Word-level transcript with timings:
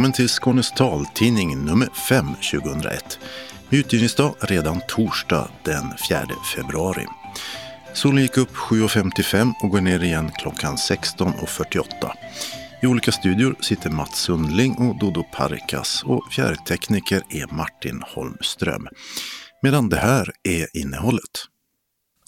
Välkommen 0.00 0.16
till 0.16 0.28
Skånes 0.28 0.72
taltidning 0.72 1.64
nummer 1.64 1.88
5 2.08 2.26
2001. 2.52 3.18
Utgivningsdag 3.70 4.34
redan 4.40 4.80
torsdag 4.88 5.50
den 5.64 5.84
4 6.08 6.26
februari. 6.56 7.06
Solen 7.92 8.22
gick 8.22 8.36
upp 8.36 8.50
7.55 8.50 9.52
och 9.62 9.70
går 9.70 9.80
ner 9.80 10.04
igen 10.04 10.30
klockan 10.38 10.76
16.48. 10.76 11.84
I 12.82 12.86
olika 12.86 13.12
studior 13.12 13.56
sitter 13.60 13.90
Mats 13.90 14.20
Sundling 14.20 14.74
och 14.74 14.98
Dodo 14.98 15.22
Parikas 15.22 16.02
och 16.06 16.32
fjärrtekniker 16.32 17.22
är 17.30 17.54
Martin 17.54 18.02
Holmström. 18.14 18.88
Medan 19.62 19.88
det 19.88 19.98
här 19.98 20.30
är 20.48 20.76
innehållet. 20.76 21.46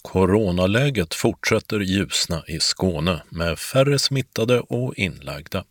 Coronaläget 0.03 1.13
fortsätter 1.13 1.79
ljusna 1.79 2.43
i 2.47 2.59
Skåne 2.59 3.21
med 3.29 3.59
färre 3.59 3.99
smittade 3.99 4.59
och 4.59 4.93
inlagda. 4.95 5.63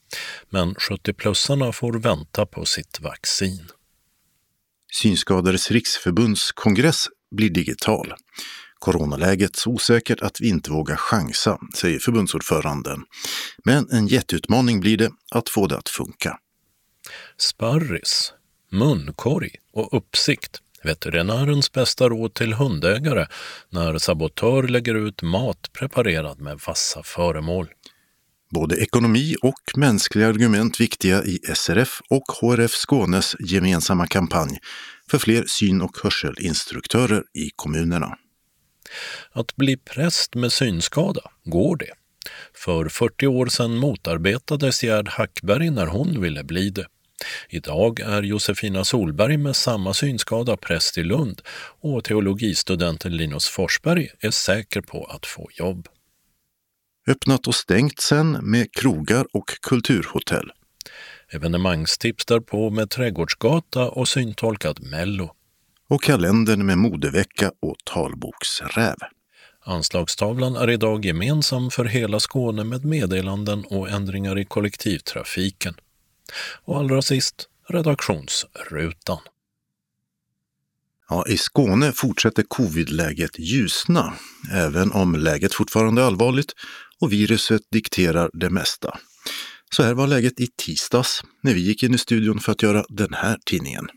Men 0.51 0.75
70-plussarna 0.75 1.73
får 1.73 1.93
vänta 1.93 2.47
på 2.47 2.65
sitt 2.65 3.01
vaccin. 3.01 3.69
Synskadades 4.93 5.71
riksförbunds 5.71 6.53
kongress 6.53 7.07
blir 7.31 7.51
digital. 7.51 8.15
Coronaläget 8.79 9.57
så 9.57 9.71
osäkert 9.71 10.21
att 10.21 10.41
vi 10.41 10.49
inte 10.49 10.71
vågar 10.71 10.97
chansa, 10.97 11.59
säger 11.75 11.99
förbundsordföranden. 11.99 13.05
Men 13.65 13.91
en 13.91 14.07
jätteutmaning 14.07 14.81
blir 14.81 14.97
det 14.97 15.11
att 15.31 15.49
få 15.49 15.67
det 15.67 15.79
att 15.79 15.89
funka. 15.89 16.39
Sparris, 17.39 18.33
munkorg 18.71 19.51
och 19.73 19.97
uppsikt 19.97 20.61
veterinärens 20.85 21.73
bästa 21.73 22.09
råd 22.09 22.35
till 22.35 22.53
hundägare 22.53 23.27
när 23.71 23.99
sabotör 23.99 24.63
lägger 24.63 24.95
ut 24.95 25.23
mat 25.23 25.73
preparerad 25.73 26.41
med 26.41 26.61
vassa 26.67 27.03
föremål. 27.03 27.69
Både 28.51 28.77
ekonomi 28.77 29.37
och 29.43 29.61
mänskliga 29.77 30.29
argument 30.29 30.81
viktiga 30.81 31.25
i 31.25 31.39
SRF 31.55 32.01
och 32.11 32.25
HRF 32.41 32.71
Skånes 32.71 33.37
gemensamma 33.41 34.07
kampanj 34.07 34.59
för 35.11 35.19
fler 35.19 35.45
syn 35.49 35.83
och 35.83 35.99
hörselinstruktörer 36.03 37.25
i 37.35 37.51
kommunerna. 37.57 38.19
Att 39.33 39.57
bli 39.57 39.77
präst 39.77 40.35
med 40.35 40.53
synskada, 40.53 41.21
går 41.45 41.77
det? 41.77 41.93
För 42.55 42.89
40 42.89 43.27
år 43.27 43.47
sedan 43.47 43.77
motarbetades 43.77 44.83
Gerd 44.83 45.09
Hackberg 45.09 45.71
när 45.71 45.87
hon 45.87 46.21
ville 46.21 46.45
bli 46.45 46.71
det. 46.71 46.87
Idag 47.49 48.01
är 48.01 48.23
Josefina 48.23 48.85
Solberg 48.85 49.37
med 49.37 49.57
samma 49.57 49.95
synskada 49.95 50.57
präst 50.57 50.99
i 50.99 51.03
Lund 51.03 51.43
och 51.81 52.05
teologistudenten 52.05 53.17
Linus 53.17 53.49
Forsberg 53.49 54.09
är 54.21 54.31
säker 54.31 54.81
på 54.81 55.05
att 55.05 55.27
få 55.27 55.49
jobb. 55.59 55.89
Öppnat 57.09 57.47
och 57.47 57.55
stängt 57.55 58.01
sen 58.01 58.31
med 58.33 58.73
krogar 58.73 59.27
och 59.33 59.51
kulturhotell. 59.63 60.53
Evenemangstips 61.33 62.27
därpå 62.27 62.71
med 62.71 62.91
trädgårdsgata 62.91 63.91
och 63.91 64.09
syntolkad 64.09 64.83
Mello. 64.83 65.35
Och 65.89 66.03
kalendern 66.03 66.67
med 66.67 66.79
modevecka 66.79 67.53
och 67.63 67.77
talboksräv. 67.85 68.97
Anslagstavlan 69.65 70.57
är 70.57 70.71
idag 70.71 71.05
gemensam 71.05 71.71
för 71.71 71.85
hela 71.85 72.21
Skåne 72.21 72.65
med 72.65 72.85
meddelanden 72.85 73.65
och 73.65 73.91
ändringar 73.91 74.39
i 74.39 74.45
kollektivtrafiken. 74.45 75.75
Och 76.65 76.79
allra 76.79 77.03
sist 77.03 77.49
redaktionsrutan. 77.69 79.19
Ja, 81.09 81.25
I 81.29 81.39
Skåne 81.39 81.93
fortsätter 81.93 82.43
covidläget 82.43 83.39
ljusna, 83.39 84.15
även 84.53 84.93
om 84.93 85.15
läget 85.15 85.55
fortfarande 85.55 86.03
är 86.03 86.07
allvarligt 86.07 86.53
och 87.01 87.13
viruset 87.13 87.63
dikterar 87.73 88.31
det 88.33 88.51
mesta. 88.51 88.99
Så 89.71 89.83
här 89.83 89.95
var 89.95 90.07
läget 90.07 90.41
i 90.41 90.49
tisdags 90.57 91.23
när 91.43 91.55
vi 91.55 91.61
gick 91.61 91.83
in 91.83 91.95
i 91.95 91.99
studion 91.99 92.41
för 92.41 92.53
att 92.53 92.63
göra 92.63 92.85
den 92.89 93.15
här 93.15 93.39
tidningen. 93.47 93.89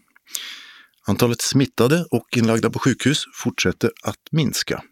Antalet 1.08 1.42
smittade 1.42 2.06
och 2.12 2.38
inlagda 2.38 2.70
på 2.70 2.80
sjukhus 2.80 3.24
fortsätter 3.34 3.92
att 4.04 4.20
minska. 4.32 4.84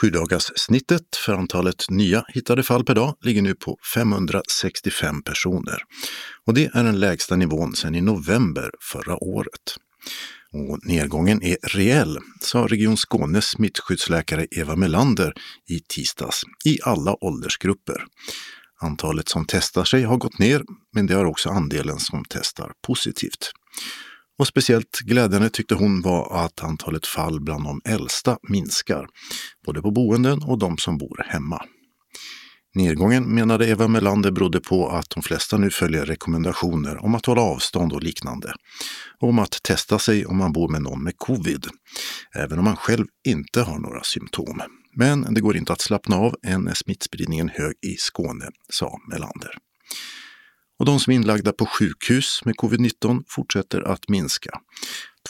Sjudagarssnittet 0.00 1.16
för 1.26 1.32
antalet 1.32 1.90
nya 1.90 2.24
hittade 2.28 2.62
fall 2.62 2.84
per 2.84 2.94
dag 2.94 3.16
ligger 3.20 3.42
nu 3.42 3.54
på 3.54 3.78
565 3.94 5.22
personer. 5.22 5.82
Och 6.46 6.54
det 6.54 6.70
är 6.74 6.84
den 6.84 7.00
lägsta 7.00 7.36
nivån 7.36 7.74
sedan 7.74 7.94
i 7.94 8.00
november 8.00 8.70
förra 8.80 9.24
året. 9.24 9.76
Och 10.52 10.78
nedgången 10.82 11.42
är 11.42 11.56
reell, 11.62 12.18
sa 12.40 12.66
Region 12.66 12.96
Skånes 12.96 13.44
smittskyddsläkare 13.44 14.46
Eva 14.50 14.76
Melander 14.76 15.32
i 15.68 15.80
tisdags, 15.80 16.42
i 16.64 16.78
alla 16.82 17.24
åldersgrupper. 17.24 18.04
Antalet 18.80 19.28
som 19.28 19.44
testar 19.48 19.84
sig 19.84 20.02
har 20.02 20.16
gått 20.16 20.38
ner, 20.38 20.62
men 20.94 21.06
det 21.06 21.14
har 21.14 21.24
också 21.24 21.48
andelen 21.48 21.98
som 21.98 22.24
testar 22.28 22.72
positivt. 22.86 23.52
Och 24.38 24.46
speciellt 24.46 24.98
glädjande 25.00 25.50
tyckte 25.50 25.74
hon 25.74 26.02
var 26.02 26.44
att 26.44 26.62
antalet 26.64 27.06
fall 27.06 27.40
bland 27.40 27.64
de 27.64 27.80
äldsta 27.84 28.38
minskar, 28.42 29.06
både 29.66 29.82
på 29.82 29.90
boenden 29.90 30.42
och 30.42 30.58
de 30.58 30.78
som 30.78 30.98
bor 30.98 31.24
hemma. 31.28 31.64
Nedgången 32.74 33.34
menade 33.34 33.68
Eva 33.68 33.88
Melander 33.88 34.30
berodde 34.30 34.60
på 34.60 34.88
att 34.88 35.10
de 35.10 35.22
flesta 35.22 35.56
nu 35.56 35.70
följer 35.70 36.04
rekommendationer 36.04 37.04
om 37.04 37.14
att 37.14 37.26
hålla 37.26 37.40
avstånd 37.40 37.92
och 37.92 38.02
liknande. 38.02 38.54
Och 39.20 39.28
om 39.28 39.38
att 39.38 39.62
testa 39.62 39.98
sig 39.98 40.26
om 40.26 40.36
man 40.36 40.52
bor 40.52 40.68
med 40.68 40.82
någon 40.82 41.02
med 41.02 41.18
covid, 41.18 41.66
även 42.34 42.58
om 42.58 42.64
man 42.64 42.76
själv 42.76 43.06
inte 43.26 43.62
har 43.62 43.78
några 43.78 44.02
symptom. 44.02 44.62
Men 44.96 45.34
det 45.34 45.40
går 45.40 45.56
inte 45.56 45.72
att 45.72 45.80
slappna 45.80 46.16
av 46.16 46.34
än 46.46 46.68
är 46.68 46.74
smittspridningen 46.74 47.48
hög 47.48 47.74
i 47.82 47.96
Skåne, 47.96 48.48
sa 48.72 48.98
Melander. 49.08 49.50
Och 50.78 50.84
de 50.84 51.00
som 51.00 51.10
är 51.10 51.14
inlagda 51.14 51.52
på 51.52 51.66
sjukhus 51.66 52.40
med 52.44 52.54
covid-19 52.54 53.22
fortsätter 53.28 53.80
att 53.80 54.08
minska. 54.08 54.50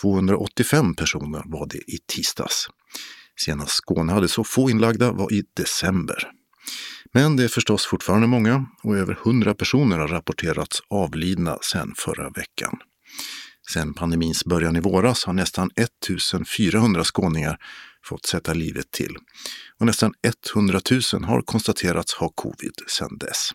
285 0.01 0.95
personer 0.95 1.43
var 1.47 1.67
det 1.67 1.79
i 1.79 1.99
tisdags. 2.07 2.69
Senast 3.45 3.73
Skåne 3.73 4.13
hade 4.13 4.29
så 4.29 4.45
få 4.45 4.71
inlagda 4.71 5.13
var 5.13 5.33
i 5.33 5.45
december. 5.57 6.31
Men 7.15 7.37
det 7.37 7.45
är 7.45 7.49
förstås 7.49 7.87
fortfarande 7.87 8.27
många 8.27 8.67
och 8.83 8.97
över 8.97 9.19
100 9.27 9.55
personer 9.55 9.99
har 9.99 10.09
rapporterats 10.09 10.81
avlidna 10.91 11.59
sedan 11.63 11.95
förra 11.97 12.31
veckan. 12.31 12.79
Sedan 13.73 13.95
pandemins 13.95 14.45
början 14.45 14.77
i 14.77 14.81
våras 14.81 15.25
har 15.25 15.33
nästan 15.33 15.71
1400 15.77 17.05
skåningar 17.05 17.59
fått 18.05 18.27
sätta 18.27 18.55
livet 18.55 18.91
till 18.91 19.17
och 19.81 19.87
nästan 19.87 20.13
100 20.55 20.81
000 21.13 21.25
har 21.25 21.43
konstaterats 21.43 22.15
ha 22.15 22.29
covid 22.29 22.75
sedan 22.89 23.19
dess. 23.19 23.51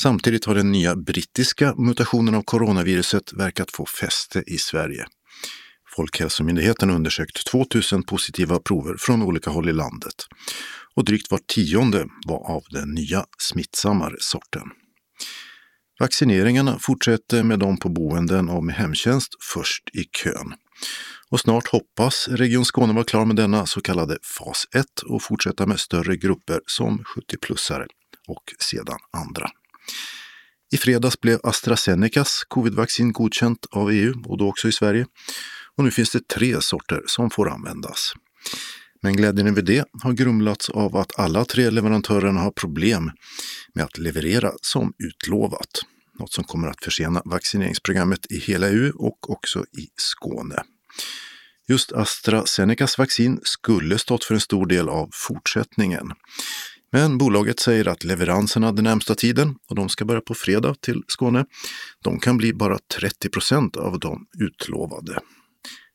Samtidigt 0.00 0.44
har 0.44 0.54
den 0.54 0.72
nya 0.72 0.96
brittiska 0.96 1.74
mutationen 1.74 2.34
av 2.34 2.42
coronaviruset 2.42 3.32
verkat 3.32 3.70
få 3.70 3.86
fäste 3.86 4.42
i 4.46 4.58
Sverige. 4.58 5.06
Folkhälsomyndigheten 5.96 6.88
har 6.88 6.96
undersökt 6.96 7.46
2000 7.46 8.02
positiva 8.02 8.58
prover 8.58 8.96
från 8.98 9.22
olika 9.22 9.50
håll 9.50 9.68
i 9.68 9.72
landet 9.72 10.14
och 10.94 11.04
drygt 11.04 11.30
var 11.30 11.38
tionde 11.38 12.06
var 12.26 12.50
av 12.50 12.62
den 12.70 12.88
nya 12.94 13.24
smittsammare 13.38 14.16
sorten. 14.18 14.62
Vaccineringarna 16.00 16.78
fortsätter 16.80 17.42
med 17.42 17.58
de 17.58 17.76
på 17.76 17.88
boenden 17.88 18.48
och 18.48 18.64
med 18.64 18.74
hemtjänst 18.74 19.36
först 19.54 19.90
i 19.92 20.04
kön. 20.04 20.54
Och 21.30 21.40
snart 21.40 21.68
hoppas 21.68 22.28
Region 22.28 22.64
Skåne 22.64 22.92
vara 22.92 23.04
klar 23.04 23.24
med 23.24 23.36
denna 23.36 23.66
så 23.66 23.80
kallade 23.80 24.18
fas 24.38 24.66
1 24.74 24.84
och 25.06 25.22
fortsätta 25.22 25.66
med 25.66 25.80
större 25.80 26.16
grupper 26.16 26.60
som 26.66 26.98
70-plussare 26.98 27.86
och 28.28 28.42
sedan 28.58 28.98
andra. 29.12 29.50
I 30.72 30.76
fredags 30.76 31.20
blev 31.20 31.40
AstraZenecas 31.42 32.44
covidvaccin 32.48 33.12
godkänt 33.12 33.66
av 33.70 33.90
EU 33.90 34.14
och 34.26 34.38
då 34.38 34.48
också 34.48 34.68
i 34.68 34.72
Sverige. 34.72 35.06
Och 35.76 35.84
nu 35.84 35.90
finns 35.90 36.10
det 36.10 36.28
tre 36.28 36.60
sorter 36.60 37.02
som 37.06 37.30
får 37.30 37.50
användas. 37.50 38.12
Men 39.02 39.16
glädjen 39.16 39.46
över 39.46 39.62
det 39.62 39.84
har 40.02 40.12
grumlats 40.12 40.70
av 40.70 40.96
att 40.96 41.18
alla 41.18 41.44
tre 41.44 41.70
leverantörerna 41.70 42.40
har 42.40 42.50
problem 42.50 43.10
med 43.74 43.84
att 43.84 43.98
leverera 43.98 44.52
som 44.62 44.92
utlovat. 44.98 45.80
Något 46.18 46.32
som 46.32 46.44
kommer 46.44 46.68
att 46.68 46.84
försena 46.84 47.22
vaccineringsprogrammet 47.24 48.32
i 48.32 48.38
hela 48.38 48.68
EU 48.68 48.92
och 48.96 49.30
också 49.30 49.64
i 49.78 49.88
Skåne. 49.96 50.62
Just 51.68 51.92
AstraZenecas 51.92 52.98
vaccin 52.98 53.40
skulle 53.42 53.98
stått 53.98 54.24
för 54.24 54.34
en 54.34 54.40
stor 54.40 54.66
del 54.66 54.88
av 54.88 55.10
fortsättningen. 55.12 56.12
Men 56.92 57.18
bolaget 57.18 57.60
säger 57.60 57.88
att 57.88 58.04
leveranserna 58.04 58.72
den 58.72 58.84
närmsta 58.84 59.14
tiden, 59.14 59.54
och 59.68 59.76
de 59.76 59.88
ska 59.88 60.04
börja 60.04 60.20
på 60.20 60.34
fredag 60.34 60.74
till 60.80 61.02
Skåne, 61.08 61.44
de 62.04 62.20
kan 62.20 62.36
bli 62.36 62.52
bara 62.52 62.78
30 63.00 63.28
procent 63.28 63.76
av 63.76 63.98
de 63.98 64.26
utlovade. 64.38 65.18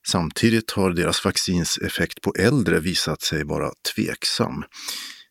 Samtidigt 0.08 0.72
har 0.72 0.92
deras 0.92 1.26
vaccins 1.26 1.78
effekt 1.78 2.22
på 2.22 2.34
äldre 2.40 2.80
visat 2.80 3.22
sig 3.22 3.44
vara 3.44 3.72
tveksam. 3.96 4.64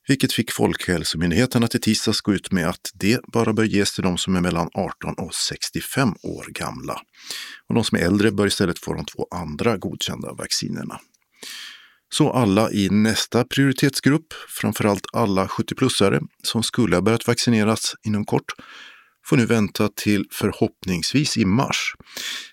Vilket 0.09 0.33
fick 0.33 0.53
Folkhälsomyndigheten 0.53 1.65
att 1.65 1.75
i 1.75 1.81
tisdags 1.81 2.21
gå 2.21 2.35
ut 2.35 2.53
med 2.53 2.69
att 2.69 2.91
det 2.95 3.21
bara 3.33 3.53
bör 3.53 3.65
ges 3.65 3.95
till 3.95 4.05
de 4.05 4.19
som 4.19 4.37
är 4.37 4.41
mellan 4.41 4.69
18 4.75 5.15
och 5.15 5.35
65 5.35 6.15
år 6.23 6.47
gamla. 6.49 7.01
Och 7.69 7.75
de 7.75 7.85
som 7.85 7.99
är 7.99 8.03
äldre 8.03 8.31
bör 8.31 8.47
istället 8.47 8.79
få 8.79 8.95
de 8.95 9.05
två 9.05 9.27
andra 9.31 9.77
godkända 9.77 10.33
vaccinerna. 10.33 11.01
Så 12.17 12.31
alla 12.31 12.71
i 12.71 12.89
nästa 12.91 13.45
prioritetsgrupp, 13.45 14.33
framförallt 14.49 15.07
alla 15.13 15.47
70-plussare 15.47 16.21
som 16.43 16.63
skulle 16.63 16.97
ha 16.97 17.03
börjat 17.03 17.27
vaccineras 17.27 17.95
inom 18.07 18.25
kort, 18.25 18.53
får 19.27 19.37
nu 19.37 19.47
vänta 19.47 19.89
till 19.89 20.25
förhoppningsvis 20.33 21.37
i 21.37 21.45
mars, 21.45 21.95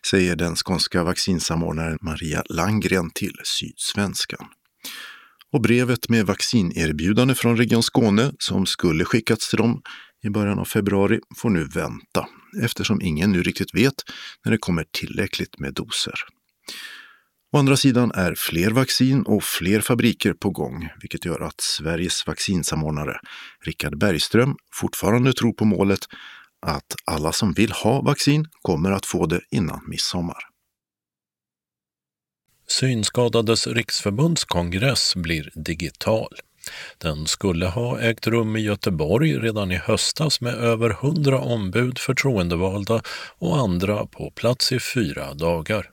säger 0.09 0.35
den 0.35 0.55
skånska 0.55 1.03
vaccinsamordnaren 1.03 1.97
Maria 2.01 2.43
Langgren 2.49 3.11
till 3.11 3.33
Sydsvenskan. 3.43 4.45
Och 5.51 5.61
brevet 5.61 6.09
med 6.09 6.25
vaccinerbjudande 6.25 7.35
från 7.35 7.57
Region 7.57 7.83
Skåne 7.83 8.31
som 8.39 8.65
skulle 8.65 9.05
skickats 9.05 9.49
till 9.49 9.57
dem 9.57 9.81
i 10.23 10.29
början 10.29 10.59
av 10.59 10.65
februari 10.65 11.19
får 11.37 11.49
nu 11.49 11.63
vänta 11.63 12.27
eftersom 12.63 13.01
ingen 13.01 13.31
nu 13.31 13.43
riktigt 13.43 13.75
vet 13.75 13.95
när 14.45 14.51
det 14.51 14.57
kommer 14.57 14.85
tillräckligt 14.91 15.59
med 15.59 15.73
doser. 15.73 16.15
Å 17.53 17.57
andra 17.57 17.77
sidan 17.77 18.11
är 18.11 18.35
fler 18.35 18.71
vaccin 18.71 19.23
och 19.23 19.43
fler 19.43 19.81
fabriker 19.81 20.33
på 20.33 20.49
gång, 20.49 20.89
vilket 21.01 21.25
gör 21.25 21.39
att 21.39 21.61
Sveriges 21.61 22.27
vaccinsamordnare 22.27 23.19
Richard 23.65 23.97
Bergström 23.97 24.55
fortfarande 24.71 25.33
tror 25.33 25.53
på 25.53 25.65
målet 25.65 25.99
att 26.65 26.95
alla 27.05 27.31
som 27.31 27.53
vill 27.53 27.71
ha 27.71 28.01
vaccin 28.01 28.47
kommer 28.61 28.91
att 28.91 29.05
få 29.05 29.25
det 29.25 29.41
innan 29.51 29.81
midsommar. 29.87 30.37
Synskadades 32.67 33.67
riksförbunds 33.67 34.45
kongress 34.45 35.15
blir 35.15 35.51
digital. 35.55 36.35
Den 36.97 37.27
skulle 37.27 37.65
ha 37.65 37.99
ägt 37.99 38.27
rum 38.27 38.55
i 38.55 38.59
Göteborg 38.59 39.37
redan 39.37 39.71
i 39.71 39.75
höstas 39.75 40.41
med 40.41 40.53
över 40.53 40.89
hundra 40.89 41.39
ombud, 41.39 41.99
förtroendevalda 41.99 43.01
och 43.37 43.57
andra 43.57 44.05
på 44.05 44.31
plats 44.31 44.71
i 44.71 44.79
fyra 44.79 45.33
dagar. 45.33 45.92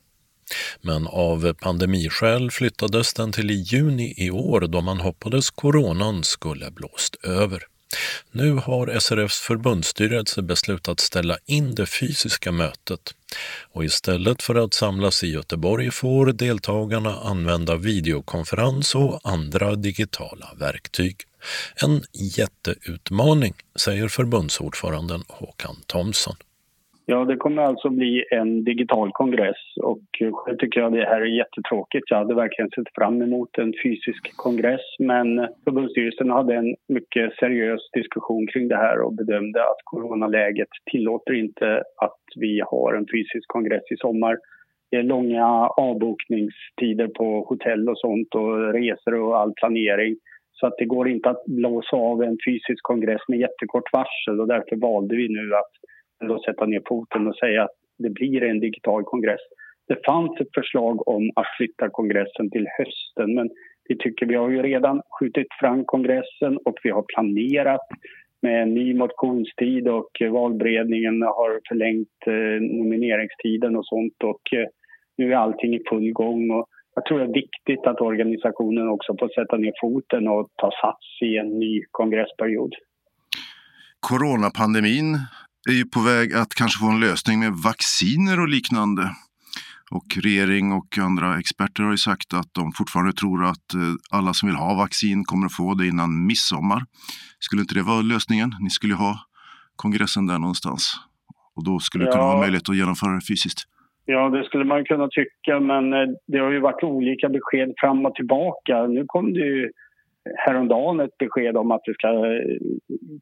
Men 0.80 1.06
av 1.06 1.52
pandemiskäl 1.52 2.50
flyttades 2.50 3.14
den 3.14 3.32
till 3.32 3.50
i 3.50 3.54
juni 3.54 4.14
i 4.16 4.30
år 4.30 4.60
då 4.60 4.80
man 4.80 5.00
hoppades 5.00 5.50
coronan 5.50 6.24
skulle 6.24 6.70
blåst 6.70 7.16
över. 7.22 7.62
Nu 8.32 8.52
har 8.52 8.98
SRFs 9.00 9.40
förbundsstyrelse 9.40 10.42
beslutat 10.42 11.00
ställa 11.00 11.38
in 11.46 11.74
det 11.74 11.86
fysiska 11.86 12.52
mötet 12.52 13.14
och 13.72 13.84
istället 13.84 14.42
för 14.42 14.54
att 14.54 14.74
samlas 14.74 15.24
i 15.24 15.26
Göteborg 15.26 15.90
får 15.90 16.26
deltagarna 16.26 17.16
använda 17.20 17.76
videokonferens 17.76 18.94
och 18.94 19.20
andra 19.24 19.74
digitala 19.74 20.50
verktyg. 20.58 21.16
En 21.76 22.02
jätteutmaning, 22.12 23.54
säger 23.76 24.08
förbundsordföranden 24.08 25.24
Håkan 25.28 25.76
Thomsson. 25.86 26.36
Ja, 27.06 27.24
det 27.24 27.36
kommer 27.36 27.62
alltså 27.62 27.88
bli 27.90 28.24
en 28.30 28.64
digital 28.64 29.10
kongress 29.12 29.76
och 29.82 30.00
själv 30.32 30.56
tycker 30.56 30.80
jag 30.80 30.92
det 30.92 31.04
här 31.04 31.20
är 31.20 31.38
jättetråkigt. 31.38 32.10
Jag 32.10 32.16
hade 32.16 32.34
verkligen 32.34 32.70
sett 32.70 32.94
fram 32.94 33.22
emot 33.22 33.58
en 33.58 33.72
fysisk 33.82 34.36
kongress 34.36 34.86
men 34.98 35.48
förbundsstyrelsen 35.64 36.30
hade 36.30 36.54
en 36.54 36.76
mycket 36.88 37.34
seriös 37.34 37.90
diskussion 37.92 38.46
kring 38.46 38.68
det 38.68 38.76
här 38.76 39.00
och 39.00 39.14
bedömde 39.14 39.62
att 39.62 39.80
coronaläget 39.84 40.68
tillåter 40.90 41.34
inte 41.34 41.82
att 41.96 42.22
vi 42.36 42.60
har 42.70 42.94
en 42.94 43.06
fysisk 43.12 43.48
kongress 43.48 43.82
i 43.90 43.96
sommar. 43.96 44.38
Det 44.90 44.96
är 44.96 45.02
långa 45.02 45.46
avbokningstider 45.68 47.08
på 47.08 47.44
hotell 47.48 47.88
och 47.88 47.98
sånt 47.98 48.34
och 48.34 48.72
resor 48.72 49.14
och 49.14 49.38
all 49.38 49.52
planering. 49.60 50.16
Så 50.52 50.66
att 50.66 50.74
det 50.78 50.84
går 50.84 51.08
inte 51.08 51.30
att 51.30 51.44
blåsa 51.46 51.96
av 51.96 52.22
en 52.22 52.36
fysisk 52.46 52.82
kongress 52.82 53.20
med 53.28 53.38
jättekort 53.38 53.92
varsel 53.92 54.40
och 54.40 54.48
därför 54.48 54.76
valde 54.76 55.16
vi 55.16 55.28
nu 55.28 55.54
att 55.54 55.72
då 56.28 56.38
sätta 56.38 56.66
ner 56.66 56.82
foten 56.86 57.26
och 57.26 57.36
säga 57.36 57.64
att 57.64 57.76
det 57.98 58.10
blir 58.10 58.42
en 58.42 58.60
digital 58.60 59.04
kongress. 59.04 59.40
Det 59.88 60.04
fanns 60.06 60.40
ett 60.40 60.54
förslag 60.54 61.08
om 61.08 61.30
att 61.36 61.46
flytta 61.56 61.88
kongressen 61.90 62.50
till 62.50 62.66
hösten 62.78 63.34
men 63.34 63.50
vi 63.88 63.98
tycker 63.98 64.26
vi 64.26 64.34
har 64.34 64.50
ju 64.50 64.62
redan 64.62 65.02
skjutit 65.18 65.46
fram 65.60 65.84
kongressen 65.84 66.58
och 66.64 66.78
vi 66.82 66.90
har 66.90 67.04
planerat 67.14 67.86
med 68.42 68.62
en 68.62 68.74
ny 68.74 68.94
motionstid 68.94 69.88
och 69.88 70.10
valberedningen 70.30 71.22
har 71.22 71.60
förlängt 71.68 72.18
eh, 72.26 72.78
nomineringstiden 72.78 73.76
och 73.76 73.86
sånt 73.86 74.22
och 74.24 74.54
eh, 74.54 74.66
nu 75.16 75.32
är 75.32 75.36
allting 75.36 75.74
i 75.74 75.82
full 75.88 76.12
gång. 76.12 76.50
Och 76.50 76.68
jag 76.94 77.04
tror 77.04 77.18
det 77.18 77.24
är 77.24 77.34
viktigt 77.42 77.86
att 77.86 78.00
organisationen 78.00 78.88
också 78.88 79.16
får 79.18 79.28
sätta 79.28 79.56
ner 79.56 79.72
foten 79.80 80.28
och 80.28 80.48
ta 80.56 80.70
sats 80.82 81.22
i 81.22 81.36
en 81.36 81.58
ny 81.58 81.82
kongressperiod. 81.90 82.74
Coronapandemin 84.00 85.16
är 85.68 85.72
ju 85.72 85.84
på 85.84 86.00
väg 86.00 86.34
att 86.34 86.54
kanske 86.54 86.78
få 86.78 86.90
en 86.90 87.00
lösning 87.00 87.40
med 87.40 87.52
vacciner 87.52 88.40
och 88.40 88.48
liknande. 88.48 89.10
Och 89.90 90.06
regering 90.22 90.72
och 90.72 90.98
andra 90.98 91.38
experter 91.38 91.82
har 91.82 91.90
ju 91.90 91.96
sagt 91.96 92.34
att 92.34 92.54
de 92.54 92.72
fortfarande 92.72 93.12
tror 93.12 93.44
att 93.44 93.74
eh, 93.74 93.80
alla 94.10 94.32
som 94.34 94.48
vill 94.48 94.56
ha 94.56 94.74
vaccin 94.74 95.24
kommer 95.24 95.46
att 95.46 95.56
få 95.56 95.74
det 95.74 95.86
innan 95.86 96.26
midsommar. 96.26 96.82
Skulle 97.38 97.62
inte 97.62 97.74
det 97.74 97.82
vara 97.82 98.02
lösningen? 98.02 98.50
Ni 98.60 98.70
skulle 98.70 98.94
ha 98.94 99.18
kongressen 99.76 100.26
där 100.26 100.38
någonstans. 100.38 100.92
Och 101.56 101.64
då 101.64 101.78
skulle 101.78 102.04
det 102.04 102.12
kunna 102.12 102.24
vara 102.24 102.40
möjligt 102.40 102.68
att 102.68 102.76
genomföra 102.76 103.14
det 103.14 103.26
fysiskt. 103.28 103.60
Ja, 104.04 104.30
det 104.30 104.44
skulle 104.44 104.64
man 104.64 104.84
kunna 104.84 105.08
tycka, 105.08 105.60
men 105.60 105.92
eh, 105.92 106.08
det 106.26 106.38
har 106.38 106.50
ju 106.50 106.60
varit 106.60 106.82
olika 106.82 107.28
besked 107.28 107.72
fram 107.80 108.06
och 108.06 108.14
tillbaka. 108.14 108.86
Nu 108.86 109.04
kom 109.06 109.32
det 109.32 109.40
ju 109.40 109.70
häromdagen 110.36 111.00
ett 111.00 111.18
besked 111.18 111.56
om 111.56 111.70
att 111.70 111.84
det 111.84 111.94
ska 111.94 112.08
eh, 112.08 112.56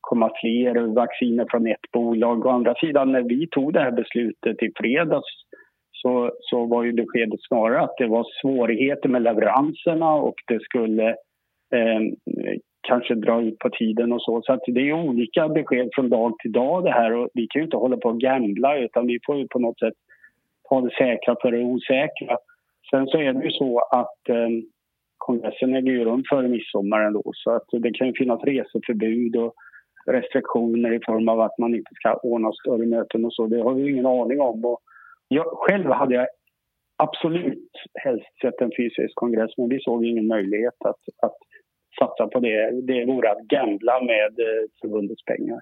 komma 0.00 0.30
fler 0.40 0.94
vacciner 0.94 1.46
från 1.50 1.66
ett 1.66 1.90
bolag. 1.92 2.46
Å 2.46 2.48
andra 2.48 2.74
sidan, 2.74 3.12
när 3.12 3.22
vi 3.22 3.46
tog 3.46 3.72
det 3.72 3.80
här 3.80 3.90
beslutet 3.90 4.62
i 4.62 4.72
fredags 4.76 5.44
så, 5.92 6.30
så 6.40 6.66
var 6.66 6.84
ju 6.84 6.92
beskedet 6.92 7.40
snarare 7.48 7.80
att 7.80 7.96
det 7.98 8.06
var 8.06 8.26
svårigheter 8.42 9.08
med 9.08 9.22
leveranserna 9.22 10.14
och 10.14 10.34
det 10.46 10.60
skulle 10.62 11.08
eh, 11.74 12.00
kanske 12.88 13.14
dra 13.14 13.42
ut 13.42 13.58
på 13.58 13.70
tiden 13.70 14.12
och 14.12 14.22
så. 14.22 14.42
Så 14.42 14.52
att 14.52 14.62
det 14.66 14.88
är 14.88 14.92
olika 14.92 15.48
besked 15.48 15.88
från 15.94 16.08
dag 16.08 16.38
till 16.38 16.52
dag 16.52 16.84
det 16.84 16.90
här 16.90 17.12
och 17.12 17.28
vi 17.34 17.46
kan 17.46 17.60
ju 17.60 17.64
inte 17.64 17.76
hålla 17.76 17.96
på 17.96 18.08
och 18.08 18.20
gambla 18.20 18.78
utan 18.78 19.06
vi 19.06 19.18
får 19.26 19.36
ju 19.36 19.48
på 19.48 19.58
något 19.58 19.78
sätt 19.78 19.94
ta 20.68 20.80
det 20.80 20.90
säkra 20.90 21.36
för 21.42 21.52
det 21.52 21.64
osäkra. 21.64 22.36
Sen 22.90 23.06
så 23.06 23.18
är 23.18 23.32
det 23.32 23.44
ju 23.44 23.50
så 23.50 23.78
att 23.78 24.28
eh, 24.28 24.48
kongressen 25.28 25.74
äger 25.76 25.92
ju 25.92 26.04
rum 26.04 26.22
före 26.30 26.48
midsommar 26.48 27.00
ändå 27.00 27.22
så 27.34 27.50
att 27.56 27.68
det 27.84 27.92
kan 27.96 28.06
ju 28.06 28.12
finnas 28.20 28.40
reseförbud 28.44 29.36
och 29.36 29.52
restriktioner 30.16 30.92
i 30.98 31.00
form 31.06 31.28
av 31.28 31.40
att 31.40 31.58
man 31.58 31.74
inte 31.74 31.92
ska 31.94 32.14
ordna 32.14 32.52
större 32.52 32.86
möten 32.86 33.24
och 33.24 33.34
så. 33.34 33.46
Det 33.46 33.62
har 33.62 33.74
vi 33.74 33.90
ingen 33.90 34.06
aning 34.06 34.40
om. 34.40 34.64
Och 34.64 34.78
jag, 35.28 35.46
själv 35.64 35.90
hade 35.90 36.14
jag 36.14 36.26
absolut 36.96 37.72
helst 38.04 38.32
sett 38.42 38.60
en 38.60 38.72
fysisk 38.78 39.14
kongress 39.14 39.50
men 39.56 39.68
vi 39.68 39.78
såg 39.80 40.04
ingen 40.04 40.26
möjlighet 40.26 40.78
att, 40.90 41.02
att 41.26 41.38
satsa 41.98 42.24
på 42.32 42.40
det. 42.40 42.58
Det 42.90 43.04
vore 43.12 43.30
att 43.30 43.42
gambla 43.54 43.94
med 44.12 44.32
eh, 44.46 44.62
förbundets 44.80 45.24
pengar. 45.24 45.60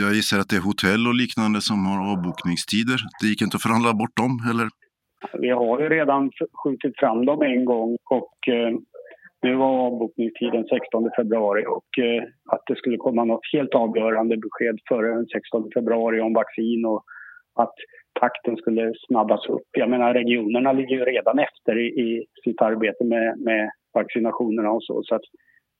Jag 0.00 0.14
gissar 0.14 0.38
att 0.40 0.48
det 0.48 0.56
är 0.56 0.66
hotell 0.70 1.02
och 1.10 1.14
liknande 1.22 1.60
som 1.68 1.78
har 1.88 1.98
avbokningstider. 2.12 2.98
Det 3.20 3.26
gick 3.30 3.42
inte 3.42 3.56
att 3.56 3.66
förhandla 3.66 3.92
bort 4.00 4.16
dem, 4.22 4.32
eller? 4.50 4.68
Vi 5.32 5.50
har 5.50 5.80
ju 5.80 5.88
redan 5.88 6.30
skjutit 6.64 6.98
fram 6.98 7.24
dem 7.26 7.42
en 7.42 7.64
gång 7.64 7.96
och 8.10 8.48
eh, 8.48 8.72
nu 9.42 9.54
var 9.54 9.86
avbokningstiden 9.86 10.64
16 10.64 11.10
februari 11.16 11.64
och 11.66 11.98
eh, 12.04 12.22
att 12.52 12.62
det 12.66 12.76
skulle 12.76 12.96
komma 12.96 13.24
något 13.24 13.52
helt 13.52 13.74
avgörande 13.74 14.36
besked 14.36 14.78
före 14.88 15.14
den 15.14 15.26
16 15.26 15.70
februari 15.74 16.20
om 16.20 16.32
vaccin 16.32 16.84
och 16.84 17.04
att 17.54 17.74
takten 18.20 18.56
skulle 18.56 18.92
snabbas 19.08 19.46
upp. 19.46 19.68
Jag 19.72 19.90
menar 19.90 20.14
regionerna 20.14 20.72
ligger 20.72 20.96
ju 20.96 21.04
redan 21.04 21.38
efter 21.38 21.78
i, 21.78 21.86
i 21.86 22.26
sitt 22.44 22.60
arbete 22.62 23.04
med, 23.04 23.38
med 23.38 23.70
vaccinationerna 23.94 24.70
och 24.70 24.84
så. 24.84 25.02
Så 25.04 25.14
att 25.14 25.26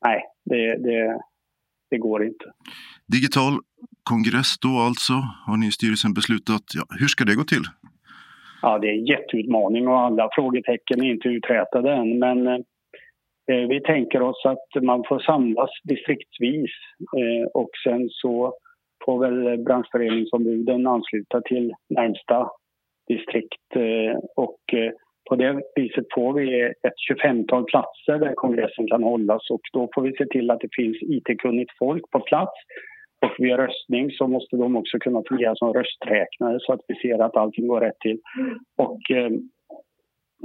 nej, 0.04 0.24
det, 0.44 0.76
det, 0.76 1.20
det 1.90 1.98
går 1.98 2.24
inte. 2.24 2.44
Digital 3.06 3.52
kongress 4.02 4.58
då 4.58 4.68
alltså, 4.88 5.12
har 5.46 5.56
ni 5.56 5.66
i 5.66 5.70
styrelsen 5.70 6.14
beslutat. 6.14 6.62
Ja, 6.74 6.84
hur 7.00 7.08
ska 7.08 7.24
det 7.24 7.34
gå 7.34 7.44
till? 7.44 7.64
Ja, 8.62 8.78
det 8.78 8.88
är 8.88 8.92
en 8.92 9.06
jätteutmaning 9.06 9.88
och 9.88 9.98
alla 9.98 10.28
frågetecken 10.32 11.02
är 11.02 11.10
inte 11.10 11.28
uträtade 11.28 11.92
än. 11.92 12.18
Men 12.18 12.46
eh, 12.46 12.58
eh, 13.50 13.68
vi 13.68 13.80
tänker 13.80 14.22
oss 14.22 14.42
att 14.44 14.82
man 14.82 15.04
får 15.08 15.18
samlas 15.18 15.70
distriktsvis 15.84 16.70
eh, 17.18 17.48
och 17.54 17.70
sen 17.84 18.08
så 18.10 18.54
får 19.04 19.18
väl 19.18 19.58
branschföreningsombuden 19.64 20.86
ansluta 20.86 21.40
till 21.40 21.72
närmsta 21.88 22.50
distrikt 23.08 23.76
eh, 23.76 24.18
och 24.36 24.60
eh, 24.72 24.92
på 25.28 25.36
det 25.36 25.62
viset 25.76 26.04
får 26.14 26.32
vi 26.32 26.62
ett 26.62 27.00
25-tal 27.12 27.64
platser 27.64 28.18
där 28.18 28.34
kongressen 28.34 28.86
kan 28.86 29.02
hållas 29.02 29.50
och 29.50 29.60
då 29.72 29.88
får 29.94 30.02
vi 30.02 30.12
se 30.16 30.26
till 30.26 30.50
att 30.50 30.60
det 30.60 30.68
finns 30.76 30.96
IT-kunnigt 31.02 31.72
folk 31.78 32.10
på 32.10 32.20
plats 32.20 32.52
och 33.22 33.34
via 33.38 33.58
röstning 33.58 34.10
så 34.10 34.26
måste 34.26 34.56
de 34.56 34.76
också 34.76 34.98
kunna 34.98 35.22
fungera 35.28 35.54
som 35.54 35.72
rösträknare 35.72 36.58
så 36.60 36.72
att 36.72 36.80
vi 36.88 36.94
ser 36.94 37.18
att 37.18 37.36
allting 37.36 37.66
går 37.66 37.80
rätt 37.80 38.00
till. 38.00 38.18
Och 38.76 39.10
eh, 39.10 39.32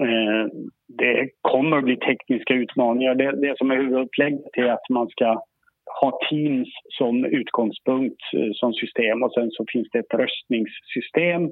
eh 0.07 0.47
det 0.87 1.29
kommer 1.41 1.77
att 1.77 1.83
bli 1.83 1.97
tekniska 1.97 2.53
utmaningar. 2.53 3.15
Det, 3.15 3.41
det 3.41 3.57
som 3.57 3.71
är 3.71 3.75
huvudupplägget 3.75 4.57
är 4.57 4.63
att 4.63 4.89
man 4.89 5.07
ska 5.07 5.43
ha 6.01 6.19
Teams 6.29 6.69
som 6.97 7.25
utgångspunkt 7.25 8.21
eh, 8.33 8.51
som 8.53 8.73
system 8.73 9.23
och 9.23 9.33
sen 9.33 9.51
så 9.51 9.65
finns 9.67 9.87
det 9.91 9.99
ett 9.99 10.13
röstningssystem 10.13 11.51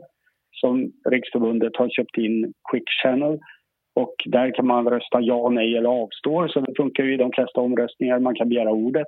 som 0.51 0.91
Riksförbundet 1.09 1.75
har 1.75 1.89
köpt 1.89 2.17
in, 2.17 2.53
Quick 2.71 2.89
Channel. 3.03 3.39
Och 3.95 4.15
där 4.25 4.51
kan 4.55 4.67
man 4.67 4.89
rösta 4.89 5.21
ja, 5.21 5.49
nej 5.49 5.77
eller 5.77 5.89
avstår, 5.89 6.47
så 6.47 6.59
det 6.59 6.73
funkar 6.77 7.03
ju 7.03 7.13
i 7.13 7.17
de 7.17 7.31
flesta 7.31 7.61
omröstningar. 7.61 8.19
Man 8.19 8.35
kan 8.35 8.49
begära 8.49 8.71
ordet. 8.71 9.07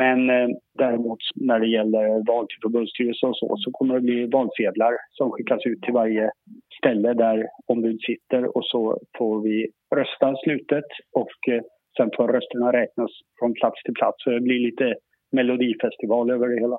Men 0.00 0.30
eh, 0.30 0.48
däremot 0.78 1.18
när 1.34 1.60
det 1.60 1.70
gäller 1.76 2.04
val 2.30 2.46
till 2.46 2.62
förbundsstyrelse 2.62 3.26
och 3.26 3.36
så, 3.36 3.56
så 3.58 3.70
kommer 3.70 3.94
det 3.94 4.00
bli 4.00 4.26
valsedlar 4.26 4.92
som 5.10 5.30
skickas 5.30 5.62
ut 5.70 5.82
till 5.82 5.92
varje 5.92 6.30
ställe 6.78 7.14
där 7.14 7.46
ombud 7.66 8.00
sitter 8.00 8.56
och 8.56 8.64
så 8.64 8.98
får 9.18 9.42
vi 9.42 9.56
rösta 9.96 10.36
slutet 10.44 10.88
och 11.20 11.34
eh, 11.52 11.62
sen 11.96 12.10
får 12.16 12.28
rösterna 12.28 12.72
räknas 12.72 13.10
från 13.38 13.54
plats 13.54 13.82
till 13.82 13.94
plats. 13.94 14.16
Så 14.24 14.30
det 14.30 14.40
blir 14.40 14.60
lite 14.68 14.94
melodifestival 15.32 16.30
över 16.30 16.48
det 16.48 16.60
hela. 16.60 16.78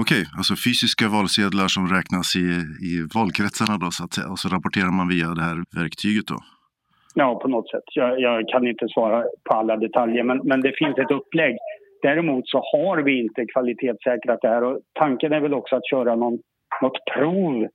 Okej, 0.00 0.22
okay, 0.22 0.24
alltså 0.38 0.54
fysiska 0.66 1.04
valsedlar 1.08 1.68
som 1.76 1.84
räknas 1.96 2.28
i, 2.44 2.46
i 2.90 2.92
valkretsarna 3.18 3.74
då 3.84 3.88
så 3.90 4.04
att 4.04 4.14
säga 4.14 4.28
och 4.32 4.40
så 4.42 4.48
rapporterar 4.54 4.92
man 4.98 5.08
via 5.14 5.28
det 5.38 5.44
här 5.48 5.58
verktyget 5.80 6.26
då? 6.32 6.38
Ja, 7.14 7.28
på 7.42 7.48
något 7.48 7.70
sätt. 7.70 7.88
Jag, 8.00 8.20
jag 8.20 8.48
kan 8.52 8.66
inte 8.66 8.86
svara 8.94 9.18
på 9.46 9.52
alla 9.54 9.76
detaljer 9.76 10.24
men, 10.30 10.38
men 10.44 10.60
det 10.60 10.72
finns 10.80 10.98
ett 10.98 11.10
upplägg. 11.18 11.56
Däremot 12.08 12.48
så 12.48 12.58
har 12.72 13.02
vi 13.02 13.20
inte 13.20 13.46
kvalitetssäkrat 13.46 14.42
det 14.42 14.48
här 14.48 14.64
och 14.64 14.80
tanken 14.92 15.32
är 15.32 15.40
väl 15.40 15.54
också 15.54 15.76
att 15.76 15.90
köra 15.90 16.14
någon, 16.16 16.38
något 16.82 16.98
prov 17.14 17.68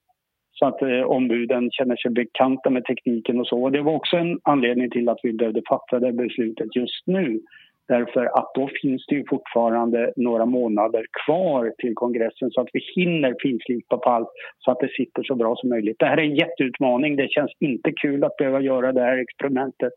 så 0.51 0.65
att 0.65 0.81
eh, 0.81 1.01
ombuden 1.01 1.71
känner 1.71 1.95
sig 1.95 2.11
bekanta 2.11 2.69
med 2.69 2.85
tekniken 2.85 3.39
och 3.39 3.47
så. 3.47 3.63
Och 3.63 3.71
det 3.71 3.81
var 3.81 3.93
också 3.93 4.17
en 4.17 4.39
anledning 4.43 4.89
till 4.89 5.09
att 5.09 5.19
vi 5.23 5.33
behövde 5.33 5.61
fatta 5.69 5.99
det 5.99 6.11
beslutet 6.11 6.75
just 6.75 7.07
nu. 7.07 7.39
Därför 7.87 8.25
att 8.25 8.51
då 8.53 8.69
finns 8.81 9.05
det 9.07 9.15
ju 9.15 9.23
fortfarande 9.29 10.13
några 10.15 10.45
månader 10.45 11.05
kvar 11.25 11.73
till 11.77 11.95
kongressen 11.95 12.51
så 12.51 12.61
att 12.61 12.69
vi 12.73 12.79
hinner 12.95 13.35
finslipa 13.41 13.97
på 13.97 14.09
allt 14.09 14.29
så 14.57 14.71
att 14.71 14.79
det 14.79 14.89
sitter 14.89 15.23
så 15.23 15.35
bra 15.35 15.55
som 15.55 15.69
möjligt. 15.69 15.99
Det 15.99 16.05
här 16.05 16.17
är 16.17 16.23
en 16.23 16.35
jätteutmaning. 16.35 17.15
Det 17.15 17.31
känns 17.31 17.51
inte 17.59 17.91
kul 17.91 18.23
att 18.23 18.37
behöva 18.37 18.61
göra 18.61 18.91
det 18.91 19.01
här 19.01 19.17
experimentet. 19.17 19.93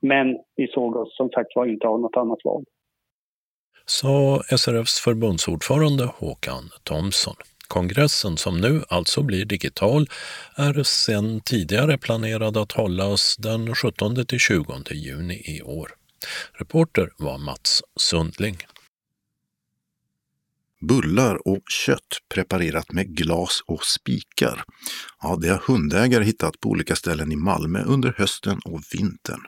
Men 0.00 0.38
vi 0.56 0.66
såg 0.66 0.96
oss 0.96 1.16
som 1.16 1.28
sagt 1.28 1.56
var 1.56 1.66
inte 1.66 1.86
ha 1.86 1.96
något 1.96 2.16
annat 2.16 2.44
val. 2.44 2.64
Sa 3.86 4.42
SRFs 4.48 5.00
förbundsordförande 5.00 6.04
Håkan 6.04 6.70
Thomsson. 6.82 7.36
Kongressen, 7.68 8.36
som 8.36 8.60
nu 8.60 8.84
alltså 8.88 9.22
blir 9.22 9.44
digital, 9.44 10.10
är 10.54 10.82
sedan 10.82 11.40
tidigare 11.40 11.98
planerad 11.98 12.56
att 12.56 12.72
hållas 12.72 13.36
den 13.36 13.74
17-20 13.74 14.92
juni 14.92 15.42
i 15.44 15.62
år. 15.62 15.90
Reporter 16.52 17.10
var 17.18 17.38
Mats 17.38 17.82
Sundling. 17.96 18.56
Bullar 20.80 21.48
och 21.48 21.62
kött 21.86 22.18
preparerat 22.34 22.92
med 22.92 23.16
glas 23.16 23.62
och 23.66 23.84
spikar. 23.84 24.64
Ja, 25.22 25.38
det 25.40 25.48
har 25.48 25.62
hundägare 25.66 26.24
hittat 26.24 26.60
på 26.60 26.68
olika 26.68 26.96
ställen 26.96 27.32
i 27.32 27.36
Malmö 27.36 27.82
under 27.82 28.14
hösten 28.18 28.60
och 28.64 28.80
vintern. 28.92 29.40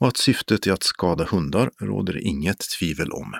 Och 0.00 0.08
att 0.08 0.16
syftet 0.16 0.66
är 0.66 0.72
att 0.72 0.82
skada 0.82 1.24
hundar 1.24 1.70
råder 1.80 2.12
det 2.12 2.20
inget 2.20 2.60
tvivel 2.78 3.10
om. 3.12 3.34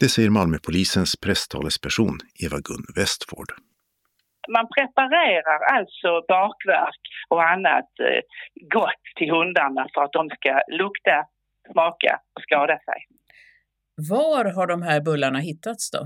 Det 0.00 0.08
säger 0.08 0.30
Malmöpolisens 0.30 1.16
presstalesperson 1.24 2.18
Eva-Gun 2.44 2.84
Westford. 2.96 3.50
Man 4.56 4.66
preparerar 4.76 5.60
alltså 5.76 6.10
bakverk 6.28 7.02
och 7.28 7.42
annat 7.52 7.90
eh, 8.08 8.20
gott 8.76 9.04
till 9.16 9.30
hundarna 9.30 9.86
för 9.94 10.00
att 10.04 10.12
de 10.12 10.28
ska 10.28 10.52
lukta 10.82 11.16
smaka 11.72 12.12
och 12.34 12.42
skada 12.42 12.78
sig. 12.88 13.00
Var 14.10 14.44
har 14.56 14.66
de 14.66 14.82
här 14.82 15.00
bullarna 15.00 15.38
hittats 15.38 15.90
då? 15.90 16.02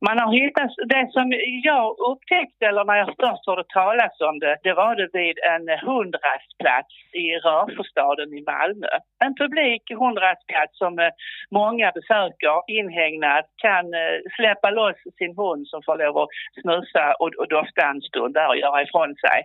Man 0.00 0.18
har 0.18 0.32
hittat, 0.32 0.70
det 0.92 1.12
som 1.12 1.32
jag 1.70 1.86
upptäckte, 2.10 2.66
eller 2.66 2.84
när 2.84 2.96
jag 2.96 3.08
först 3.20 3.46
hörde 3.46 3.64
talas 3.64 4.20
om 4.20 4.38
det, 4.38 4.56
det 4.62 4.74
var 4.74 4.96
det 4.96 5.08
vid 5.12 5.36
en 5.52 5.66
hundrastplats 5.88 6.94
i 7.12 7.26
Rörfostaden 7.46 8.28
i 8.38 8.42
Malmö. 8.52 8.92
En 9.24 9.34
publik 9.34 9.82
hundrastplats 10.02 10.78
som 10.78 10.98
eh, 10.98 11.12
många 11.50 11.92
besöker, 11.98 12.56
inhägnad, 12.78 13.44
kan 13.56 13.84
eh, 13.94 14.16
släppa 14.36 14.70
loss 14.70 15.00
sin 15.18 15.36
hund 15.36 15.68
som 15.68 15.82
får 15.86 15.96
lov 15.98 16.18
att 16.18 16.28
snusa 16.62 17.04
och, 17.22 17.30
och 17.40 17.48
dofta 17.48 17.82
en 17.90 18.00
stund 18.00 18.34
där 18.34 18.48
och 18.48 18.56
göra 18.56 18.82
ifrån 18.82 19.14
sig. 19.14 19.38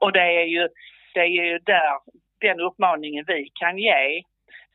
Och 0.00 0.12
det 0.12 0.28
är 0.40 0.48
ju, 0.56 0.68
det 1.14 1.20
är 1.20 1.34
ju 1.50 1.58
där 1.58 1.94
den 2.40 2.60
uppmaningen 2.60 3.24
vi 3.26 3.48
kan 3.60 3.78
ge 3.78 4.22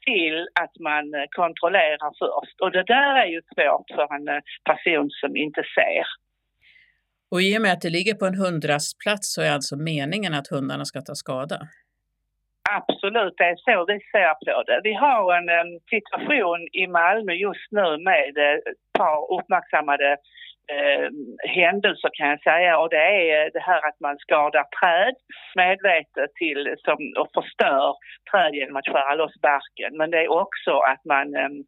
till 0.07 0.47
att 0.61 0.75
man 0.79 1.13
eh, 1.13 1.27
kontrollerar 1.41 2.11
först. 2.21 2.61
Och 2.63 2.71
det 2.71 2.83
där 2.83 3.13
är 3.23 3.29
ju 3.35 3.41
svårt 3.53 3.87
för 3.95 4.15
en 4.15 4.27
eh, 4.27 4.41
person 4.69 5.09
som 5.21 5.31
inte 5.35 5.63
ser. 5.75 6.05
Och 7.31 7.41
i 7.41 7.57
och 7.57 7.61
med 7.61 7.73
att 7.73 7.81
det 7.81 7.89
ligger 7.97 8.13
på 8.13 8.25
en 8.25 8.41
hundrastplats 8.43 9.33
så 9.33 9.41
är 9.41 9.51
alltså 9.51 9.75
meningen 9.75 10.33
att 10.33 10.47
hundarna 10.47 10.85
ska 10.85 11.01
ta 11.01 11.15
skada? 11.15 11.59
Absolut, 12.79 13.33
det 13.37 13.43
är 13.43 13.55
så 13.55 13.85
vi 13.91 13.99
ser 14.13 14.33
på 14.45 14.63
det. 14.69 14.81
Vi 14.83 14.93
har 14.93 15.37
en, 15.37 15.49
en 15.49 15.71
situation 15.95 16.61
i 16.81 16.87
Malmö 16.87 17.33
just 17.33 17.67
nu 17.71 17.87
med 18.09 18.33
ett 18.37 18.93
par 18.97 19.19
uppmärksammade 19.37 20.17
eh, 20.75 21.09
händelser 21.49 22.09
kan 22.13 22.29
jag 22.29 22.41
säga 22.43 22.79
och 22.79 22.89
det 22.89 23.05
är 23.19 23.45
eh, 23.45 23.49
det 23.53 23.59
här 23.59 23.87
att 23.87 23.99
man 23.99 24.17
skadar 24.17 24.65
träd 24.79 25.15
medvetet 25.55 26.33
till, 26.35 26.75
som, 26.85 26.97
och 27.21 27.29
förstör 27.33 27.95
träd 28.31 28.53
genom 28.55 28.75
att 28.75 28.87
skära 28.87 29.15
loss 29.15 29.41
barken. 29.41 29.97
Men 29.97 30.11
det 30.11 30.19
är 30.23 30.31
också 30.31 30.73
att 30.91 31.05
man 31.05 31.35
ehm, 31.35 31.63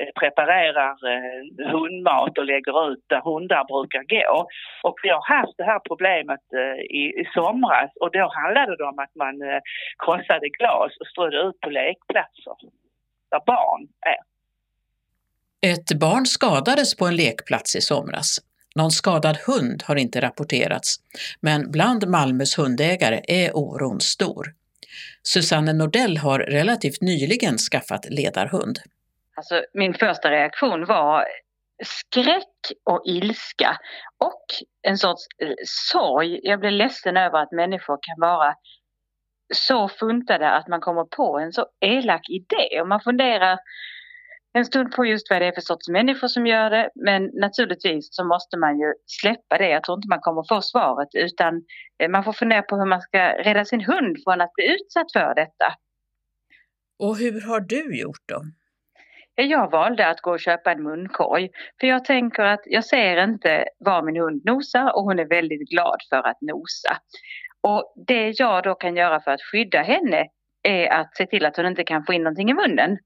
eh, 0.00 0.12
preparerar 0.20 0.94
eh, 1.12 1.40
hundmat 1.72 2.38
och 2.38 2.44
lägger 2.44 2.90
ut 2.90 3.04
där 3.06 3.20
hundar 3.20 3.64
brukar 3.72 4.02
gå. 4.16 4.48
Och 4.82 4.96
vi 5.02 5.08
har 5.08 5.24
haft 5.36 5.56
det 5.56 5.64
här 5.64 5.80
problemet 5.88 6.44
eh, 6.60 6.80
i, 7.00 7.02
i 7.20 7.24
somras 7.34 7.90
och 8.00 8.10
då 8.12 8.30
handlade 8.40 8.76
det 8.76 8.84
om 8.84 8.98
att 8.98 9.14
man 9.14 9.42
eh, 9.42 9.60
krossade 10.04 10.48
glas 10.58 10.90
och 11.00 11.06
strödde 11.06 11.40
ut 11.48 11.60
på 11.60 11.70
lekplatser 11.70 12.56
där 13.30 13.42
barn 13.46 13.82
är. 14.14 14.22
Ett 15.66 15.98
barn 16.00 16.26
skadades 16.26 16.96
på 16.96 17.06
en 17.06 17.16
lekplats 17.16 17.76
i 17.76 17.80
somras. 17.80 18.38
Någon 18.74 18.90
skadad 18.90 19.36
hund 19.36 19.82
har 19.86 19.96
inte 19.96 20.20
rapporterats, 20.20 20.96
men 21.40 21.70
bland 21.70 22.08
Malmös 22.08 22.58
hundägare 22.58 23.20
är 23.28 23.56
oron 23.56 24.00
stor. 24.00 24.46
Susanne 25.22 25.72
Nordell 25.72 26.16
har 26.16 26.38
relativt 26.38 27.00
nyligen 27.00 27.58
skaffat 27.58 28.06
ledarhund. 28.10 28.78
Alltså, 29.36 29.64
min 29.74 29.94
första 29.94 30.30
reaktion 30.30 30.84
var 30.84 31.24
skräck 31.84 32.72
och 32.84 33.02
ilska 33.06 33.78
och 34.18 34.44
en 34.82 34.98
sorts 34.98 35.26
eh, 35.42 35.54
sorg. 35.66 36.40
Jag 36.42 36.60
blev 36.60 36.72
ledsen 36.72 37.16
över 37.16 37.42
att 37.42 37.52
människor 37.52 37.98
kan 38.02 38.20
vara 38.20 38.54
så 39.54 39.88
funtade 39.88 40.50
att 40.50 40.68
man 40.68 40.80
kommer 40.80 41.04
på 41.04 41.38
en 41.38 41.52
så 41.52 41.66
elak 41.80 42.28
idé 42.28 42.80
och 42.80 42.88
man 42.88 43.00
funderar 43.00 43.58
en 44.52 44.64
stund 44.64 44.90
på 44.92 45.04
just 45.04 45.30
vad 45.30 45.42
det 45.42 45.46
är 45.46 45.52
för 45.52 45.60
sorts 45.60 45.88
människor 45.88 46.28
som 46.28 46.46
gör 46.46 46.70
det. 46.70 46.90
Men 46.94 47.30
naturligtvis 47.34 48.08
så 48.10 48.24
måste 48.24 48.56
man 48.56 48.78
ju 48.78 48.94
släppa 49.06 49.58
det. 49.58 49.68
Jag 49.68 49.84
tror 49.84 49.98
inte 49.98 50.08
man 50.08 50.20
kommer 50.20 50.44
få 50.48 50.62
svaret 50.62 51.08
utan 51.14 51.62
eh, 51.98 52.08
man 52.10 52.24
får 52.24 52.32
fundera 52.32 52.62
på 52.62 52.76
hur 52.76 52.86
man 52.86 53.00
ska 53.00 53.18
rädda 53.18 53.64
sin 53.64 53.84
hund 53.84 54.16
från 54.24 54.40
att 54.40 54.52
bli 54.52 54.74
utsatt 54.74 55.12
för 55.12 55.34
detta. 55.34 55.74
Och 56.98 57.16
hur 57.16 57.40
har 57.48 57.60
du 57.60 58.00
gjort 58.00 58.28
då? 58.28 58.42
Jag 59.34 59.70
valde 59.70 60.08
att 60.08 60.20
gå 60.20 60.30
och 60.30 60.40
köpa 60.40 60.72
en 60.72 60.82
munkorg. 60.82 61.50
För 61.80 61.86
jag 61.86 62.04
tänker 62.04 62.42
att 62.42 62.60
jag 62.64 62.84
ser 62.84 63.24
inte 63.24 63.64
var 63.78 64.02
min 64.02 64.16
hund 64.16 64.42
nosar 64.44 64.96
och 64.96 65.02
hon 65.02 65.18
är 65.18 65.28
väldigt 65.28 65.70
glad 65.70 65.96
för 66.10 66.26
att 66.26 66.40
nosa. 66.40 66.96
Och 67.60 67.94
det 68.06 68.40
jag 68.40 68.62
då 68.62 68.74
kan 68.74 68.96
göra 68.96 69.20
för 69.20 69.30
att 69.30 69.42
skydda 69.42 69.82
henne 69.82 70.26
är 70.62 70.88
att 70.88 71.16
se 71.16 71.26
till 71.26 71.46
att 71.46 71.56
hon 71.56 71.66
inte 71.66 71.84
kan 71.84 72.04
få 72.04 72.12
in 72.12 72.22
någonting 72.22 72.50
i 72.50 72.54
munnen. 72.54 72.98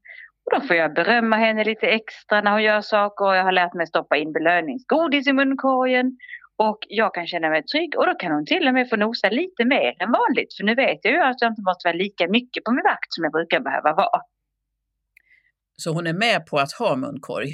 Och 0.45 0.59
då 0.59 0.67
får 0.67 0.75
jag 0.75 0.93
berömma 0.93 1.35
henne 1.35 1.63
lite 1.63 1.87
extra 1.87 2.41
när 2.41 2.51
hon 2.51 2.63
gör 2.63 2.81
saker 2.81 3.25
och 3.25 3.35
jag 3.35 3.43
har 3.43 3.51
lärt 3.51 3.73
mig 3.73 3.87
stoppa 3.87 4.17
in 4.17 4.33
belöningsgodis 4.33 5.27
i 5.27 5.33
munkorgen. 5.33 6.17
Och 6.57 6.79
jag 6.87 7.13
kan 7.13 7.27
känna 7.27 7.49
mig 7.49 7.63
trygg 7.63 7.97
och 7.97 8.05
då 8.05 8.13
kan 8.13 8.31
hon 8.31 8.45
till 8.45 8.67
och 8.67 8.73
med 8.73 8.89
få 8.89 8.95
nosa 8.95 9.29
lite 9.29 9.65
mer 9.65 9.93
än 10.03 10.11
vanligt. 10.11 10.53
För 10.57 10.63
nu 10.63 10.75
vet 10.75 10.99
jag 11.01 11.13
ju 11.13 11.19
alltså 11.19 11.45
att 11.45 11.47
jag 11.47 11.51
inte 11.51 11.61
måste 11.61 11.87
vara 11.87 11.97
lika 11.97 12.27
mycket 12.27 12.63
på 12.63 12.71
min 12.71 12.83
vakt 12.83 13.13
som 13.13 13.23
jag 13.23 13.33
brukar 13.33 13.59
behöva 13.59 13.93
vara. 13.93 14.21
Så 15.77 15.93
hon 15.93 16.07
är 16.07 16.13
med 16.13 16.45
på 16.45 16.57
att 16.57 16.71
ha 16.71 16.95
munkorg? 16.95 17.49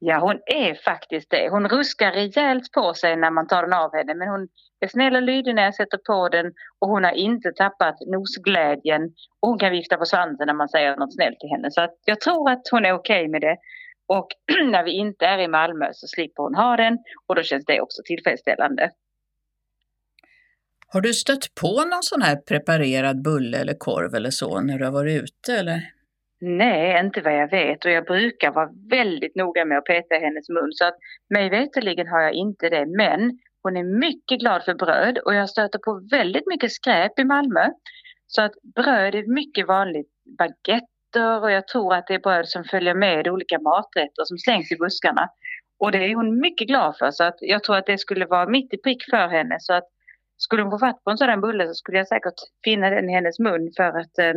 Ja, 0.00 0.18
hon 0.18 0.40
är 0.46 0.74
faktiskt 0.74 1.30
det. 1.30 1.48
Hon 1.50 1.68
ruskar 1.68 2.12
rejält 2.12 2.72
på 2.72 2.94
sig 2.94 3.16
när 3.16 3.30
man 3.30 3.46
tar 3.46 3.62
den 3.62 3.72
av 3.72 3.96
henne 3.96 4.14
men 4.14 4.28
hon 4.28 4.48
är 4.80 4.88
snäll 4.88 5.16
och 5.16 5.22
lydig 5.22 5.54
när 5.54 5.62
jag 5.62 5.74
sätter 5.74 5.98
på 5.98 6.28
den 6.28 6.46
och 6.78 6.88
hon 6.88 7.04
har 7.04 7.12
inte 7.12 7.52
tappat 7.52 7.96
nosglädjen 8.06 9.02
och 9.40 9.48
hon 9.48 9.58
kan 9.58 9.72
vifta 9.72 9.96
på 9.96 10.04
svansen 10.04 10.46
när 10.46 10.54
man 10.54 10.68
säger 10.68 10.96
något 10.96 11.14
snällt 11.14 11.40
till 11.40 11.50
henne. 11.50 11.70
Så 11.70 11.80
att 11.80 11.94
jag 12.04 12.20
tror 12.20 12.50
att 12.50 12.62
hon 12.70 12.84
är 12.84 12.92
okej 12.92 13.20
okay 13.20 13.28
med 13.28 13.40
det. 13.40 13.56
Och 14.06 14.28
när 14.72 14.84
vi 14.84 14.92
inte 14.92 15.26
är 15.26 15.38
i 15.38 15.48
Malmö 15.48 15.88
så 15.92 16.06
slipper 16.06 16.42
hon 16.42 16.54
ha 16.54 16.76
den 16.76 16.98
och 17.26 17.34
då 17.34 17.42
känns 17.42 17.64
det 17.64 17.80
också 17.80 18.02
tillfredsställande. 18.04 18.90
Har 20.86 21.00
du 21.00 21.14
stött 21.14 21.54
på 21.60 21.84
någon 21.84 22.02
sån 22.02 22.22
här 22.22 22.36
preparerad 22.36 23.22
bulle 23.22 23.58
eller 23.58 23.74
korv 23.78 24.14
eller 24.14 24.30
så 24.30 24.60
när 24.60 24.78
du 24.78 24.84
har 24.84 24.92
varit 24.92 25.22
ute 25.22 25.58
eller? 25.58 25.97
Nej, 26.40 27.00
inte 27.00 27.20
vad 27.20 27.34
jag 27.34 27.50
vet 27.50 27.84
och 27.84 27.90
jag 27.90 28.04
brukar 28.04 28.50
vara 28.50 28.70
väldigt 28.90 29.36
noga 29.36 29.64
med 29.64 29.78
att 29.78 29.84
peta 29.84 30.16
i 30.16 30.20
hennes 30.20 30.48
mun 30.48 30.72
så 30.72 30.84
att 30.84 30.96
mig 31.34 31.50
veterligen 31.50 32.08
har 32.08 32.20
jag 32.20 32.32
inte 32.32 32.68
det. 32.68 32.86
Men 32.86 33.38
hon 33.62 33.76
är 33.76 33.98
mycket 34.00 34.40
glad 34.40 34.64
för 34.64 34.74
bröd 34.74 35.18
och 35.18 35.34
jag 35.34 35.50
stöter 35.50 35.78
på 35.78 36.08
väldigt 36.10 36.46
mycket 36.46 36.72
skräp 36.72 37.18
i 37.18 37.24
Malmö. 37.24 37.68
Så 38.26 38.42
att 38.42 38.52
bröd 38.74 39.14
är 39.14 39.34
mycket 39.34 39.66
vanligt. 39.66 40.08
baguetter 40.38 41.42
och 41.42 41.50
jag 41.50 41.68
tror 41.68 41.94
att 41.94 42.06
det 42.06 42.14
är 42.14 42.18
bröd 42.18 42.48
som 42.48 42.64
följer 42.64 42.94
med 42.94 43.28
olika 43.28 43.58
maträtter 43.58 44.24
som 44.24 44.38
slängs 44.38 44.72
i 44.72 44.76
buskarna. 44.76 45.28
Och 45.78 45.92
det 45.92 45.98
är 45.98 46.14
hon 46.14 46.40
mycket 46.40 46.68
glad 46.68 46.96
för 46.98 47.10
så 47.10 47.24
att 47.24 47.36
jag 47.40 47.64
tror 47.64 47.76
att 47.76 47.86
det 47.86 47.98
skulle 47.98 48.26
vara 48.26 48.48
mitt 48.48 48.74
i 48.74 48.78
prick 48.78 49.04
för 49.10 49.28
henne 49.28 49.56
så 49.58 49.72
att 49.72 49.88
skulle 50.36 50.62
hon 50.62 50.70
få 50.70 50.78
fatt 50.78 51.04
på 51.04 51.10
en 51.10 51.18
sådan 51.18 51.40
bulle 51.40 51.66
så 51.66 51.74
skulle 51.74 51.98
jag 51.98 52.08
säkert 52.08 52.34
finna 52.64 52.90
den 52.90 53.10
i 53.10 53.12
hennes 53.12 53.38
mun 53.38 53.72
för 53.76 53.98
att 54.00 54.18
eh, 54.18 54.34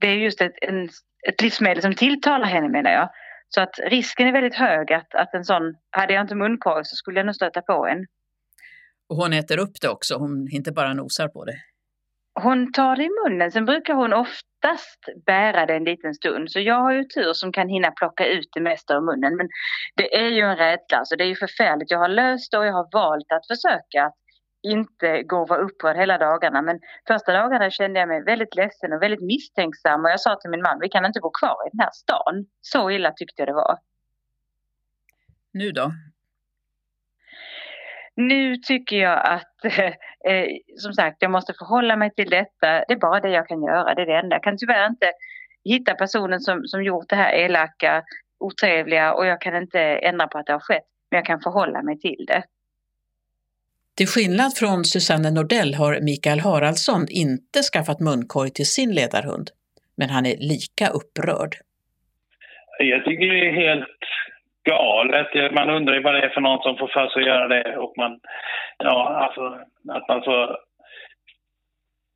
det 0.00 0.08
är 0.08 0.14
just 0.14 0.40
ett, 0.40 0.54
en, 0.60 0.88
ett 1.28 1.42
livsmedel 1.42 1.82
som 1.82 1.94
tilltalar 1.94 2.46
henne 2.46 2.68
menar 2.68 2.90
jag. 2.90 3.08
Så 3.48 3.60
att 3.60 3.78
risken 3.86 4.26
är 4.26 4.32
väldigt 4.32 4.54
hög 4.54 4.92
att, 4.92 5.14
att 5.14 5.34
en 5.34 5.44
sån, 5.44 5.74
hade 5.90 6.12
jag 6.12 6.20
inte 6.20 6.34
munkorg 6.34 6.84
så 6.84 6.96
skulle 6.96 7.18
jag 7.18 7.26
nog 7.26 7.34
stöta 7.34 7.62
på 7.62 7.86
en. 7.86 8.06
Och 9.08 9.16
hon 9.16 9.32
äter 9.32 9.58
upp 9.58 9.80
det 9.80 9.88
också, 9.88 10.14
hon 10.14 10.48
inte 10.50 10.72
bara 10.72 10.94
nosar 10.94 11.28
på 11.28 11.44
det? 11.44 11.56
Hon 12.42 12.72
tar 12.72 12.96
det 12.96 13.04
i 13.04 13.08
munnen, 13.24 13.52
sen 13.52 13.64
brukar 13.64 13.94
hon 13.94 14.12
oftast 14.12 15.00
bära 15.26 15.66
det 15.66 15.74
en 15.74 15.84
liten 15.84 16.14
stund. 16.14 16.50
Så 16.50 16.60
jag 16.60 16.80
har 16.80 16.92
ju 16.92 17.04
tur 17.04 17.32
som 17.32 17.52
kan 17.52 17.68
hinna 17.68 17.90
plocka 17.90 18.26
ut 18.26 18.48
det 18.52 18.60
mesta 18.60 18.94
ur 18.94 19.00
munnen. 19.00 19.36
Men 19.36 19.48
det 19.96 20.16
är 20.16 20.28
ju 20.28 20.40
en 20.40 20.56
rädsla, 20.56 21.04
så 21.04 21.16
det 21.16 21.24
är 21.24 21.28
ju 21.28 21.36
förfärligt. 21.36 21.90
Jag 21.90 21.98
har 21.98 22.08
löst 22.08 22.52
det 22.52 22.58
och 22.58 22.66
jag 22.66 22.72
har 22.72 22.88
valt 22.92 23.32
att 23.32 23.46
försöka 23.46 24.12
inte 24.62 25.22
gå 25.22 25.38
och 25.38 25.48
vara 25.48 25.60
upprörd 25.60 25.96
hela 25.96 26.18
dagarna. 26.18 26.62
Men 26.62 26.80
första 27.06 27.32
dagarna 27.32 27.70
kände 27.70 28.00
jag 28.00 28.08
mig 28.08 28.22
väldigt 28.22 28.54
ledsen 28.54 28.92
och 28.92 29.02
väldigt 29.02 29.22
misstänksam. 29.22 30.04
Och 30.04 30.10
jag 30.10 30.20
sa 30.20 30.36
till 30.36 30.50
min 30.50 30.62
man, 30.62 30.78
vi 30.80 30.88
kan 30.88 31.04
inte 31.04 31.20
bo 31.20 31.30
kvar 31.30 31.66
i 31.66 31.70
den 31.72 31.80
här 31.80 31.90
stan. 31.92 32.46
Så 32.60 32.90
illa 32.90 33.12
tyckte 33.12 33.42
jag 33.42 33.48
det 33.48 33.54
var. 33.54 33.78
Nu 35.52 35.70
då? 35.70 35.92
Nu 38.14 38.56
tycker 38.56 38.96
jag 38.96 39.26
att, 39.26 39.64
eh, 40.24 40.46
som 40.76 40.92
sagt, 40.92 41.16
jag 41.20 41.30
måste 41.30 41.52
förhålla 41.58 41.96
mig 41.96 42.10
till 42.14 42.30
detta. 42.30 42.84
Det 42.88 42.92
är 42.92 42.98
bara 42.98 43.20
det 43.20 43.30
jag 43.30 43.48
kan 43.48 43.62
göra, 43.62 43.94
det 43.94 44.02
är 44.02 44.06
det 44.06 44.18
enda. 44.18 44.36
Jag 44.36 44.42
kan 44.42 44.58
tyvärr 44.58 44.86
inte 44.86 45.12
hitta 45.64 45.94
personen 45.94 46.40
som, 46.40 46.62
som 46.64 46.84
gjort 46.84 47.08
det 47.08 47.16
här 47.16 47.32
elaka, 47.34 48.02
otrevliga 48.38 49.14
och 49.14 49.26
jag 49.26 49.40
kan 49.40 49.56
inte 49.56 49.80
ändra 49.80 50.26
på 50.26 50.38
att 50.38 50.46
det 50.46 50.52
har 50.52 50.60
skett. 50.60 50.86
Men 51.10 51.18
jag 51.18 51.26
kan 51.26 51.40
förhålla 51.40 51.82
mig 51.82 51.98
till 51.98 52.24
det. 52.28 52.42
Till 54.00 54.14
skillnad 54.16 54.50
från 54.60 54.78
Susanne 54.92 55.30
Nordell 55.30 55.72
har 55.80 55.92
Mikael 56.10 56.40
Haraldsson 56.46 57.02
inte 57.24 57.58
skaffat 57.70 58.00
munkorg 58.06 58.50
till 58.50 58.70
sin 58.76 58.90
ledarhund, 58.98 59.46
men 59.98 60.08
han 60.14 60.24
är 60.30 60.36
lika 60.52 60.86
upprörd. 60.98 61.52
Jag 62.92 63.04
tycker 63.04 63.26
det 63.32 63.48
är 63.48 63.62
helt 63.66 64.02
galet. 64.72 65.54
Man 65.58 65.70
undrar 65.76 65.94
ju 65.94 66.02
vad 66.02 66.14
det 66.14 66.22
är 66.26 66.34
för 66.34 66.40
någon 66.40 66.62
som 66.62 66.76
får 66.76 66.88
för 66.96 67.08
sig 67.08 67.22
att 67.22 67.30
göra 67.32 67.48
det 67.48 67.76
och 67.76 67.94
man, 67.96 68.12
ja 68.78 68.98
alltså 69.24 69.42
att 69.96 70.08
man 70.08 70.22
så 70.22 70.56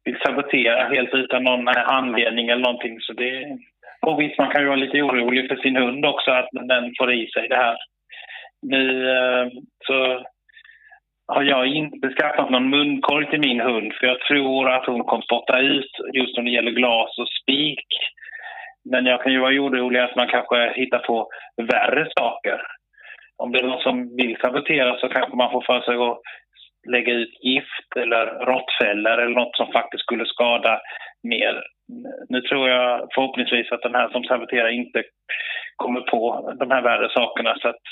vill 0.04 0.18
sabotera 0.24 0.88
helt 0.94 1.14
utan 1.14 1.44
någon 1.44 1.68
anledning 1.68 2.48
eller 2.48 2.62
någonting. 2.62 3.00
Så 3.00 3.12
det, 3.12 3.58
och 4.06 4.20
visst, 4.20 4.38
man 4.38 4.50
kan 4.50 4.60
ju 4.62 4.68
vara 4.68 4.84
lite 4.84 5.02
orolig 5.02 5.48
för 5.48 5.56
sin 5.56 5.76
hund 5.76 6.06
också, 6.06 6.30
att 6.30 6.48
den 6.52 6.94
får 6.98 7.12
i 7.14 7.26
sig 7.34 7.48
det 7.48 7.56
här. 7.66 7.76
Nu 8.62 8.84
eh, 9.16 9.46
så 9.86 10.24
har 11.26 11.42
jag 11.42 11.66
inte 11.66 12.08
skaffat 12.08 12.50
någon 12.50 12.70
munkorg 12.70 13.30
till 13.30 13.40
min 13.40 13.60
hund 13.60 13.92
för 13.94 14.06
jag 14.06 14.20
tror 14.20 14.70
att 14.70 14.86
hon 14.86 15.04
kommer 15.04 15.22
spotta 15.22 15.60
ut 15.60 15.90
just 16.12 16.36
när 16.36 16.44
det 16.44 16.50
gäller 16.50 16.70
glas 16.70 17.18
och 17.18 17.28
spik. 17.42 17.86
Men 18.90 19.06
jag 19.06 19.22
kan 19.22 19.32
ju 19.32 19.40
vara 19.40 19.54
orolig 19.54 20.00
att 20.00 20.16
man 20.16 20.28
kanske 20.28 20.72
hittar 20.76 20.98
på 20.98 21.28
värre 21.56 22.08
saker. 22.18 22.60
Om 23.36 23.52
det 23.52 23.58
är 23.58 23.62
någon 23.62 23.82
som 23.82 24.16
vill 24.16 24.36
sabotera 24.40 24.98
så 24.98 25.08
kanske 25.08 25.36
man 25.36 25.52
får 25.52 25.60
för 25.60 25.80
sig 25.80 25.96
att 25.96 26.20
lägga 26.90 27.12
ut 27.12 27.44
gift 27.44 27.96
eller 27.96 28.26
råttfällor 28.26 29.18
eller 29.18 29.34
något 29.34 29.56
som 29.56 29.72
faktiskt 29.72 30.02
skulle 30.02 30.26
skada 30.26 30.80
mer. 31.22 31.62
Nu 32.28 32.40
tror 32.40 32.68
jag 32.68 33.08
förhoppningsvis 33.14 33.72
att 33.72 33.82
den 33.82 33.94
här 33.94 34.08
som 34.08 34.24
saboterar 34.24 34.68
inte 34.68 35.02
kommer 35.76 36.00
på 36.00 36.54
de 36.58 36.70
här 36.70 36.82
värre 36.82 37.08
sakerna. 37.08 37.54
Så 37.58 37.68
att 37.68 37.82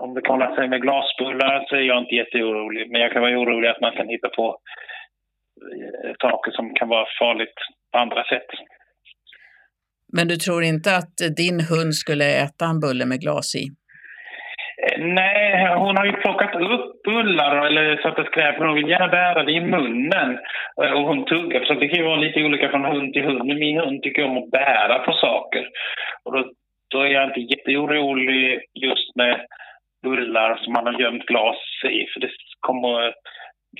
om 0.00 0.14
det 0.14 0.20
kollar 0.20 0.54
sig 0.54 0.68
med 0.68 0.82
glasbullar 0.82 1.64
så 1.68 1.76
är 1.76 1.80
jag 1.80 1.98
inte 1.98 2.14
jätteorolig. 2.14 2.90
Men 2.90 3.00
jag 3.00 3.12
kan 3.12 3.22
vara 3.22 3.38
orolig 3.38 3.68
att 3.68 3.80
man 3.80 3.92
kan 3.92 4.08
hitta 4.08 4.28
på 4.28 4.58
eh, 5.72 6.12
saker 6.20 6.50
som 6.52 6.74
kan 6.74 6.88
vara 6.88 7.06
farligt 7.18 7.58
på 7.92 7.98
andra 7.98 8.24
sätt. 8.24 8.50
Men 10.16 10.28
du 10.28 10.36
tror 10.36 10.62
inte 10.62 10.96
att 10.96 11.16
din 11.36 11.60
hund 11.70 11.94
skulle 11.94 12.24
äta 12.44 12.64
en 12.64 12.80
bulle 12.80 13.06
med 13.06 13.20
glas 13.20 13.54
i? 13.54 13.64
Eh, 14.84 14.98
nej, 15.04 15.74
hon 15.74 15.96
har 15.96 16.04
ju 16.04 16.12
plockat 16.12 16.54
upp 16.54 17.02
bullar 17.02 17.66
eller 17.66 17.96
satt 17.96 18.26
skräp, 18.26 18.58
men 18.58 18.68
hon 18.68 18.76
vill 18.76 18.88
gärna 18.88 19.08
bära 19.08 19.44
det 19.44 19.52
i 19.52 19.60
munnen. 19.60 20.38
Eh, 20.82 20.92
och 20.92 21.04
hon 21.08 21.24
tuggar, 21.24 21.64
så 21.64 21.74
det 21.74 21.88
kan 21.88 21.98
ju 21.98 22.04
vara 22.04 22.24
lite 22.24 22.44
olika 22.44 22.68
från 22.68 22.84
hund 22.84 23.12
till 23.12 23.24
hund. 23.24 23.44
Men 23.44 23.58
min 23.58 23.78
hund 23.78 24.02
tycker 24.02 24.24
om 24.24 24.38
att 24.38 24.50
bära 24.50 24.98
på 24.98 25.12
saker. 25.12 25.68
Och 26.24 26.32
då, 26.32 26.50
då 26.90 27.00
är 27.00 27.08
jag 27.08 27.24
inte 27.24 27.40
jätteorolig 27.40 28.60
just 28.74 29.16
med 29.16 29.46
bullar 30.02 30.56
som 30.56 30.72
man 30.72 30.86
har 30.86 31.00
gömt 31.00 31.26
glas 31.26 31.56
i, 31.84 32.06
för 32.12 32.20
det 32.20 32.30
kommer 32.60 33.14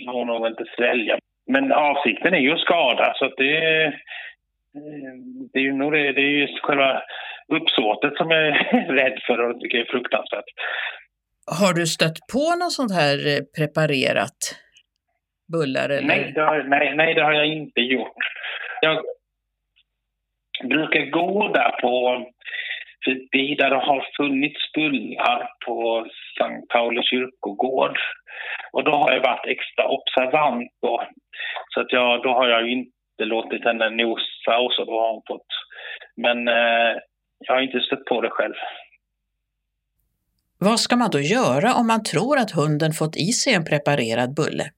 hon 0.07 0.26
nog 0.26 0.46
inte 0.46 0.64
svälja. 0.76 1.18
Men 1.46 1.72
avsikten 1.72 2.35
är 2.35 2.38
ju 2.38 2.52
att 2.52 2.61
skada, 2.61 3.12
så 3.16 3.24
att 3.24 3.37
det, 3.37 3.61
det 5.52 5.59
är 5.59 5.62
ju 5.62 5.72
nog 5.72 5.92
det, 5.92 6.12
det 6.12 6.20
är 6.20 6.37
ju 6.40 6.48
själva 6.62 7.02
uppsåtet 7.48 8.16
som 8.16 8.31
jag 8.31 8.46
är 8.48 8.92
rädd 8.92 9.18
för 9.26 9.38
och 9.38 9.61
tycker 9.61 9.78
är 9.78 9.85
fruktansvärt. 9.85 10.44
Har 11.61 11.74
du 11.74 11.87
stött 11.87 12.18
på 12.33 12.57
något 12.61 12.72
sånt 12.72 12.92
här 12.92 13.16
eh, 13.26 13.40
preparerat 13.57 14.40
bullar? 15.52 15.88
Eller? 15.88 16.09
Nej, 16.09 16.33
det 16.35 16.40
har, 16.40 16.62
nej, 16.62 16.96
nej, 16.96 17.14
det 17.14 17.22
har 17.22 17.33
jag 17.33 17.46
inte 17.46 17.81
gjort. 17.81 18.16
Jag 18.81 19.02
brukar 20.68 21.11
gå 21.11 21.52
där 21.52 21.81
på 21.81 22.26
förbi 23.04 23.54
där 23.54 23.70
det 23.70 23.76
har 23.76 24.06
funnits 24.16 24.72
bullar 24.74 25.48
på 25.66 26.06
Sankt 26.38 26.68
Pauli 26.68 27.02
kyrkogård. 27.02 27.98
Och 28.72 28.84
då 28.84 28.90
har 28.90 29.12
jag 29.12 29.22
varit 29.22 29.46
extra 29.46 29.88
observant 29.88 30.72
då. 30.82 31.02
Så 31.74 31.80
att 31.80 31.92
jag, 31.92 32.22
då 32.22 32.28
har 32.28 32.48
jag 32.48 32.70
inte 32.70 33.24
låtit 33.24 33.64
henne 33.64 33.90
nosa 33.90 34.58
och 34.58 34.72
så 34.72 34.84
då 34.84 35.00
har 35.00 35.12
hon 35.12 35.22
fått. 35.26 35.50
Men 36.16 36.48
eh, 36.48 36.92
jag 37.38 37.54
har 37.54 37.61
inte 37.61 37.80
stött 37.80 38.04
på 38.04 38.20
det 38.20 38.30
själv. 38.30 38.54
Vad 40.61 40.80
ska 40.80 40.96
man 40.96 41.11
då 41.11 41.20
göra 41.20 41.74
om 41.74 41.87
man 41.87 42.02
tror 42.02 42.38
att 42.38 42.50
hunden 42.50 42.92
fått 42.92 43.16
i 43.16 43.32
sig 43.32 43.54
en 43.54 43.64
preparerad 43.64 44.34
bulle? 44.34 44.70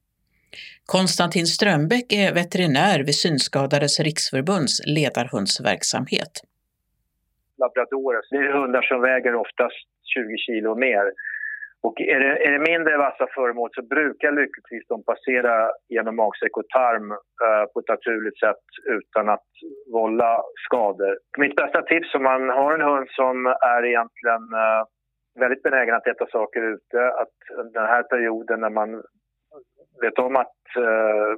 Konstantin 0.87 1.47
Strömbäck 1.47 2.13
är 2.13 2.35
veterinär 2.35 2.99
vid 3.05 3.15
Synskadades 3.15 4.01
riksförbunds 4.01 4.87
ledarhundsverksamhet 4.87 6.50
labradorer. 7.61 8.23
Det 8.31 8.37
är 8.37 8.53
hundar 8.61 8.83
som 8.83 9.01
väger 9.01 9.35
oftast 9.35 9.87
20 10.15 10.37
kilo 10.47 10.75
mer. 10.75 11.07
Och 11.83 12.01
är 12.01 12.21
det, 12.21 12.47
är 12.47 12.53
det 12.53 12.71
mindre 12.73 12.97
vassa 12.97 13.27
föremål 13.35 13.71
så 13.73 13.83
brukar 13.83 14.33
lyckligtvis 14.33 14.87
de 14.89 15.05
passera 15.05 15.71
genom 15.89 16.17
magsäck 16.17 16.57
och 16.57 16.69
tarm 16.69 17.11
eh, 17.45 17.65
på 17.73 17.81
ett 17.81 17.89
naturligt 17.89 18.39
sätt 18.39 18.65
utan 18.85 19.29
att 19.29 19.51
vålla 19.93 20.43
skador. 20.67 21.19
Mitt 21.39 21.57
bästa 21.57 21.83
tips 21.83 22.15
om 22.15 22.23
man 22.23 22.49
har 22.49 22.75
en 22.75 22.89
hund 22.91 23.09
som 23.11 23.47
är 23.47 23.83
egentligen 23.85 24.45
eh, 24.65 24.83
väldigt 25.41 25.63
benägen 25.63 25.95
att 25.95 26.07
äta 26.07 26.27
saker 26.27 26.63
ute, 26.63 27.09
att 27.23 27.37
den 27.73 27.87
här 27.87 28.03
perioden 28.03 28.61
när 28.61 28.71
man 28.71 29.03
vet 30.01 30.19
om 30.19 30.37
att 30.37 30.61
eh, 30.77 31.31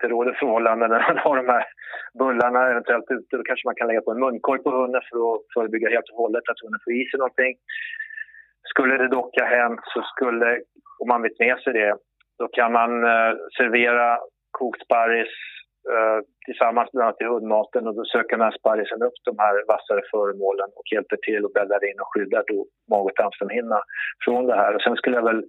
det 0.00 0.08
råder 0.08 0.32
förhållanden 0.32 0.90
när 0.90 1.02
man 1.08 1.18
har 1.18 1.36
de 1.36 1.48
här 1.48 1.64
bullarna 2.18 2.70
eventuellt 2.70 3.10
ute. 3.10 3.36
Då 3.36 3.42
kanske 3.42 3.68
man 3.68 3.74
kan 3.74 3.88
lägga 3.88 4.00
på 4.00 4.10
en 4.10 4.20
munkorg 4.20 4.62
på 4.62 4.70
hunden 4.70 5.02
för 5.08 5.16
att 5.34 5.40
förebygga 5.54 5.88
helt 5.90 6.10
och 6.10 6.16
hållet 6.22 6.48
att 6.48 6.62
hunden 6.62 6.80
får 6.84 6.92
i 6.92 7.04
sig 7.06 7.18
någonting. 7.18 7.54
Skulle 8.70 8.96
det 8.96 9.08
dock 9.08 9.40
ha 9.40 9.46
hänt 9.46 9.80
så 9.84 10.02
skulle, 10.02 10.60
om 10.98 11.08
man 11.08 11.22
vet 11.22 11.38
med 11.38 11.58
sig 11.58 11.72
det, 11.72 11.96
då 12.38 12.48
kan 12.48 12.72
man 12.72 13.04
eh, 13.04 13.32
servera 13.58 14.18
kokt 14.50 14.84
sparris 14.84 15.34
eh, 15.92 16.18
tillsammans 16.46 16.92
med 16.92 17.14
i 17.20 17.24
hundmaten 17.24 17.86
och 17.86 17.94
då 17.94 18.04
söker 18.04 18.36
den 18.36 18.44
här 18.44 18.58
sparrisen 18.58 19.02
upp 19.02 19.18
de 19.24 19.34
här 19.38 19.54
vassare 19.68 20.02
föremålen 20.10 20.68
och 20.78 20.92
hjälper 20.92 21.16
till 21.16 21.44
och 21.44 21.52
bäddar 21.52 21.90
in 21.90 22.00
och 22.00 22.10
skyddar 22.12 22.44
då 22.46 22.66
mag 22.90 23.06
och 23.06 23.14
tarmslemhinna 23.14 23.80
från 24.24 24.46
det 24.46 24.56
här. 24.56 24.74
Och 24.74 24.82
sen 24.82 24.96
skulle 24.96 25.16
jag 25.16 25.24
väl 25.24 25.44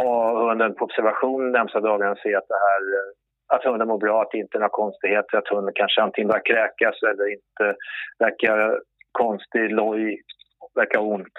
ha 0.00 0.48
hunden 0.48 0.74
på 0.74 0.84
observation 0.84 1.52
närmsta 1.52 1.80
dagarna 1.80 2.12
och 2.12 2.18
se 2.18 2.34
att 2.34 2.48
det 2.48 2.60
här 2.68 2.82
eh, 2.98 3.10
att 3.54 3.64
hunden 3.64 3.88
mår 3.88 3.98
bra, 3.98 4.22
att 4.22 4.30
det 4.30 4.38
inte 4.38 4.56
är 4.58 4.60
några 4.60 4.80
konstigheter, 4.82 5.38
att 5.38 5.48
hunden 5.48 5.74
kanske 5.74 6.02
antingen 6.02 6.28
börjar 6.28 6.48
kräkas 6.52 6.96
eller 7.10 7.26
inte 7.38 7.64
verkar 8.18 8.80
konstig, 9.12 9.64
loj, 9.80 10.22
verkar 10.74 11.00
ont. 11.00 11.38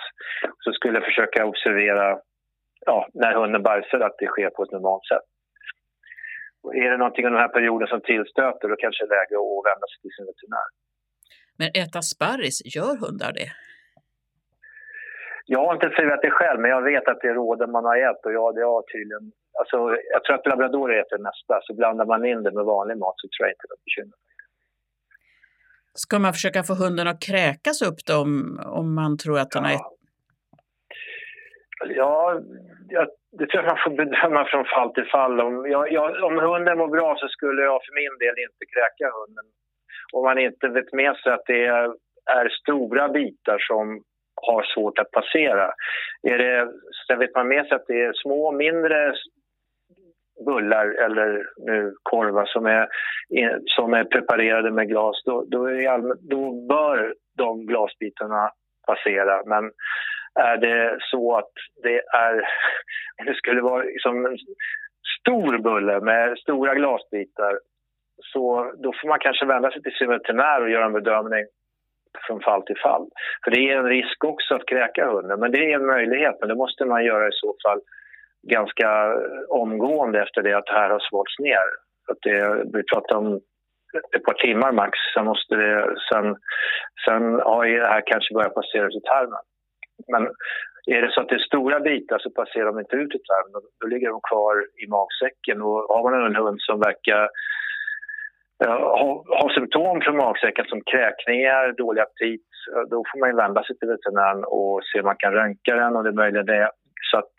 Så 0.63 0.71
skulle 0.71 0.97
jag 0.99 1.06
försöka 1.06 1.45
observera 1.45 2.19
ja, 2.86 3.08
när 3.13 3.34
hunden 3.34 3.63
bajsar 3.63 3.99
att 3.99 4.15
det 4.17 4.28
sker 4.28 4.49
på 4.49 4.63
ett 4.63 4.71
normalt 4.71 5.06
sätt. 5.12 5.28
Och 6.63 6.75
är 6.75 6.91
det 6.91 6.97
någonting 6.97 7.25
under 7.25 7.39
den 7.39 7.47
här 7.47 7.58
perioden 7.58 7.88
som 7.88 8.01
tillstöter 8.01 8.67
då 8.69 8.75
kanske 8.75 9.06
det 9.06 9.13
är 9.13 9.17
läge 9.17 9.36
att 9.36 9.65
vända 9.69 9.86
sig 9.88 9.99
till 10.01 10.15
sin 10.15 10.25
veterinär. 10.32 10.69
Men 11.60 11.69
äta 11.84 12.01
sparris, 12.01 12.58
gör 12.75 12.93
hundar 13.04 13.32
det? 13.39 13.49
Jag 15.46 15.66
har 15.66 15.74
inte 15.74 15.90
serverat 15.90 16.22
det 16.22 16.32
själv, 16.32 16.60
men 16.60 16.72
jag 16.72 16.82
vet 16.82 17.08
att 17.08 17.22
det 17.22 17.28
är 17.28 17.34
råden 17.34 17.72
man 17.72 17.86
har 17.86 17.98
ätit 17.98 18.26
och 18.26 18.34
ja, 18.34 18.52
det 18.52 18.64
har 18.64 18.82
tydligen 18.94 19.32
Alltså, 19.60 19.78
jag 20.14 20.24
tror 20.24 20.36
att 20.36 20.48
labradorer 20.48 21.00
äter 21.02 21.18
det 21.18 21.24
mesta, 21.24 21.60
så 21.62 21.74
blandar 21.74 22.06
man 22.06 22.26
in 22.26 22.44
det 22.44 22.52
med 22.52 22.66
vanlig 22.66 22.98
mat 22.98 23.14
så 23.18 23.28
tror 23.28 23.48
jag 23.48 23.54
inte 23.54 23.68
det 23.70 23.78
är 23.80 23.86
bekymmer. 23.86 24.18
Ska 25.94 26.20
man 26.20 26.34
försöka 26.34 26.64
få 26.64 26.74
hunden 26.74 27.08
att 27.08 27.22
kräkas 27.30 27.82
upp 27.90 28.00
då 28.08 28.16
om, 28.26 28.60
om 28.80 28.96
man 28.96 29.18
tror 29.18 29.40
att 29.40 29.52
den 29.52 29.64
ja. 29.64 29.70
har 29.70 29.76
ätit? 29.76 30.00
Ja, 32.00 32.42
jag, 32.90 33.08
det 33.38 33.46
tror 33.48 33.64
jag 33.64 33.72
man 33.74 33.84
får 33.84 33.96
bedöma 34.04 34.46
från 34.52 34.66
fall 34.66 34.94
till 34.94 35.10
fall. 35.16 35.42
Om, 35.42 35.54
jag, 35.72 35.92
jag, 35.92 36.24
om 36.24 36.36
hunden 36.38 36.78
mår 36.78 36.88
bra 36.88 37.16
så 37.20 37.28
skulle 37.28 37.62
jag 37.62 37.82
för 37.86 37.94
min 38.02 38.16
del 38.24 38.36
inte 38.48 38.64
kräka 38.74 39.06
hunden. 39.20 39.46
Om 40.14 40.24
man 40.24 40.38
inte 40.48 40.68
vet 40.68 40.94
med 40.94 41.16
sig 41.16 41.32
att 41.34 41.46
det 41.46 41.66
är, 41.66 41.88
är 42.40 42.50
stora 42.62 43.10
bitar 43.10 43.60
som 43.70 44.04
har 44.36 44.63
svårt 44.63 45.00
att 45.00 45.12
passera. 45.12 45.74
Är 46.24 46.38
det, 46.38 46.71
sen 47.08 47.19
vet 47.19 47.36
man 47.36 47.48
med 47.48 47.65
sig 47.65 47.76
att 47.76 47.88
det 47.88 48.02
är 48.02 48.13
små, 48.13 48.52
mindre 48.52 49.13
bullar 50.45 50.88
eller 50.88 51.45
nu 51.58 51.93
korvar 52.04 52.45
som 52.45 52.65
är, 52.65 52.82
eh, 53.38 53.58
som 53.65 53.93
är 53.93 54.04
preparerade 54.04 54.71
med 54.71 54.88
glas, 54.88 55.24
då, 55.26 55.45
då, 55.48 55.89
allmän, 55.89 56.17
då 56.21 56.52
bör 56.52 57.13
de 57.38 57.65
glasbitarna 57.65 58.52
passera. 58.88 59.43
Men 59.45 59.71
är 60.39 60.58
det 60.58 60.98
så 61.00 61.36
att 61.36 61.52
det 61.84 62.02
är, 62.13 62.34
om 63.19 63.26
det 63.26 63.36
skulle 63.36 63.62
vara 63.62 63.84
liksom 63.84 64.26
en 64.26 64.38
stor 65.21 65.58
bulle 65.58 66.00
med 66.00 66.38
stora 66.38 66.76
glasbitar 66.76 67.60
så 68.34 68.71
då 68.78 68.93
får 69.02 69.08
man 69.08 69.19
kanske 69.19 69.45
vända 69.45 69.71
sig 69.71 69.82
till 69.82 69.91
sin 69.91 70.10
veterinär 70.10 70.62
och 70.62 70.69
göra 70.69 70.86
en 70.86 70.93
bedömning 70.93 71.45
från 72.28 72.41
fall 72.41 72.63
till 72.63 72.78
fall. 72.78 73.06
För 73.43 73.51
det 73.51 73.71
är 73.71 73.78
en 73.78 73.89
risk 73.89 74.23
också 74.23 74.56
att 74.56 74.65
kräka 74.65 75.06
hunden, 75.06 75.39
men 75.39 75.51
det 75.51 75.71
är 75.71 75.75
en 75.75 75.86
möjlighet. 75.86 76.36
Men 76.39 76.49
det 76.49 76.56
måste 76.56 76.86
man 76.86 77.06
göra 77.06 77.28
i 77.28 77.32
så 77.32 77.56
fall 77.63 77.80
ganska 78.47 78.89
eh, 79.06 79.41
omgående 79.49 80.21
efter 80.21 80.41
det 80.41 80.58
att 80.58 80.65
det 80.65 80.80
här 80.80 80.89
har 80.89 80.99
svalts 81.10 81.39
ner. 81.39 81.67
Att 82.12 82.17
det, 82.21 82.39
vi 82.73 82.84
pratar 82.93 83.15
om 83.15 83.39
ett 84.15 84.23
par 84.23 84.34
timmar 84.34 84.71
max, 84.71 84.91
sen, 85.13 85.25
måste 85.25 85.56
det, 85.56 85.95
sen, 86.12 86.36
sen 87.06 87.23
har 87.34 87.65
det 87.65 87.88
här 87.88 88.04
kanske 88.06 88.34
börjat 88.34 88.54
passera 88.54 88.88
ut 88.88 89.01
i 89.01 89.01
tarmen. 89.01 89.43
Men 90.08 90.23
är 90.95 91.01
det 91.01 91.12
så 91.12 91.21
att 91.21 91.30
det 91.30 91.36
är 91.36 91.49
stora 91.51 91.80
bitar 91.80 92.19
så 92.19 92.30
passerar 92.30 92.65
de 92.65 92.80
inte 92.80 92.95
ut 92.95 93.15
i 93.15 93.21
tarmen. 93.30 93.62
Då 93.80 93.88
ligger 93.88 94.10
de 94.10 94.19
kvar 94.30 94.54
i 94.84 94.88
magsäcken. 94.88 95.62
Och 95.62 95.80
har 95.93 96.04
man 96.04 96.25
en 96.25 96.36
hund 96.36 96.62
som 96.62 96.80
verkar 96.80 97.30
Eh, 98.63 98.70
har, 98.70 99.39
har 99.39 99.50
symptom 99.50 100.02
från 100.02 100.18
magsäcken 100.18 100.65
som 100.65 100.82
kräkningar, 100.82 101.74
dålig 101.78 102.02
aptit, 102.02 102.48
eh, 102.74 102.84
då 102.89 103.04
får 103.08 103.20
man 103.20 103.36
vända 103.36 103.63
sig 103.63 103.78
till 103.78 103.88
veterinären 103.88 104.44
och 104.46 104.82
se 104.84 105.00
om 105.00 105.06
man 105.06 105.18
kan 105.20 105.34
röntga 105.34 105.76
den 105.76 105.96
och 105.96 106.04
det 106.04 106.10
är 106.10 106.22
möjligt 106.24 106.48
det. 106.48 106.72
Så 107.12 107.18
att 107.18 107.34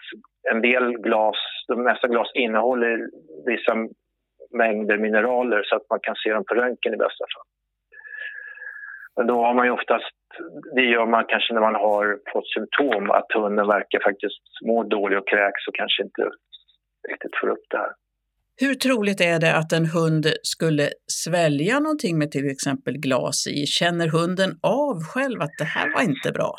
en 0.52 0.61
del 0.62 0.92
glas, 0.92 1.37
de 1.68 1.83
mesta 1.83 2.09
glas 2.09 2.31
innehåller 2.35 3.09
vissa 3.46 3.74
mängder 4.50 4.98
mineraler 4.98 5.62
så 5.62 5.76
att 5.76 5.90
man 5.90 6.00
kan 6.02 6.16
se 6.16 6.33
dem 6.33 6.44
på 6.48 6.55
röntgen 6.55 6.94
i 6.94 6.96
bästa 6.96 7.24
fall. 7.35 7.48
Men 9.16 9.26
då 9.26 9.44
har 9.44 9.55
man 9.55 9.66
ju 9.66 9.72
oftast, 9.72 10.16
det 10.74 10.83
gör 10.83 11.07
man 11.07 11.24
kanske 11.29 11.55
när 11.55 11.61
man 11.61 11.74
har 11.74 12.18
fått 12.33 12.48
symptom 12.48 13.11
att 13.11 13.33
hunden 13.35 13.66
verkar 13.66 14.00
faktiskt 14.00 14.42
må 14.66 14.83
dåligt 14.83 15.18
och 15.18 15.29
kräks 15.29 15.68
och 15.68 15.74
kanske 15.74 16.02
inte 16.02 16.22
riktigt 17.09 17.37
får 17.40 17.48
upp 17.48 17.66
det 17.70 17.79
här. 17.79 17.92
Hur 18.62 18.75
troligt 18.75 19.21
är 19.21 19.38
det 19.45 19.53
att 19.61 19.73
en 19.79 19.87
hund 19.97 20.25
skulle 20.55 20.87
svälja 21.23 21.75
någonting 21.81 22.14
med 22.19 22.31
till 22.31 22.51
exempel 22.55 22.95
glas 23.07 23.38
i? 23.47 23.59
Känner 23.79 24.09
hunden 24.19 24.51
av 24.85 24.97
själv 25.12 25.38
att 25.42 25.57
det 25.61 25.69
här 25.75 25.87
var 25.95 26.03
inte 26.12 26.31
bra? 26.38 26.53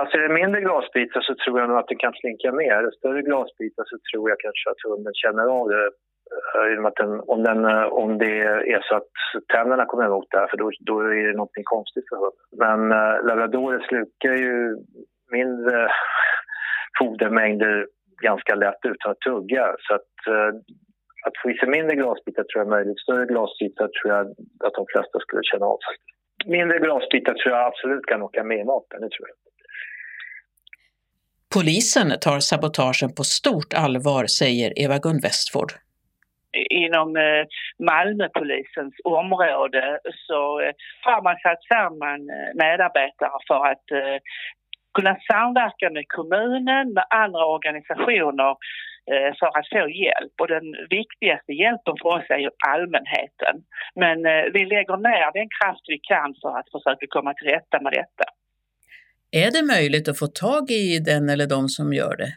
Alltså 0.00 0.14
är 0.16 0.22
det 0.28 0.40
mindre 0.40 0.60
glasbitar 0.60 1.20
så 1.20 1.34
tror 1.34 1.60
jag 1.60 1.68
nog 1.68 1.78
att 1.78 1.92
det 1.92 2.02
kan 2.04 2.12
slinka 2.20 2.52
med. 2.52 2.70
Är 2.78 2.82
det 2.82 2.92
större 3.00 3.22
glasbitar 3.22 3.84
så 3.92 3.96
tror 4.08 4.24
jag 4.30 4.38
kanske 4.46 4.66
att 4.70 4.82
hunden 4.90 5.14
känner 5.22 5.46
av 5.58 5.66
det. 5.74 5.86
Eh, 6.34 6.84
att 6.88 6.98
den, 7.02 7.12
om, 7.32 7.42
den, 7.48 7.64
eh, 7.64 7.86
om 8.02 8.18
det 8.18 8.36
är 8.74 8.82
så 8.88 8.94
att 8.96 9.12
tänderna 9.54 9.84
kommer 9.86 10.04
emot 10.06 10.28
det 10.30 10.38
här, 10.38 10.48
för 10.50 10.56
då, 10.56 10.70
då 10.80 11.00
är 11.00 11.26
det 11.28 11.36
något 11.42 11.56
konstigt 11.64 12.08
för 12.08 12.16
hunden. 12.16 12.46
Men 12.64 12.80
äh, 13.00 13.26
labradorer 13.26 13.80
slukar 13.88 14.34
ju 14.44 14.76
mindre 15.30 15.88
fodermängder 16.98 17.86
ganska 18.20 18.54
lätt 18.54 18.82
utan 18.92 19.12
att 19.12 19.20
tugga. 19.20 19.64
Så 19.86 19.94
att, 19.94 20.12
äh, 20.26 20.52
att 21.26 21.36
få 21.42 21.50
i 21.50 21.54
sig 21.54 21.68
mindre 21.68 21.96
glasbitar 21.96 22.42
tror 22.42 22.58
jag 22.60 22.66
är 22.66 22.76
möjligt. 22.76 23.00
Större 23.00 23.26
glasbitar 23.26 23.88
tror 23.96 24.08
jag 24.14 24.26
att 24.66 24.74
de 24.80 24.84
flesta 24.92 25.16
skulle 25.20 25.42
känna 25.42 25.66
av. 25.66 25.78
Mindre 26.46 26.78
glasbitar 26.78 27.34
tror 27.34 27.56
jag 27.56 27.66
absolut 27.66 28.06
kan 28.06 28.22
åka 28.22 28.44
med 28.44 28.58
i 28.58 28.64
maten, 28.64 29.00
det 29.00 29.10
tror 29.10 29.28
jag. 29.28 29.36
Polisen 31.54 32.08
tar 32.20 32.40
sabotagen 32.40 33.10
på 33.18 33.24
stort 33.24 33.74
allvar, 33.84 34.24
säger 34.26 34.78
Eva-Gun 34.84 35.20
Westford. 35.26 35.72
Inom 36.70 37.16
eh, 37.16 37.44
Malmöpolisens 37.90 38.94
område 39.04 39.98
så 40.26 40.60
eh, 40.60 40.72
har 41.06 41.22
man 41.22 41.36
satt 41.44 41.62
samman 41.72 42.20
eh, 42.36 42.50
medarbetare 42.54 43.38
för 43.48 43.66
att 43.72 43.86
kunna 44.96 45.16
samverka 45.30 45.86
med 45.96 46.04
kommunen, 46.16 46.84
med 46.96 47.06
andra 47.24 47.44
organisationer 47.56 48.50
eh, 49.12 49.30
för 49.38 49.50
att 49.58 49.68
få 49.74 49.84
hjälp. 50.02 50.34
Och 50.40 50.48
den 50.56 50.66
viktigaste 50.98 51.52
hjälpen 51.62 51.94
för 52.00 52.08
oss 52.16 52.26
är 52.28 52.42
ju 52.46 52.50
allmänheten. 52.72 53.54
Men 54.02 54.16
eh, 54.26 54.44
vi 54.54 54.60
lägger 54.74 54.96
ner 55.08 55.28
den 55.38 55.48
kraft 55.58 55.84
vi 55.92 55.98
kan 56.12 56.30
för 56.42 56.52
att 56.58 56.68
försöka 56.74 57.06
komma 57.14 57.34
till 57.34 57.48
rätta 57.54 57.76
med 57.84 57.92
detta. 57.92 58.26
Är 59.44 59.50
det 59.56 59.62
möjligt 59.74 60.08
att 60.08 60.18
få 60.18 60.26
tag 60.26 60.70
i 60.70 60.98
den 60.98 61.28
eller 61.28 61.46
de 61.46 61.68
som 61.68 61.92
gör 61.92 62.16
det? 62.16 62.32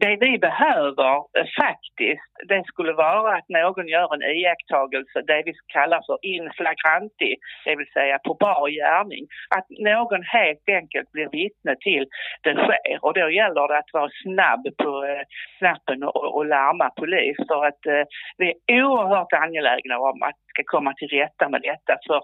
Det 0.00 0.16
vi 0.20 0.38
behöver 0.38 1.14
eh, 1.16 1.46
faktiskt, 1.62 2.30
det 2.48 2.62
skulle 2.66 2.92
vara 2.92 3.36
att 3.36 3.48
någon 3.48 3.88
gör 3.88 4.14
en 4.14 4.22
iakttagelse, 4.22 5.22
det 5.26 5.42
vi 5.46 5.52
kallar 5.66 6.00
för 6.06 6.18
inflagranti, 6.22 7.36
det 7.64 7.76
vill 7.76 7.92
säga 7.92 8.18
på 8.18 8.34
bar 8.34 8.68
gärning. 8.68 9.26
Att 9.56 9.66
någon 9.70 10.22
helt 10.22 10.68
enkelt 10.68 11.12
blir 11.12 11.28
vittne 11.40 11.74
till 11.80 12.06
det 12.42 12.54
sker 12.54 12.98
och 13.04 13.14
då 13.14 13.30
gäller 13.30 13.68
det 13.68 13.78
att 13.78 13.92
vara 13.92 14.10
snabb 14.22 14.64
på 14.82 15.04
eh, 15.04 15.22
knappen 15.58 16.02
och, 16.02 16.34
och 16.36 16.46
larma 16.46 16.90
polis 16.90 17.36
för 17.48 17.66
att 17.66 17.86
eh, 17.86 18.04
vi 18.38 18.54
är 18.66 18.84
oerhört 18.84 19.32
angelägna 19.32 19.98
om 19.98 20.22
att 20.22 20.38
ska 20.52 20.62
komma 20.66 20.92
till 20.94 21.08
rätta 21.08 21.48
med 21.48 21.62
detta. 21.62 21.92
För 22.06 22.20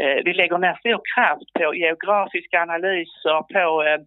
Eh, 0.00 0.18
vi 0.24 0.32
lägger 0.34 0.58
ner 0.58 0.76
stor 0.82 1.00
kraft 1.14 1.48
på 1.58 1.74
geografiska 1.74 2.56
analyser, 2.66 3.38
på 3.54 3.66
eh, 3.88 4.00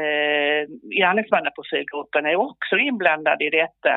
eh 0.00 0.62
gärningsmannaprofilgruppen 1.00 2.26
är 2.26 2.36
också 2.36 2.74
inblandad 2.88 3.42
i 3.42 3.50
detta 3.50 3.94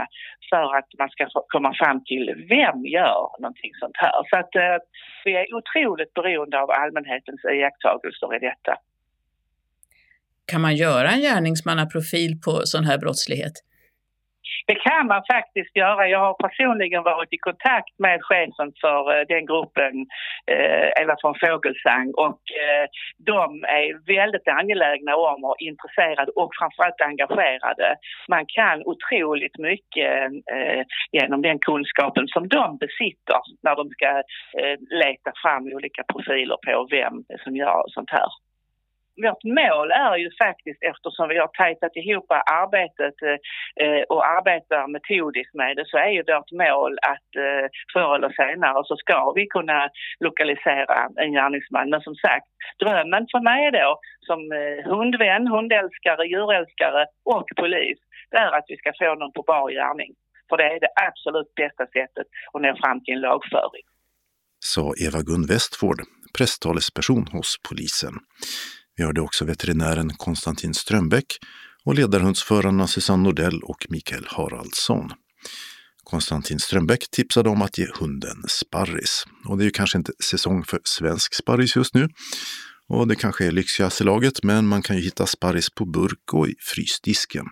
för 0.49 0.65
att 0.77 0.89
man 0.99 1.09
ska 1.09 1.23
komma 1.47 1.71
fram 1.81 2.03
till 2.03 2.25
vem 2.49 2.79
gör 2.85 3.41
någonting 3.41 3.71
sånt 3.81 3.97
här. 4.03 4.17
Så 4.29 4.35
att 4.41 4.55
eh, 4.55 4.77
vi 5.25 5.31
är 5.41 5.47
otroligt 5.59 6.13
beroende 6.13 6.61
av 6.61 6.69
allmänhetens 6.71 7.41
iakttagelser 7.45 8.35
i 8.35 8.39
detta. 8.39 8.73
Kan 10.51 10.61
man 10.61 10.75
göra 10.75 11.09
en 11.09 11.21
gärningsmannaprofil 11.21 12.31
på 12.45 12.51
sån 12.51 12.83
här 12.83 12.97
brottslighet? 12.97 13.66
Det 14.69 14.75
kan 14.75 15.07
man 15.07 15.23
faktiskt 15.33 15.75
göra. 15.75 16.07
Jag 16.07 16.19
har 16.19 16.33
personligen 16.33 17.03
varit 17.03 17.33
i 17.33 17.37
kontakt 17.37 17.93
med 17.99 18.19
chefen 18.23 18.69
för 18.81 19.01
eh, 19.13 19.25
den 19.33 19.45
gruppen, 19.45 19.93
eh, 20.51 21.01
Eva 21.01 21.15
von 21.23 21.35
Fågelsang, 21.41 22.07
och 22.25 22.41
eh, 22.63 22.85
de 23.31 23.63
är 23.63 23.87
väldigt 24.15 24.47
angelägna 24.47 25.15
om 25.15 25.43
och 25.43 25.55
intresserade 25.59 26.31
och 26.31 26.51
framförallt 26.59 27.01
engagerade. 27.01 27.87
Man 28.27 28.45
kan 28.47 28.77
otroligt 28.85 29.57
mycket 29.57 30.31
genom 31.11 31.41
den 31.41 31.59
kunskapen 31.59 32.27
som 32.27 32.47
de 32.47 32.77
besitter 32.77 33.41
när 33.63 33.75
de 33.75 33.89
ska 33.89 34.23
leta 35.03 35.31
fram 35.41 35.63
olika 35.75 36.03
profiler 36.13 36.57
på 36.65 36.87
vem 36.91 37.15
som 37.43 37.55
gör 37.55 37.83
sånt 37.87 38.11
här 38.11 38.29
vårt 39.25 39.43
mål 39.43 39.87
är 39.91 40.15
ju 40.23 40.29
faktiskt 40.43 40.81
eftersom 40.91 41.29
vi 41.29 41.37
har 41.37 41.47
tajtat 41.47 41.95
ihop 41.95 42.27
arbetet 42.63 43.17
eh, 43.29 43.39
eh, 43.83 44.03
och 44.13 44.25
arbetar 44.37 44.87
metodiskt 44.87 45.53
med 45.53 45.75
det 45.77 45.85
så 45.87 45.97
är 45.97 46.11
ju 46.17 46.23
vårt 46.33 46.51
mål 46.51 46.93
att 47.13 47.29
eh, 47.45 47.65
förr 47.93 48.15
eller 48.15 48.31
senare 48.41 48.83
så 48.85 48.95
ska 48.97 49.31
vi 49.35 49.45
kunna 49.47 49.89
lokalisera 50.19 50.97
en 51.23 51.31
gärningsman. 51.31 51.89
Men 51.89 52.01
som 52.01 52.15
sagt, 52.15 52.47
drömmen 52.79 53.25
för 53.31 53.41
mig 53.51 53.71
då 53.71 53.99
som 54.27 54.39
eh, 54.59 54.79
hundvän, 54.93 55.47
hundälskare, 55.47 56.23
djurälskare 56.27 57.05
och 57.25 57.47
polis 57.61 57.99
det 58.31 58.37
är 58.37 58.51
att 58.57 58.65
vi 58.67 58.77
ska 58.77 58.91
få 58.99 59.15
någon 59.15 59.31
på 59.31 59.43
bar 59.47 59.69
gärning. 59.71 60.11
För 60.49 60.57
det 60.57 60.63
är 60.63 60.79
det 60.79 60.93
absolut 61.07 61.55
bästa 61.55 61.85
sättet 61.85 62.27
att 62.53 62.61
nå 62.61 62.75
fram 62.81 63.03
till 63.03 63.13
en 63.13 63.21
lagföring. 63.21 63.85
Sa 64.59 64.93
Eva-Gun 65.05 65.45
Westford, 65.53 65.99
presstalesperson 66.37 67.27
hos 67.35 67.49
polisen. 67.69 68.13
Vi 68.97 69.03
hörde 69.03 69.21
också 69.21 69.45
veterinären 69.45 70.09
Konstantin 70.09 70.73
Strömbäck 70.73 71.25
och 71.83 71.95
ledarhundsförarna 71.95 72.87
Susanne 72.87 73.23
Nordell 73.23 73.63
och 73.63 73.85
Mikael 73.89 74.25
Haraldsson. 74.27 75.11
Konstantin 76.03 76.59
Strömbäck 76.59 77.11
tipsade 77.11 77.49
om 77.49 77.61
att 77.61 77.77
ge 77.77 77.87
hunden 77.99 78.43
sparris. 78.47 79.25
Och 79.45 79.57
det 79.57 79.63
är 79.63 79.65
ju 79.65 79.71
kanske 79.71 79.97
inte 79.97 80.11
säsong 80.23 80.63
för 80.63 80.79
svensk 80.83 81.33
sparris 81.33 81.75
just 81.75 81.93
nu. 81.93 82.09
Och 82.87 83.07
det 83.07 83.15
kanske 83.15 83.45
är 83.45 83.51
lyxigast 83.51 84.01
i 84.01 84.03
laget, 84.03 84.43
men 84.43 84.67
man 84.67 84.81
kan 84.81 84.95
ju 84.95 85.01
hitta 85.01 85.25
sparris 85.25 85.69
på 85.69 85.85
burk 85.85 86.33
och 86.33 86.47
i 86.47 86.55
frysdisken. 86.59 87.45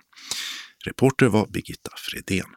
Reporter 0.86 1.26
var 1.26 1.48
Birgitta 1.48 1.92
Fredén. 1.98 2.48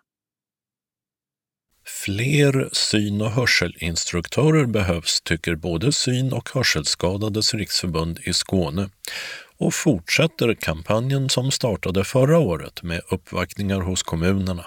Fler 2.05 2.69
syn 2.73 3.21
och 3.21 3.31
hörselinstruktörer 3.31 4.67
behövs 4.67 5.21
tycker 5.21 5.55
både 5.55 5.93
Syn 5.93 6.33
och 6.33 6.51
hörselskadades 6.55 7.55
riksförbund 7.55 8.19
i 8.25 8.33
Skåne 8.33 8.89
och 9.59 9.75
fortsätter 9.75 10.55
kampanjen 10.55 11.29
som 11.29 11.51
startade 11.51 12.05
förra 12.05 12.39
året 12.39 12.83
med 12.83 13.01
uppvaktningar 13.11 13.81
hos 13.81 14.03
kommunerna. 14.03 14.65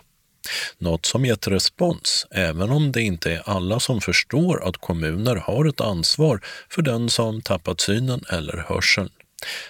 Något 0.78 1.06
som 1.06 1.26
gett 1.26 1.48
respons, 1.48 2.28
även 2.32 2.70
om 2.70 2.92
det 2.92 3.02
inte 3.02 3.32
är 3.32 3.42
alla 3.46 3.80
som 3.80 4.02
förstår 4.02 4.64
att 4.68 4.78
kommuner 4.78 5.36
har 5.36 5.66
ett 5.66 5.82
ansvar 5.82 6.40
för 6.70 6.82
den 6.82 7.10
som 7.10 7.42
tappat 7.42 7.82
synen 7.82 8.22
eller 8.30 8.58
hörseln. 8.58 9.10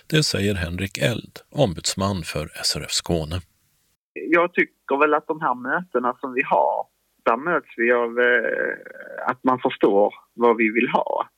Det 0.08 0.24
säger 0.24 0.56
Henrik 0.56 0.97
Eld, 0.97 1.39
ombudsman 1.50 2.24
för 2.24 2.52
SRF 2.63 2.91
Skåne. 2.91 3.41
Jag 4.13 4.54
tycker 4.54 5.00
väl 5.00 5.13
att 5.13 5.28
de 5.28 5.41
här 5.41 5.56
mötena 5.56 6.17
som 6.21 6.34
vi 6.34 6.41
har, 6.45 6.86
där 7.23 7.38
möts 7.38 7.69
vi 7.77 7.91
av 7.91 8.19
eh, 8.19 8.75
att 9.27 9.43
man 9.43 9.60
förstår 9.60 10.13
vad 10.34 10.57
vi 10.57 10.69
vill 10.71 10.89
ha, 10.89 11.29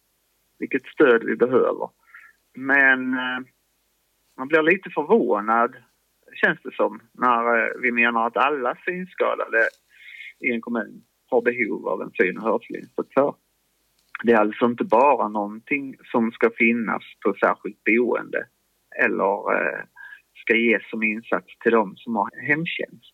vilket 0.59 0.85
stöd 0.85 1.23
vi 1.23 1.35
behöver. 1.35 1.89
Men 2.55 3.13
eh, 3.13 3.39
man 4.37 4.47
blir 4.47 4.61
lite 4.61 4.89
förvånad, 4.89 5.75
känns 6.33 6.59
det 6.63 6.75
som, 6.75 7.01
när 7.13 7.57
eh, 7.57 7.71
vi 7.81 7.91
menar 7.91 8.27
att 8.27 8.37
alla 8.37 8.75
synskadade 8.85 9.67
i 10.39 10.51
en 10.51 10.61
kommun 10.61 11.03
har 11.29 11.41
behov 11.41 11.87
av 11.87 12.01
en 12.01 12.11
syn 12.11 12.37
och 12.37 12.43
hörselinstruktör. 12.43 13.35
Det 14.23 14.31
är 14.31 14.37
alltså 14.37 14.65
inte 14.65 14.83
bara 14.83 15.27
någonting 15.27 15.95
som 16.11 16.31
ska 16.31 16.49
finnas 16.57 17.03
på 17.25 17.33
särskilt 17.33 17.83
boende 17.83 18.47
eller 19.03 19.53
eh, 19.55 19.83
ska 20.35 20.55
ges 20.55 20.89
som 20.89 21.03
insats 21.03 21.57
till 21.59 21.71
de 21.71 21.95
som 21.97 22.15
har 22.15 22.47
hemtjänst. 22.47 23.12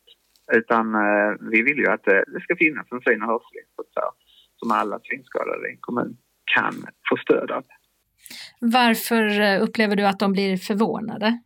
Utan 0.52 0.96
eh, 0.96 1.32
vi 1.52 1.62
vill 1.62 1.78
ju 1.78 1.88
att 1.88 2.08
eh, 2.08 2.22
det 2.28 2.42
ska 2.42 2.56
finnas 2.56 2.88
en 2.92 3.02
syn 3.02 3.22
och 3.24 3.28
hörselinstruktör 3.28 4.10
som 4.56 4.72
alla 4.72 5.00
synskadade 5.04 5.70
i 5.70 5.72
en 5.72 5.78
kommun 5.80 6.18
kan 6.56 6.74
få 7.10 7.18
stöd 7.18 7.52
av. 7.52 7.64
Varför 8.60 9.42
eh, 9.42 9.64
upplever 9.64 9.96
du 9.96 10.06
att 10.06 10.20
de 10.20 10.32
blir 10.32 10.58
förvånade? 10.58 11.40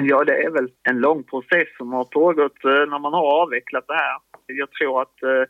Ja, 0.00 0.24
det 0.24 0.42
är 0.42 0.50
väl 0.50 0.68
en 0.82 0.98
lång 0.98 1.24
process 1.24 1.68
som 1.76 1.92
har 1.92 2.04
pågått 2.04 2.64
eh, 2.64 2.90
när 2.90 2.98
man 2.98 3.12
har 3.12 3.42
avvecklat 3.42 3.84
det 3.86 3.94
här. 3.94 4.18
Jag 4.46 4.70
tror 4.70 5.02
att 5.02 5.22
eh, 5.22 5.44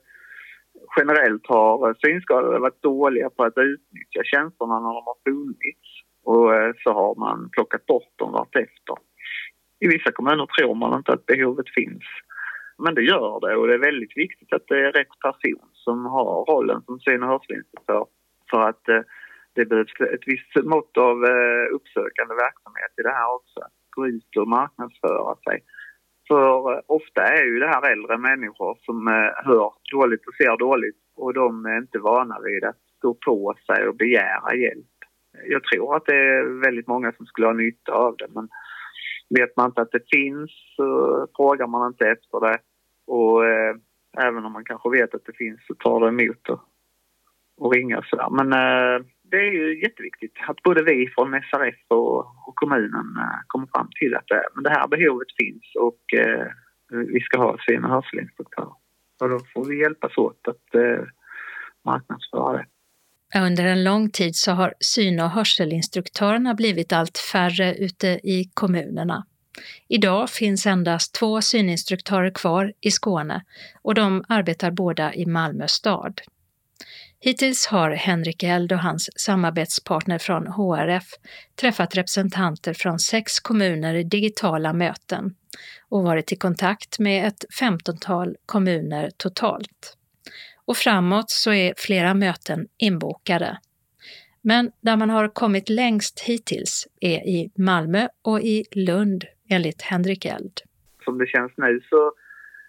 generellt 0.96 1.46
har 1.46 1.96
synskadade 2.06 2.58
varit 2.58 2.82
dåliga 2.82 3.30
på 3.30 3.44
att 3.44 3.58
utnyttja 3.58 4.20
tjänsterna 4.24 4.74
när 4.80 4.94
de 4.94 5.02
har 5.06 5.16
funnits 5.24 5.88
och 6.24 6.54
eh, 6.54 6.72
så 6.84 6.92
har 6.92 7.14
man 7.14 7.48
plockat 7.52 7.86
bort 7.86 8.12
dem 8.16 8.32
vartefter. 8.32 8.96
I 9.84 9.88
vissa 9.88 10.12
kommuner 10.12 10.46
tror 10.46 10.74
man 10.74 10.98
inte 10.98 11.12
att 11.12 11.26
behovet 11.26 11.70
finns. 11.74 12.04
Men 12.78 12.94
det 12.94 13.02
gör 13.02 13.40
det 13.40 13.56
och 13.56 13.66
det 13.66 13.74
är 13.74 13.88
väldigt 13.90 14.16
viktigt 14.16 14.52
att 14.52 14.66
det 14.68 14.78
är 14.86 14.92
rätt 14.92 15.18
person 15.26 15.68
som 15.72 16.06
har 16.06 16.44
rollen 16.44 16.82
som 16.82 17.00
syn 17.00 17.22
och 17.22 17.28
hörselinstruktör 17.28 18.06
för 18.50 18.68
att 18.68 18.88
eh, 18.88 19.02
det 19.54 19.64
behövs 19.64 20.00
ett 20.00 20.26
visst 20.26 20.64
mått 20.64 20.96
av 20.96 21.24
eh, 21.24 21.64
uppsökande 21.76 22.34
verksamhet 22.34 22.92
i 23.00 23.02
det 23.02 23.16
här 23.18 23.34
också. 23.34 23.60
Att 23.60 23.78
gå 23.96 24.06
ut 24.06 24.36
och 24.36 24.48
marknadsföra 24.48 25.34
sig. 25.46 25.58
För 26.28 26.72
eh, 26.72 26.80
ofta 26.86 27.22
är 27.22 27.44
ju 27.44 27.58
det 27.58 27.68
här 27.74 27.92
äldre 27.92 28.18
människor 28.18 28.78
som 28.86 29.06
hör 29.44 29.72
dåligt 29.92 30.26
och 30.26 30.34
ser 30.34 30.56
dåligt 30.56 31.02
och 31.16 31.34
de 31.34 31.66
är 31.66 31.78
inte 31.78 31.98
vana 31.98 32.36
vid 32.44 32.64
att 32.64 32.82
stå 32.98 33.14
på 33.14 33.54
sig 33.66 33.88
och 33.88 33.96
begära 33.96 34.54
hjälp. 34.54 34.96
Jag 35.46 35.64
tror 35.64 35.96
att 35.96 36.06
det 36.06 36.16
är 36.16 36.60
väldigt 36.66 36.86
många 36.86 37.12
som 37.12 37.26
skulle 37.26 37.46
ha 37.46 37.54
nytta 37.54 37.92
av 37.92 38.16
det 38.16 38.28
men 38.34 38.48
vet 39.38 39.56
man 39.56 39.66
inte 39.66 39.82
att 39.82 39.92
det 39.92 40.16
finns 40.16 40.50
så 40.76 40.86
frågar 41.36 41.66
man 41.66 41.88
inte 41.88 42.08
efter 42.08 42.40
det. 42.40 42.58
Och 43.06 43.46
eh, 43.46 43.74
även 44.18 44.44
om 44.44 44.52
man 44.52 44.64
kanske 44.64 44.90
vet 44.90 45.14
att 45.14 45.26
det 45.26 45.36
finns 45.36 45.60
så 45.66 45.74
tar 45.74 46.00
det 46.00 46.08
emot 46.08 46.40
det 46.42 46.58
och 47.56 47.74
ringa 47.74 48.02
sådär. 48.02 48.28
Men 48.30 48.52
eh, 48.52 49.06
det 49.22 49.36
är 49.36 49.52
ju 49.52 49.82
jätteviktigt 49.82 50.36
att 50.48 50.62
både 50.62 50.82
vi 50.82 51.08
från 51.14 51.42
SRF 51.50 51.80
och, 51.88 52.18
och 52.18 52.54
kommunen 52.54 53.08
eh, 53.18 53.38
kommer 53.46 53.68
fram 53.74 53.88
till 54.00 54.14
att 54.14 54.26
det, 54.26 54.42
men 54.54 54.64
det 54.64 54.70
här 54.70 54.88
behovet 54.88 55.28
finns 55.36 55.64
och 55.80 56.14
eh, 56.14 56.46
vi 56.90 57.20
ska 57.20 57.38
ha 57.38 57.56
syn 57.68 57.84
och 57.84 57.90
hörselinstruktörer. 57.90 58.74
Och 59.20 59.28
då 59.28 59.38
får 59.54 59.64
vi 59.64 59.80
hjälpas 59.80 60.18
åt 60.18 60.48
att 60.48 60.74
eh, 60.74 61.04
marknadsföra 61.84 62.52
det. 62.52 62.66
Under 63.34 63.64
en 63.64 63.84
lång 63.84 64.10
tid 64.10 64.36
så 64.36 64.52
har 64.52 64.74
syn 64.80 65.20
och 65.20 65.30
hörselinstruktörerna 65.30 66.54
blivit 66.54 66.92
allt 66.92 67.18
färre 67.18 67.74
ute 67.74 68.08
i 68.08 68.50
kommunerna. 68.54 69.26
Idag 69.88 70.30
finns 70.30 70.66
endast 70.66 71.14
två 71.14 71.42
syninstruktörer 71.42 72.30
kvar 72.30 72.72
i 72.80 72.90
Skåne 72.90 73.44
och 73.82 73.94
de 73.94 74.24
arbetar 74.28 74.70
båda 74.70 75.14
i 75.14 75.26
Malmö 75.26 75.68
stad. 75.68 76.20
Hittills 77.20 77.66
har 77.66 77.90
Henrik 77.90 78.42
Eld 78.42 78.72
och 78.72 78.78
hans 78.78 79.10
samarbetspartner 79.16 80.18
från 80.18 80.46
HRF 80.46 81.04
träffat 81.60 81.96
representanter 81.96 82.74
från 82.74 82.98
sex 82.98 83.40
kommuner 83.40 83.94
i 83.94 84.04
digitala 84.04 84.72
möten 84.72 85.34
och 85.88 86.02
varit 86.02 86.32
i 86.32 86.36
kontakt 86.36 86.98
med 86.98 87.26
ett 87.26 87.44
femtontal 87.58 88.36
kommuner 88.46 89.10
totalt. 89.16 89.96
Och 90.72 90.76
framåt 90.76 91.30
så 91.30 91.52
är 91.52 91.74
flera 91.76 92.14
möten 92.14 92.66
inbokade. 92.78 93.58
Men 94.42 94.70
där 94.80 94.96
man 94.96 95.11
har 95.11 95.28
kommit 95.28 95.68
längst 95.68 96.20
hittills 96.20 96.87
är 97.00 97.20
i 97.37 97.50
Malmö 97.58 98.08
och 98.24 98.40
i 98.40 98.64
Lund, 98.72 99.24
enligt 99.50 99.82
Henrik 99.82 100.24
Eld. 100.24 100.52
Som 101.04 101.18
det 101.18 101.26
känns 101.26 101.52
nu 101.56 101.80
så 101.90 102.12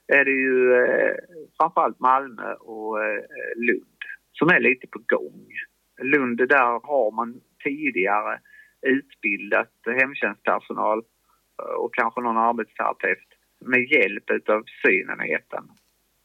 är 0.08 0.26
det 0.26 0.32
ju 0.32 0.74
eh, 0.74 1.16
framförallt 1.58 2.00
Malmö 2.00 2.54
och 2.54 3.04
eh, 3.04 3.22
Lund 3.56 4.00
som 4.34 4.48
är 4.48 4.60
lite 4.60 4.88
på 4.88 5.00
gång. 5.08 5.48
Lund, 6.02 6.38
där 6.38 6.88
har 6.92 7.12
man 7.12 7.42
tidigare 7.64 8.40
utbildat 8.82 9.74
hemtjänstpersonal 10.00 11.00
eh, 11.62 11.76
och 11.82 11.94
kanske 11.94 12.22
någon 12.22 12.38
arbetsterapeut 12.38 13.30
med 13.66 13.84
hjälp 13.92 14.50
av 14.50 14.64
synenheten 14.86 15.64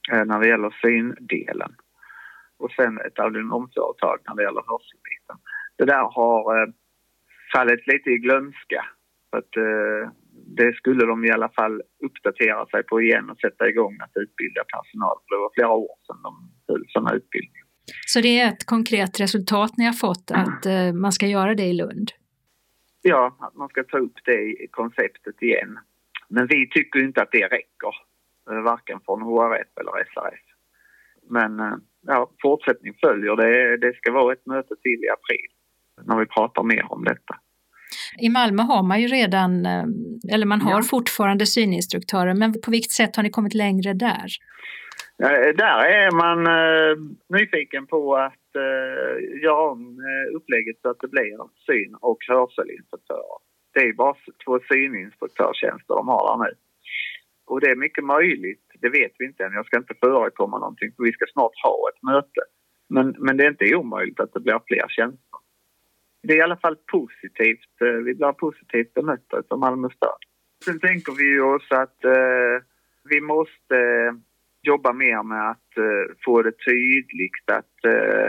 när 0.08 0.40
det 0.40 0.48
gäller 0.48 0.74
syndelen. 0.82 1.72
Och 2.58 2.70
sen 2.70 2.98
ett 3.06 3.18
audionomföretag 3.18 4.18
när 4.26 4.34
det 4.34 4.42
gäller 4.42 4.64
hörselbiten. 4.66 5.36
Det 5.76 5.84
där 5.84 6.04
har 6.18 6.62
eh, 6.62 6.68
fallit 7.52 7.86
lite 7.86 8.10
i 8.10 8.18
glömska. 8.18 8.84
För 9.30 9.38
att, 9.38 9.56
eh, 9.56 10.12
det 10.56 10.76
skulle 10.76 11.06
de 11.06 11.24
i 11.24 11.30
alla 11.30 11.48
fall 11.48 11.82
uppdatera 12.04 12.66
sig 12.66 12.82
på 12.82 13.00
igen 13.00 13.30
och 13.30 13.38
sätta 13.38 13.68
igång 13.68 13.98
att 14.00 14.12
utbilda 14.14 14.64
personal. 14.64 15.16
Det 15.28 15.36
var 15.36 15.50
flera 15.54 15.70
år 15.70 15.96
sedan 16.06 16.22
de 16.22 16.50
höll 16.68 16.84
sådana 16.88 17.14
utbildningar. 17.14 17.68
Så 18.06 18.20
det 18.20 18.40
är 18.40 18.48
ett 18.48 18.66
konkret 18.66 19.20
resultat 19.20 19.72
ni 19.76 19.84
har 19.84 19.92
fått 19.92 20.30
att 20.30 20.66
eh, 20.66 20.92
man 20.92 21.12
ska 21.12 21.26
göra 21.26 21.54
det 21.54 21.64
i 21.64 21.72
Lund? 21.72 22.10
Ja, 23.02 23.36
att 23.40 23.54
man 23.54 23.68
ska 23.68 23.84
ta 23.84 23.98
upp 23.98 24.18
det 24.24 24.40
i 24.64 24.68
konceptet 24.70 25.42
igen. 25.42 25.78
Men 26.28 26.46
vi 26.46 26.68
tycker 26.68 26.98
inte 26.98 27.22
att 27.22 27.32
det 27.32 27.44
räcker, 27.44 27.88
eh, 27.88 28.07
varken 28.64 29.00
från 29.04 29.22
HRF 29.22 29.68
eller 29.80 30.04
SRF. 30.04 30.46
Men 31.30 31.60
eh, 31.60 31.76
ja, 32.06 32.30
fortsättning 32.42 32.94
följer. 33.00 33.36
Det, 33.36 33.76
det 33.76 33.96
ska 33.96 34.12
vara 34.12 34.32
ett 34.32 34.46
möte 34.46 34.74
till 34.82 35.04
i 35.04 35.08
april 35.08 35.50
när 36.06 36.18
vi 36.18 36.26
pratar 36.26 36.62
mer 36.62 36.92
om 36.92 37.04
detta. 37.04 37.34
I 38.18 38.28
Malmö 38.28 38.62
har 38.62 38.82
man 38.82 39.00
ju 39.00 39.06
redan, 39.06 39.66
eller 40.32 40.46
man 40.46 40.60
har 40.60 40.78
ja. 40.78 40.82
fortfarande 40.82 41.46
syninstruktörer, 41.46 42.34
men 42.34 42.52
på 42.52 42.70
vilket 42.70 42.90
sätt 42.90 43.16
har 43.16 43.22
ni 43.22 43.30
kommit 43.30 43.54
längre 43.54 43.92
där? 43.92 44.28
Där 45.62 45.78
är 45.84 46.10
man 46.10 46.38
eh, 46.46 46.96
nyfiken 47.38 47.86
på 47.86 48.16
att 48.16 48.56
eh, 48.56 49.42
göra 49.42 49.70
om 49.70 49.98
eh, 50.08 50.36
upplägget 50.36 50.76
så 50.82 50.90
att 50.90 51.00
det 51.00 51.08
blir 51.08 51.36
syn 51.66 51.94
och 52.00 52.18
hörselinstruktörer. 52.28 53.38
Det 53.74 53.80
är 53.80 53.92
bara 53.92 54.14
två 54.44 54.58
syninstruktörstjänster 54.72 55.94
de 55.94 56.08
har 56.08 56.22
där 56.28 56.44
nu. 56.44 56.50
Och 57.48 57.60
det 57.60 57.70
är 57.70 57.76
mycket 57.76 58.04
möjligt, 58.04 58.64
det 58.80 58.88
vet 58.88 59.12
vi 59.18 59.24
inte 59.26 59.44
än, 59.44 59.52
jag 59.52 59.66
ska 59.66 59.76
inte 59.76 59.94
förekomma 60.00 60.58
någonting 60.58 60.92
för 60.96 61.04
vi 61.04 61.12
ska 61.12 61.24
snart 61.32 61.52
ha 61.64 61.76
ett 61.90 62.02
möte. 62.02 62.42
Men, 62.88 63.16
men 63.18 63.36
det 63.36 63.44
är 63.44 63.50
inte 63.50 63.74
omöjligt 63.74 64.20
att 64.20 64.32
det 64.32 64.40
blir 64.40 64.60
fler 64.66 64.88
tjänster. 64.88 65.38
Det 66.22 66.32
är 66.32 66.36
i 66.36 66.42
alla 66.42 66.56
fall 66.56 66.76
positivt, 66.76 67.74
eh, 67.80 67.98
vi 68.06 68.14
blir 68.14 68.32
positivt 68.32 68.94
bemötta 68.94 69.42
av 69.48 69.58
Malmö 69.58 69.88
stad. 69.90 70.18
Sen 70.64 70.80
tänker 70.80 71.12
vi 71.12 71.40
oss 71.40 71.66
att 71.70 72.04
eh, 72.04 72.56
vi 73.10 73.20
måste 73.20 73.78
jobba 74.62 74.92
mer 74.92 75.22
med 75.22 75.50
att 75.50 75.70
eh, 75.76 76.14
få 76.24 76.42
det 76.42 76.52
tydligt 76.70 77.46
att 77.52 77.84
eh, 77.84 78.28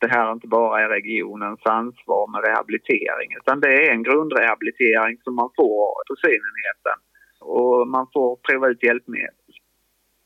det 0.00 0.10
här 0.10 0.32
inte 0.32 0.48
bara 0.48 0.80
är 0.80 0.88
regionens 0.88 1.66
ansvar 1.66 2.32
med 2.32 2.44
rehabilitering 2.48 3.28
utan 3.40 3.60
det 3.60 3.72
är 3.86 3.90
en 3.90 4.02
grundrehabilitering 4.02 5.18
som 5.24 5.34
man 5.34 5.50
får 5.56 5.84
på 6.08 6.14
synenheten. 6.24 6.98
Och 7.40 7.88
man 7.88 8.06
får 8.12 8.36
prova 8.36 8.68
ut 8.68 8.82
hjälpmedel. 8.82 9.34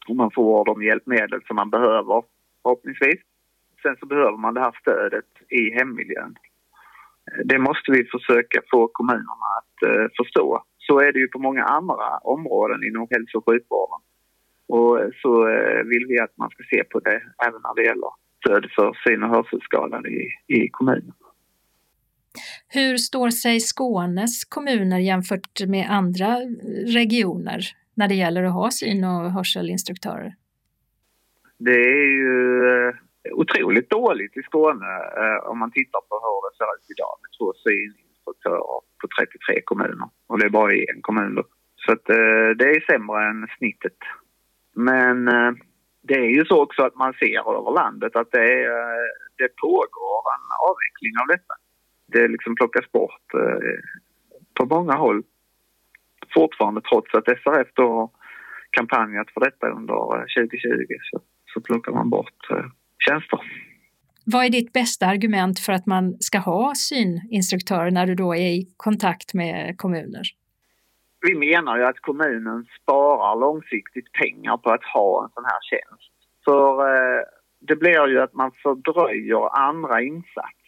Och 0.08 0.16
man 0.16 0.30
får 0.30 0.64
de 0.64 0.82
hjälpmedel 0.82 1.40
som 1.46 1.56
man 1.56 1.70
behöver 1.70 2.22
förhoppningsvis. 2.62 3.20
Sen 3.82 3.96
så 4.00 4.06
behöver 4.06 4.36
man 4.36 4.54
det 4.54 4.60
här 4.60 4.78
stödet 4.80 5.30
i 5.48 5.70
hemmiljön. 5.70 6.34
Det 7.44 7.58
måste 7.58 7.92
vi 7.92 8.04
försöka 8.04 8.60
få 8.70 8.88
kommunerna 8.92 9.48
att 9.58 9.82
eh, 9.88 10.06
förstå. 10.16 10.62
Så 10.78 11.00
är 11.00 11.12
det 11.12 11.18
ju 11.18 11.28
på 11.28 11.38
många 11.38 11.64
andra 11.64 12.18
områden 12.18 12.84
inom 12.84 13.06
hälso 13.10 13.38
och 13.38 13.44
sjukvården 13.50 14.00
Och 14.68 15.00
eh, 15.00 15.08
så 15.22 15.48
eh, 15.48 15.82
vill 15.84 16.06
vi 16.08 16.18
att 16.20 16.36
man 16.36 16.50
ska 16.50 16.62
se 16.70 16.84
på 16.84 17.00
det 17.00 17.22
även 17.46 17.60
när 17.62 17.74
det 17.74 17.84
gäller 17.84 18.10
stöd 18.38 18.70
för 18.76 18.92
syn 19.04 19.22
och 19.22 19.28
hörselskadade 19.28 20.08
i, 20.08 20.28
i 20.46 20.68
kommunen. 20.68 21.12
Hur 22.68 22.96
står 22.96 23.30
sig 23.30 23.60
Skånes 23.60 24.44
kommuner 24.44 24.98
jämfört 24.98 25.60
med 25.68 25.86
andra 25.90 26.36
regioner 26.86 27.60
när 27.94 28.08
det 28.08 28.14
gäller 28.14 28.42
att 28.44 28.52
ha 28.52 28.70
syn 28.70 29.04
och 29.04 29.30
hörselinstruktörer? 29.30 30.34
Det 31.58 31.80
är 31.96 32.06
ju 32.20 32.32
eh, 32.68 32.94
otroligt 33.32 33.90
dåligt 33.90 34.36
i 34.36 34.42
Skåne 34.42 34.92
eh, 35.22 35.50
om 35.50 35.58
man 35.58 35.70
tittar 35.70 36.00
på 36.08 36.14
hur 36.24 36.38
det 36.44 36.56
ser 36.56 36.70
ut 36.76 36.90
idag 36.94 37.14
med 37.22 37.30
två 37.38 37.52
syninstruktörer 37.64 38.80
på 39.00 39.06
33 39.18 39.62
kommuner 39.64 40.08
och 40.26 40.38
det 40.38 40.46
är 40.46 40.50
bara 40.50 40.72
i 40.72 40.86
en 40.94 41.02
kommun 41.02 41.34
då. 41.34 41.44
Så 41.76 41.92
att 41.92 42.08
eh, 42.08 42.48
det 42.58 42.68
är 42.76 42.86
sämre 42.90 43.26
än 43.30 43.48
snittet. 43.58 43.98
Men 44.76 45.24
det 46.08 46.14
är 46.14 46.30
ju 46.38 46.44
så 46.44 46.62
också 46.62 46.82
att 46.82 46.94
man 46.94 47.12
ser 47.12 47.40
över 47.58 47.72
landet 47.74 48.16
att 48.16 48.30
det, 48.30 48.48
det 49.40 49.50
pågår 49.64 50.18
en 50.34 50.46
avveckling 50.68 51.14
av 51.22 51.26
detta. 51.34 51.54
Det 52.14 52.28
liksom 52.28 52.54
plockas 52.54 52.92
bort 52.92 53.34
eh, 53.34 53.78
på 54.54 54.66
många 54.66 54.92
håll 54.92 55.22
fortfarande 56.34 56.80
trots 56.80 57.14
att 57.14 57.24
SRF 57.24 57.68
då 57.74 57.92
har 57.92 58.10
kampanjat 58.70 59.30
för 59.30 59.40
detta 59.40 59.66
under 59.68 59.94
2020 60.36 60.94
så, 61.10 61.20
så 61.54 61.60
plockar 61.60 61.92
man 61.92 62.10
bort 62.10 62.50
eh, 62.50 62.64
tjänster. 63.08 63.40
Vad 64.26 64.44
är 64.44 64.50
ditt 64.50 64.72
bästa 64.72 65.06
argument 65.06 65.58
för 65.58 65.72
att 65.72 65.86
man 65.86 66.16
ska 66.20 66.38
ha 66.38 66.72
syninstruktörer 66.74 67.90
när 67.90 68.06
du 68.06 68.14
då 68.14 68.34
är 68.34 68.48
i 68.48 68.74
kontakt 68.76 69.34
med 69.34 69.78
kommuner? 69.78 70.22
Vi 71.20 71.34
menar 71.34 71.78
ju 71.78 71.84
att 71.84 72.00
kommunen 72.00 72.66
sparar 72.82 73.40
långsiktigt 73.40 74.12
pengar 74.12 74.56
på 74.56 74.70
att 74.70 74.84
ha 74.84 75.24
en 75.24 75.30
sån 75.30 75.44
här 75.44 75.60
tjänst. 75.70 76.12
För 76.44 76.70
eh, 76.80 77.22
det 77.60 77.76
blir 77.76 78.08
ju 78.08 78.20
att 78.20 78.34
man 78.34 78.50
fördröjer 78.62 79.58
andra 79.58 80.02
insatser. 80.02 80.63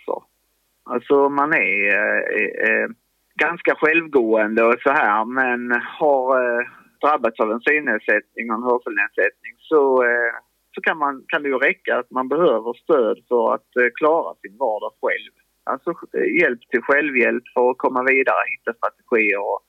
Alltså 0.91 1.29
man 1.29 1.53
är 1.53 1.95
eh, 1.95 2.23
eh, 2.41 2.69
eh, 2.69 2.89
ganska 3.35 3.75
självgående 3.75 4.63
och 4.65 4.81
så 4.81 4.91
här 4.91 5.25
men 5.25 5.81
har 5.99 6.25
eh, 6.43 6.67
drabbats 7.03 7.41
av 7.41 7.53
en 7.53 7.61
synnedsättning 7.61 8.51
och 8.51 8.57
en 8.57 8.69
hörselnedsättning 8.71 9.55
så, 9.59 10.03
eh, 10.05 10.33
så 10.75 10.81
kan, 10.81 10.99
man, 10.99 11.25
kan 11.29 11.43
det 11.43 11.49
ju 11.49 11.59
räcka 11.59 11.99
att 11.99 12.11
man 12.11 12.29
behöver 12.29 12.73
stöd 12.73 13.19
för 13.29 13.55
att 13.55 13.77
eh, 13.81 13.91
klara 13.95 14.35
sin 14.43 14.57
vardag 14.59 14.93
själv. 15.03 15.33
Alltså 15.65 15.91
eh, 15.91 16.41
hjälp 16.41 16.61
till 16.71 16.83
självhjälp 16.83 17.45
för 17.55 17.71
att 17.71 17.79
komma 17.79 18.03
vidare, 18.03 18.51
hitta 18.55 18.73
strategier 18.79 19.41
och 19.51 19.61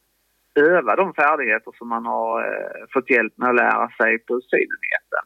öva 0.55 0.95
de 0.95 1.13
färdigheter 1.13 1.71
som 1.77 1.87
man 1.89 2.05
har 2.05 2.31
eh, 2.47 2.81
fått 2.93 3.09
hjälp 3.09 3.33
med 3.37 3.49
att 3.49 3.55
lära 3.55 3.89
sig 3.99 4.19
på 4.19 4.41
synenheten. 4.51 5.23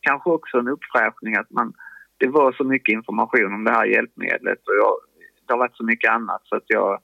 Kanske 0.00 0.30
också 0.30 0.58
en 0.58 0.68
uppfräschning 0.68 1.36
att 1.36 1.50
man, 1.50 1.72
det 2.18 2.28
var 2.28 2.52
så 2.52 2.64
mycket 2.64 2.92
information 2.92 3.54
om 3.54 3.64
det 3.64 3.72
här 3.72 3.86
hjälpmedlet 3.86 4.60
och 4.68 4.76
jag, 4.82 4.96
det 5.46 5.52
har 5.52 5.58
varit 5.58 5.76
så 5.76 5.84
mycket 5.84 6.10
annat 6.10 6.42
så 6.44 6.56
att 6.56 6.64
jag 6.66 7.00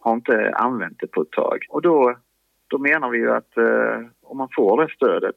har 0.00 0.14
inte 0.14 0.52
använt 0.54 0.96
det 1.00 1.06
på 1.06 1.22
ett 1.22 1.30
tag. 1.30 1.58
Och 1.68 1.82
då, 1.82 2.16
då 2.68 2.78
menar 2.78 3.10
vi 3.10 3.18
ju 3.18 3.30
att 3.30 3.56
eh, 3.56 4.00
om 4.22 4.38
man 4.38 4.48
får 4.56 4.82
det 4.82 4.94
stödet 4.94 5.36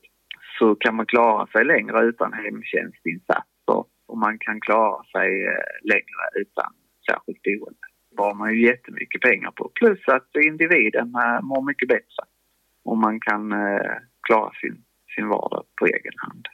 så 0.60 0.76
kan 0.76 0.96
man 0.96 1.06
klara 1.06 1.48
sig 1.48 1.66
längre 1.66 2.06
utan 2.06 2.34
hemtjänstinsatser 2.34 3.84
och 4.08 4.18
man 4.18 4.40
kan 4.40 4.62
klara 4.62 5.04
sig 5.04 5.46
eh, 5.46 5.90
längre 5.94 6.24
utan 6.42 6.74
särskilt 7.10 7.42
boende 7.44 7.88
sparar 8.16 8.34
man 8.34 8.54
ju 8.54 8.68
jättemycket 8.68 9.22
pengar 9.22 9.52
på. 9.52 9.72
Plus 9.76 10.00
att 10.08 10.30
individen 10.46 11.16
äh, 11.16 11.42
mår 11.42 11.62
mycket 11.62 11.88
bättre 11.88 12.24
och 12.86 12.98
man 12.98 13.20
kan 13.20 13.52
äh, 13.52 13.92
klara 14.28 14.52
sin, 14.62 14.84
sin 15.16 15.28
vardag 15.28 15.64
på 15.80 15.86
egen 15.86 16.14
hand. 16.18 16.48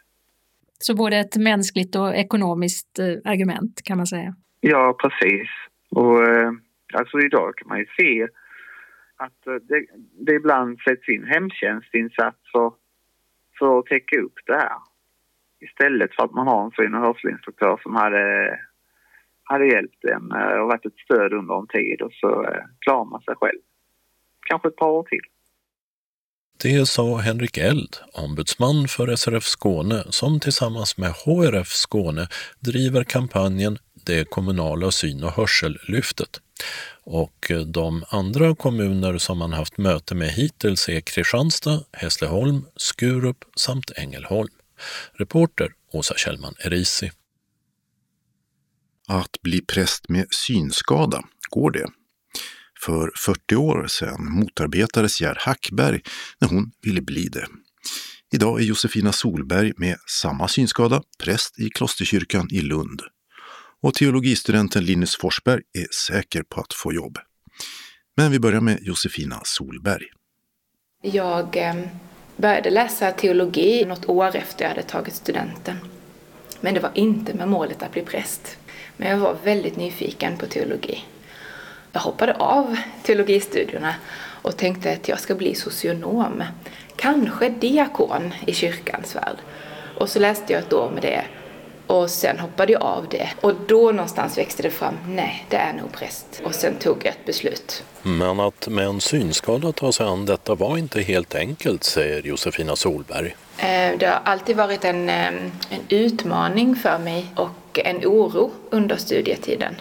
Så 0.80 0.96
både 0.96 1.18
ett 1.18 1.38
mänskligt 1.38 1.96
och 1.96 2.16
ekonomiskt 2.16 3.00
äh, 3.00 3.32
argument 3.32 3.82
kan 3.84 3.98
man 3.98 4.08
säga? 4.08 4.36
Ja, 4.60 4.96
precis. 5.02 5.50
Och 5.91 6.27
eh, 6.27 6.51
alltså 6.93 7.19
idag 7.19 7.58
kan 7.58 7.67
man 7.67 7.80
ju 7.80 7.86
se 7.99 8.27
att 9.17 9.47
eh, 9.47 9.54
det, 9.54 9.86
det 10.25 10.34
ibland 10.34 10.80
sätts 10.80 11.10
in 11.10 11.23
hemtjänstinsatser 11.23 12.71
för 13.60 13.80
att 13.80 13.86
täcka 13.86 14.21
upp 14.21 14.39
det 14.45 14.58
här. 14.58 14.77
Istället 15.60 16.15
för 16.15 16.23
att 16.23 16.34
man 16.34 16.47
har 16.47 16.65
en 16.65 16.71
syn 16.71 16.95
och 16.95 17.01
hörselinstruktör 17.01 17.80
som 17.84 17.95
hade 17.95 18.60
hade 19.43 19.67
hjälpt 19.67 20.04
en 20.04 20.32
eh, 20.32 20.60
och 20.62 20.67
varit 20.67 20.86
ett 20.86 20.99
stöd 21.06 21.34
under 21.34 21.60
en 21.60 21.67
tid 21.67 22.01
och 22.01 22.13
så 22.13 22.45
klarar 22.80 23.06
man 23.06 23.21
sig 23.21 23.36
själv. 23.36 23.60
Kanske 24.49 24.67
ett 24.67 24.75
par 24.75 24.89
år 24.89 25.04
till. 25.04 25.25
Det 26.63 26.88
sa 26.88 27.17
Henrik 27.17 27.58
Eld, 27.58 27.97
ombudsman 28.13 28.88
för 28.88 29.15
SRF 29.15 29.43
Skåne 29.43 30.04
som 30.10 30.39
tillsammans 30.39 30.97
med 30.97 31.10
HRF 31.10 31.67
Skåne 31.67 32.27
driver 32.60 33.04
kampanjen 33.04 33.77
det 34.04 34.30
kommunala 34.30 34.92
syn 34.92 35.24
och 35.24 35.32
hörsellyftet. 35.32 36.42
Och 37.04 37.52
eh, 37.52 37.60
de 37.60 38.04
andra 38.10 38.56
kommuner 38.56 39.18
som 39.18 39.38
man 39.38 39.54
haft 39.54 39.78
möte 39.78 40.16
med 40.16 40.30
hittills 40.30 40.90
är 40.90 41.02
Kristianstad, 41.02 41.84
Hässleholm, 41.92 42.66
Skurup 42.76 43.46
samt 43.56 43.92
Ängelholm. 43.96 44.54
Reporter 45.14 45.74
Åsa 45.92 46.14
Kjellman 46.18 46.56
Erisi. 46.60 47.12
Att 49.08 49.42
bli 49.42 49.62
präst 49.62 50.10
med 50.10 50.28
synskada, 50.30 51.24
går 51.50 51.72
det? 51.72 51.88
För 52.86 53.12
40 53.16 53.56
år 53.56 53.88
sedan 53.88 54.32
motarbetades 54.32 55.22
Gerd 55.22 55.38
Hackberg 55.38 56.02
när 56.40 56.48
hon 56.48 56.72
ville 56.82 57.02
bli 57.02 57.28
det. 57.28 57.48
Idag 58.34 58.60
är 58.62 58.64
Josefina 58.64 59.12
Solberg 59.12 59.74
med 59.78 59.98
samma 60.08 60.48
synskada 60.48 61.04
präst 61.24 61.60
i 61.60 61.70
Klosterkyrkan 61.70 62.48
i 62.52 62.62
Lund. 62.62 63.02
Och 63.84 63.94
teologistudenten 63.94 64.84
Linus 64.84 65.17
Forsberg 65.17 65.62
är 65.74 65.88
säker 66.08 66.44
på 66.44 66.62
att 66.62 66.74
få 66.74 66.94
jobb. 66.94 67.17
Men 68.17 68.32
vi 68.32 68.39
börjar 68.39 68.62
med 68.62 68.80
Josefina 68.82 69.41
Solberg. 69.44 70.06
Jag 71.02 71.58
eh, 71.58 71.76
började 72.38 72.70
läsa 72.70 73.12
teologi 73.12 73.86
något 73.86 74.10
år 74.10 74.36
efter 74.36 74.63
jag 74.65 74.70
hade 74.70 74.84
tagit 74.84 75.13
studenten. 75.13 75.76
Men 76.60 76.74
det 76.74 76.80
var 76.80 76.91
inte 76.94 77.34
med 77.34 77.48
målet 77.48 77.84
att 77.84 77.91
bli 77.91 78.02
präst. 78.02 78.58
Men 78.98 79.10
jag 79.10 79.17
var 79.17 79.38
väldigt 79.44 79.78
nyfiken 79.78 80.38
på 80.38 80.46
teologi. 80.46 81.04
Jag 81.91 82.02
hoppade 82.02 82.34
av 82.34 82.78
teologistudierna 83.04 83.96
och 84.41 84.58
tänkte 84.58 84.91
att 84.91 85.08
jag 85.08 85.20
ska 85.20 85.36
bli 85.36 85.56
socionom. 85.56 86.44
Kanske 86.96 87.50
diakon 87.50 88.34
i 88.48 88.54
kyrkans 88.54 89.15
värld. 89.15 89.38
Och 89.98 90.10
så 90.10 90.20
läste 90.20 90.54
jag 90.54 90.62
ett 90.62 90.74
år 90.74 90.91
med 90.91 91.02
det. 91.02 91.26
Och 91.91 92.10
sen 92.10 92.39
hoppade 92.39 92.73
jag 92.73 92.82
av 92.82 93.08
det. 93.10 93.30
Och 93.41 93.54
då 93.67 93.91
någonstans 93.91 94.38
växte 94.38 94.63
det 94.63 94.69
fram, 94.69 94.97
nej, 95.08 95.45
det 95.49 95.56
är 95.56 95.73
nog 95.73 95.91
präst. 95.91 96.41
Och 96.43 96.56
sen 96.56 96.75
tog 96.75 96.97
jag 96.97 97.08
ett 97.08 97.25
beslut. 97.25 97.84
Men 98.01 98.39
att 98.39 98.67
med 98.67 98.86
en 98.86 99.01
synskada 99.01 99.71
ta 99.71 99.91
sig 99.91 100.06
an 100.06 100.25
detta 100.25 100.56
var 100.56 100.77
inte 100.77 101.01
helt 101.01 101.36
enkelt, 101.36 101.84
säger 101.84 102.21
Josefina 102.21 102.75
Solberg. 102.75 103.36
Eh, 103.58 103.97
det 103.97 104.06
har 104.06 104.21
alltid 104.25 104.56
varit 104.56 104.86
en, 104.86 105.10
eh, 105.10 105.27
en 105.69 105.82
utmaning 105.89 106.75
för 106.75 106.97
mig 106.99 107.25
och 107.36 107.80
en 107.80 107.97
oro 107.97 108.51
under 108.69 108.95
studietiden. 108.97 109.75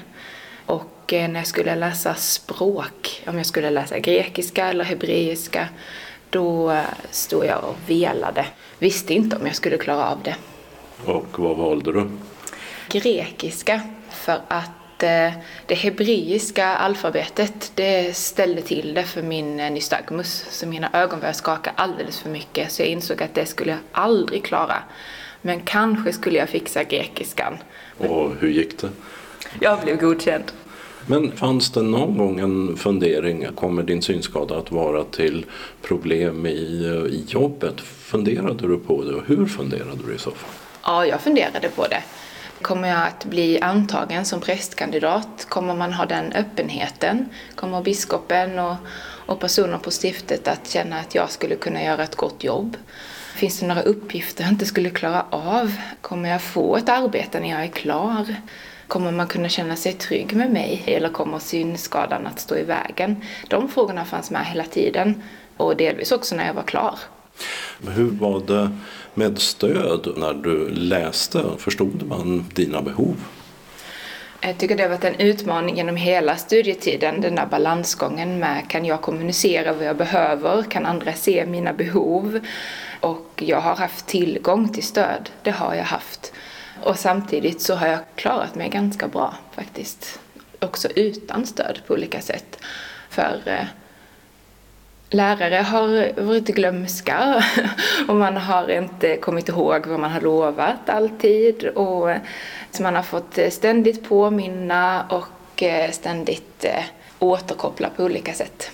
Och 0.66 1.12
eh, 1.12 1.29
när 1.29 1.40
jag 1.40 1.46
skulle 1.46 1.75
läsa 1.75 2.14
språk, 2.14 3.23
om 3.27 3.37
jag 3.37 3.46
skulle 3.46 3.70
läsa 3.70 3.99
grekiska 3.99 4.66
eller 4.66 4.85
hebreiska, 4.85 5.68
då 6.31 6.81
stod 7.11 7.44
jag 7.46 7.64
och 7.64 7.77
velade. 7.87 8.46
Visste 8.79 9.14
inte 9.14 9.37
om 9.37 9.46
jag 9.46 9.57
skulle 9.57 9.79
klara 9.79 10.11
av 10.11 10.23
det. 10.23 10.35
Och 11.05 11.39
vad 11.39 11.57
valde 11.57 11.93
du? 11.93 12.11
Grekiska, 12.89 13.81
för 14.11 14.41
att 14.49 14.70
Eh, 15.03 15.33
det 15.66 15.74
hebreiska 15.74 16.66
alfabetet 16.66 17.72
det 17.74 18.16
ställde 18.16 18.62
till 18.62 18.95
det 18.95 19.03
för 19.03 19.22
min 19.22 19.61
eh, 19.61 19.72
nystagmus. 19.72 20.47
Så 20.51 20.66
mina 20.66 20.91
ögon 20.93 21.20
började 21.20 21.39
skaka 21.39 21.72
alldeles 21.77 22.20
för 22.20 22.31
mycket 22.31 22.72
så 22.72 22.83
jag 22.83 22.89
insåg 22.89 23.22
att 23.22 23.35
det 23.35 23.47
skulle 23.47 23.70
jag 23.70 23.81
aldrig 23.93 24.45
klara. 24.45 24.77
Men 25.43 25.61
kanske 25.61 26.12
skulle 26.12 26.39
jag 26.39 26.49
fixa 26.49 26.85
grekiskan. 26.85 27.59
Och 27.99 28.35
hur 28.41 28.49
gick 28.49 28.79
det? 28.79 28.89
Jag 29.61 29.81
blev 29.81 30.01
godkänd. 30.01 30.45
Men 31.07 31.33
fanns 31.33 31.70
det 31.70 31.83
någon 31.83 32.18
gång 32.18 32.41
en 32.41 32.77
fundering, 32.77 33.47
kommer 33.55 33.83
din 33.83 34.03
synskada 34.03 34.57
att 34.57 34.72
vara 34.72 35.05
till 35.05 35.47
problem 35.83 36.47
i, 36.47 36.85
eh, 36.85 37.14
i 37.14 37.24
jobbet? 37.29 37.81
Funderade 37.81 38.68
du 38.68 38.79
på 38.79 39.05
det 39.05 39.14
och 39.14 39.22
hur 39.27 39.47
funderade 39.47 39.99
du 40.07 40.14
i 40.14 40.18
så 40.18 40.31
fall? 40.31 40.60
Ja, 40.85 41.07
jag 41.07 41.20
funderade 41.20 41.68
på 41.68 41.87
det. 41.87 42.03
Kommer 42.62 42.89
jag 42.89 43.07
att 43.07 43.24
bli 43.24 43.61
antagen 43.61 44.24
som 44.24 44.41
prästkandidat? 44.41 45.47
Kommer 45.49 45.74
man 45.74 45.93
ha 45.93 46.07
den 46.07 46.33
öppenheten? 46.33 47.28
Kommer 47.55 47.83
biskopen 47.83 48.59
och, 48.59 48.76
och 49.26 49.41
personer 49.41 49.78
på 49.78 49.91
stiftet 49.91 50.49
att 50.49 50.68
känna 50.68 50.99
att 50.99 51.14
jag 51.14 51.31
skulle 51.31 51.57
kunna 51.57 51.83
göra 51.83 52.03
ett 52.03 52.16
gott 52.16 52.45
jobb? 52.45 52.76
Finns 53.35 53.61
det 53.61 53.66
några 53.66 53.83
uppgifter 53.83 54.43
jag 54.45 54.53
inte 54.53 54.66
skulle 54.66 54.91
klara 54.91 55.26
av? 55.31 55.72
Kommer 56.01 56.28
jag 56.28 56.43
få 56.43 56.76
ett 56.76 56.89
arbete 56.89 57.41
när 57.41 57.51
jag 57.51 57.62
är 57.62 57.68
klar? 57.68 58.35
Kommer 58.87 59.12
man 59.12 59.26
kunna 59.26 59.49
känna 59.49 59.76
sig 59.76 59.93
trygg 59.93 60.37
med 60.37 60.51
mig 60.51 60.83
eller 60.87 61.09
kommer 61.09 61.39
synskadan 61.39 62.26
att 62.26 62.41
stå 62.41 62.57
i 62.57 62.62
vägen? 62.62 63.24
De 63.49 63.68
frågorna 63.68 64.05
fanns 64.05 64.31
med 64.31 64.47
hela 64.47 64.64
tiden 64.64 65.22
och 65.57 65.76
delvis 65.76 66.12
också 66.12 66.37
när 66.37 66.47
jag 66.47 66.55
var 66.55 66.62
klar. 66.62 66.99
Hur 67.88 68.11
var 68.11 68.41
det 68.47 68.70
med 69.14 69.38
stöd 69.38 70.12
när 70.16 70.34
du 70.34 70.68
läste? 70.68 71.45
Förstod 71.59 72.03
man 72.07 72.45
dina 72.55 72.82
behov? 72.82 73.16
Jag 74.43 74.59
tycker 74.59 74.76
det 74.76 74.82
har 74.82 74.91
varit 74.91 75.05
en 75.05 75.20
utmaning 75.20 75.76
genom 75.76 75.97
hela 75.97 76.36
studietiden, 76.36 77.20
den 77.20 77.34
där 77.34 77.47
balansgången 77.47 78.38
med 78.38 78.68
kan 78.68 78.84
jag 78.84 79.01
kommunicera 79.01 79.72
vad 79.72 79.86
jag 79.86 79.97
behöver, 79.97 80.62
kan 80.62 80.86
andra 80.86 81.12
se 81.12 81.47
mina 81.47 81.72
behov? 81.72 82.41
Och 83.01 83.43
jag 83.47 83.61
har 83.61 83.76
haft 83.76 84.07
tillgång 84.07 84.68
till 84.68 84.82
stöd, 84.82 85.30
det 85.43 85.51
har 85.51 85.74
jag 85.74 85.84
haft. 85.84 86.32
Och 86.82 86.99
samtidigt 86.99 87.61
så 87.61 87.74
har 87.74 87.86
jag 87.86 87.99
klarat 88.14 88.55
mig 88.55 88.68
ganska 88.68 89.09
bra 89.09 89.34
faktiskt. 89.53 90.20
Också 90.61 90.88
utan 90.88 91.47
stöd 91.47 91.80
på 91.86 91.95
olika 91.95 92.20
sätt. 92.20 92.59
För 93.11 93.41
eh, 93.45 93.64
lärare 95.11 95.57
har 95.57 96.23
varit 96.23 96.47
glömska 96.47 97.45
och 98.09 98.17
man 98.17 98.37
har 98.37 98.71
inte 98.71 99.17
kommit 99.17 99.49
ihåg 99.49 99.87
vad 99.87 100.01
man 100.01 100.11
har 100.11 100.21
lovat 100.21 100.89
alltid. 100.89 101.65
Och 101.65 102.11
så 102.71 102.83
man 102.83 102.97
har 102.97 103.03
fått 103.03 103.39
ständigt 103.51 104.09
påminna 104.09 105.05
och 105.11 105.63
eh, 105.63 105.91
ständigt 105.91 106.65
eh, 106.65 106.85
återkoppla 107.19 107.91
på 107.97 108.05
olika 108.05 108.33
sätt. 108.33 108.71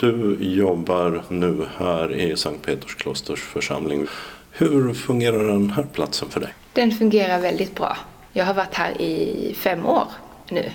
Du 0.00 0.36
jobbar 0.40 1.24
nu 1.28 1.66
här 1.78 2.14
i 2.14 2.36
Sankt 2.36 2.66
Peters 2.66 2.94
klosters 2.94 3.40
församling. 3.40 4.06
Hur 4.50 4.94
fungerar 4.94 5.48
den 5.48 5.70
här 5.70 5.86
platsen 5.92 6.28
för 6.28 6.40
dig? 6.40 6.54
Den 6.72 6.92
fungerar 6.92 7.40
väldigt 7.40 7.74
bra. 7.74 7.96
Jag 8.32 8.44
har 8.44 8.54
varit 8.54 8.74
här 8.74 9.00
i 9.00 9.54
fem 9.58 9.86
år 9.86 10.06
nu. 10.48 10.70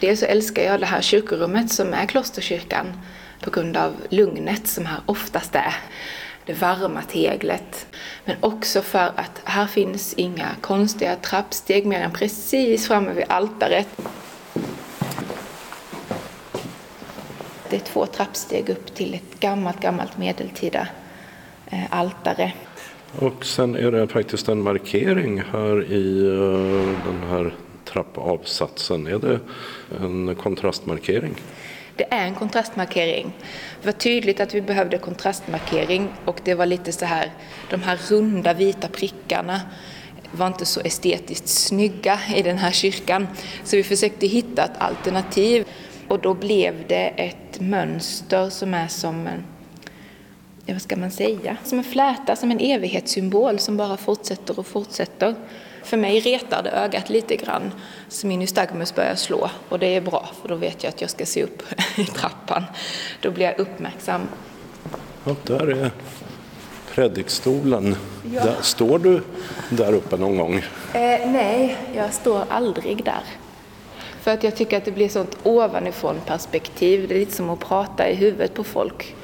Dels 0.00 0.20
så 0.20 0.26
älskar 0.26 0.62
jag 0.62 0.80
det 0.80 0.86
här 0.86 1.00
kyrkorummet 1.00 1.70
som 1.70 1.94
är 1.94 2.06
klosterkyrkan 2.06 2.86
på 3.40 3.50
grund 3.50 3.76
av 3.76 3.94
lugnet 4.08 4.68
som 4.68 4.86
här 4.86 5.00
oftast 5.06 5.54
är. 5.54 5.74
Det 6.44 6.52
varma 6.52 7.02
teglet. 7.02 7.86
Men 8.24 8.36
också 8.40 8.82
för 8.82 9.12
att 9.16 9.40
här 9.44 9.66
finns 9.66 10.14
inga 10.14 10.48
konstiga 10.60 11.16
trappsteg 11.16 11.86
mer 11.86 12.00
än 12.00 12.12
precis 12.12 12.86
framme 12.86 13.12
vid 13.12 13.24
altaret. 13.28 13.88
Det 17.70 17.76
är 17.76 17.80
två 17.80 18.06
trappsteg 18.06 18.68
upp 18.68 18.94
till 18.94 19.14
ett 19.14 19.40
gammalt, 19.40 19.80
gammalt 19.80 20.18
medeltida 20.18 20.88
eh, 21.66 21.84
altare. 21.90 22.52
Och 23.18 23.44
sen 23.44 23.76
är 23.76 23.92
det 23.92 24.08
faktiskt 24.08 24.48
en 24.48 24.62
markering 24.62 25.42
här 25.52 25.92
i 25.92 26.26
eh, 26.26 27.06
den 27.06 27.28
här 27.28 27.54
trappavsatsen. 27.84 29.06
Är 29.06 29.18
det 29.18 29.40
en 30.02 30.34
kontrastmarkering? 30.34 31.34
Det 31.98 32.06
är 32.10 32.26
en 32.26 32.34
kontrastmarkering. 32.34 33.32
Det 33.80 33.86
var 33.86 33.92
tydligt 33.92 34.40
att 34.40 34.54
vi 34.54 34.60
behövde 34.60 34.98
kontrastmarkering 34.98 36.08
och 36.24 36.40
det 36.44 36.54
var 36.54 36.66
lite 36.66 36.92
så 36.92 37.04
här, 37.04 37.32
de 37.70 37.82
här 37.82 37.98
runda 38.08 38.54
vita 38.54 38.88
prickarna 38.88 39.60
var 40.30 40.46
inte 40.46 40.66
så 40.66 40.80
estetiskt 40.80 41.48
snygga 41.48 42.20
i 42.36 42.42
den 42.42 42.58
här 42.58 42.70
kyrkan. 42.70 43.28
Så 43.64 43.76
vi 43.76 43.82
försökte 43.82 44.26
hitta 44.26 44.64
ett 44.64 44.78
alternativ 44.78 45.66
och 46.08 46.18
då 46.18 46.34
blev 46.34 46.86
det 46.88 47.08
ett 47.16 47.60
mönster 47.60 48.50
som 48.50 48.74
är 48.74 48.88
som 48.88 49.26
en, 49.26 49.44
ja, 50.66 50.74
vad 50.74 50.82
ska 50.82 50.96
man 50.96 51.10
säga, 51.10 51.56
som 51.64 51.78
en 51.78 51.84
fläta, 51.84 52.36
som 52.36 52.50
en 52.50 52.60
evighetssymbol 52.60 53.58
som 53.58 53.76
bara 53.76 53.96
fortsätter 53.96 54.58
och 54.58 54.66
fortsätter. 54.66 55.34
För 55.82 55.96
mig 55.96 56.20
retar 56.20 56.62
det 56.62 56.70
ögat 56.70 57.10
lite 57.10 57.36
grann 57.36 57.72
så 58.08 58.26
min 58.26 58.38
nystagmus 58.38 58.94
börjar 58.94 59.14
slå 59.14 59.50
och 59.68 59.78
det 59.78 59.86
är 59.86 60.00
bra 60.00 60.28
för 60.42 60.48
då 60.48 60.54
vet 60.54 60.82
jag 60.82 60.88
att 60.88 61.00
jag 61.00 61.10
ska 61.10 61.26
se 61.26 61.42
upp 61.42 61.62
i 61.96 62.04
trappan. 62.04 62.64
Då 63.20 63.30
blir 63.30 63.46
jag 63.46 63.58
uppmärksam. 63.58 64.28
Ja, 65.24 65.36
där 65.42 65.68
är 65.68 65.90
predikstolen. 66.94 67.96
Ja. 68.34 68.44
Där, 68.44 68.56
står 68.62 68.98
du 68.98 69.22
där 69.70 69.92
uppe 69.92 70.16
någon 70.16 70.36
gång? 70.36 70.54
Eh, 70.92 71.30
nej, 71.30 71.76
jag 71.94 72.12
står 72.12 72.44
aldrig 72.48 73.04
där. 73.04 73.22
För 74.20 74.30
att 74.30 74.44
jag 74.44 74.56
tycker 74.56 74.76
att 74.76 74.84
det 74.84 74.92
blir 74.92 75.08
sånt 75.08 75.38
ovanifrån 75.42 76.16
perspektiv. 76.26 77.08
Det 77.08 77.14
är 77.14 77.18
lite 77.18 77.32
som 77.32 77.50
att 77.50 77.60
prata 77.60 78.08
i 78.08 78.14
huvudet 78.14 78.54
på 78.54 78.64
folk. 78.64 79.14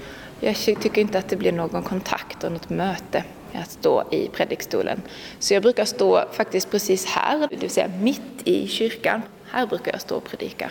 Jag 0.40 0.56
tycker 0.56 0.98
inte 0.98 1.18
att 1.18 1.28
det 1.28 1.36
blir 1.36 1.52
någon 1.52 1.82
kontakt 1.82 2.44
och 2.44 2.52
något 2.52 2.70
möte 2.70 3.24
att 3.62 3.70
stå 3.70 4.04
i 4.10 4.28
predikstolen. 4.28 5.02
Så 5.38 5.54
jag 5.54 5.62
brukar 5.62 5.84
stå 5.84 6.24
faktiskt 6.32 6.70
precis 6.70 7.06
här, 7.06 7.48
det 7.50 7.56
vill 7.56 7.70
säga 7.70 7.88
mitt 8.00 8.20
i 8.44 8.68
kyrkan. 8.68 9.22
Här 9.50 9.66
brukar 9.66 9.92
jag 9.92 10.00
stå 10.00 10.16
och 10.16 10.24
predika. 10.24 10.70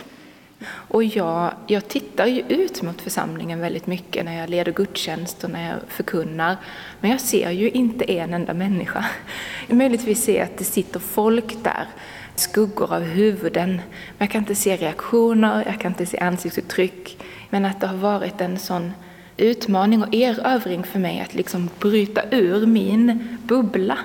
Och 0.65 1.03
jag, 1.03 1.53
jag 1.67 1.87
tittar 1.87 2.25
ju 2.25 2.43
ut 2.47 2.81
mot 2.81 3.01
församlingen 3.01 3.59
väldigt 3.59 3.87
mycket 3.87 4.25
när 4.25 4.39
jag 4.39 4.49
leder 4.49 4.71
gudstjänst 4.71 5.43
och 5.43 5.49
när 5.49 5.69
jag 5.69 5.79
förkunnar. 5.87 6.57
Men 6.99 7.11
jag 7.11 7.21
ser 7.21 7.51
ju 7.51 7.69
inte 7.69 8.11
en 8.11 8.33
enda 8.33 8.53
människa. 8.53 9.05
Möjligtvis 9.67 10.23
ser 10.23 10.37
jag 10.37 10.43
att 10.43 10.57
det 10.57 10.63
sitter 10.63 10.99
folk 10.99 11.63
där, 11.63 11.87
skuggor 12.35 12.93
av 12.93 13.01
huvuden. 13.01 13.69
Men 13.69 14.17
jag 14.17 14.29
kan 14.31 14.41
inte 14.41 14.55
se 14.55 14.75
reaktioner, 14.75 15.63
jag 15.65 15.81
kan 15.81 15.91
inte 15.91 16.05
se 16.05 16.17
ansiktsuttryck. 16.17 17.17
Men 17.49 17.65
att 17.65 17.81
det 17.81 17.87
har 17.87 17.97
varit 17.97 18.41
en 18.41 18.59
sån 18.59 18.93
utmaning 19.37 20.03
och 20.03 20.13
erövring 20.13 20.83
för 20.83 20.99
mig 20.99 21.21
att 21.21 21.33
liksom 21.33 21.69
bryta 21.79 22.21
ur 22.31 22.65
min 22.65 23.37
bubbla 23.43 23.97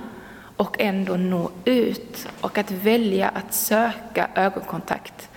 och 0.56 0.80
ändå 0.80 1.16
nå 1.16 1.50
ut 1.64 2.28
och 2.40 2.58
att 2.58 2.70
välja 2.70 3.28
att 3.28 3.54
söka 3.54 4.28
ögonkontakt 4.34 5.28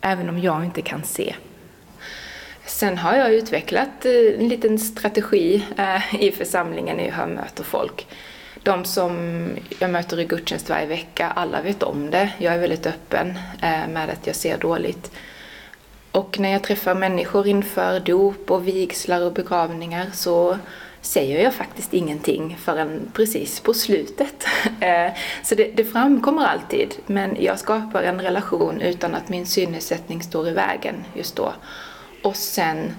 även 0.00 0.28
om 0.28 0.38
jag 0.38 0.64
inte 0.64 0.82
kan 0.82 1.04
se. 1.04 1.34
Sen 2.66 2.98
har 2.98 3.16
jag 3.16 3.34
utvecklat 3.34 4.04
eh, 4.04 4.12
en 4.38 4.48
liten 4.48 4.78
strategi 4.78 5.64
eh, 5.76 6.22
i 6.22 6.32
församlingen 6.32 6.96
när 6.96 7.08
jag 7.18 7.28
möter 7.28 7.64
folk. 7.64 8.06
De 8.62 8.84
som 8.84 9.42
jag 9.78 9.90
möter 9.90 10.20
i 10.20 10.24
gudstjänst 10.24 10.68
varje 10.68 10.86
vecka, 10.86 11.26
alla 11.26 11.62
vet 11.62 11.82
om 11.82 12.10
det. 12.10 12.32
Jag 12.38 12.54
är 12.54 12.58
väldigt 12.58 12.86
öppen 12.86 13.28
eh, 13.62 13.88
med 13.88 14.10
att 14.10 14.26
jag 14.26 14.36
ser 14.36 14.58
dåligt. 14.58 15.12
Och 16.12 16.38
när 16.38 16.52
jag 16.52 16.62
träffar 16.62 16.94
människor 16.94 17.46
inför 17.46 18.00
dop 18.00 18.50
och 18.50 18.68
vigslar 18.68 19.22
och 19.22 19.32
begravningar 19.32 20.06
så 20.12 20.58
säger 21.00 21.44
jag 21.44 21.54
faktiskt 21.54 21.94
ingenting 21.94 22.56
förrän 22.60 23.10
precis 23.14 23.60
på 23.60 23.74
slutet. 23.74 24.46
Eh, 24.80 25.12
så 25.44 25.54
det, 25.54 25.70
det, 25.74 25.84
framkommer 25.84 26.44
alltid, 26.46 26.94
men 27.06 27.36
jag 27.40 27.58
skapar 27.58 28.02
en 28.02 28.20
relation 28.20 28.80
utan 28.80 29.14
att 29.14 29.28
min 29.28 29.46
synnedsättning 29.46 30.22
står 30.22 30.48
i 30.48 30.52
vägen 30.52 30.94
just 31.14 31.36
då. 31.36 31.52
Och 32.22 32.36
sen 32.36 32.92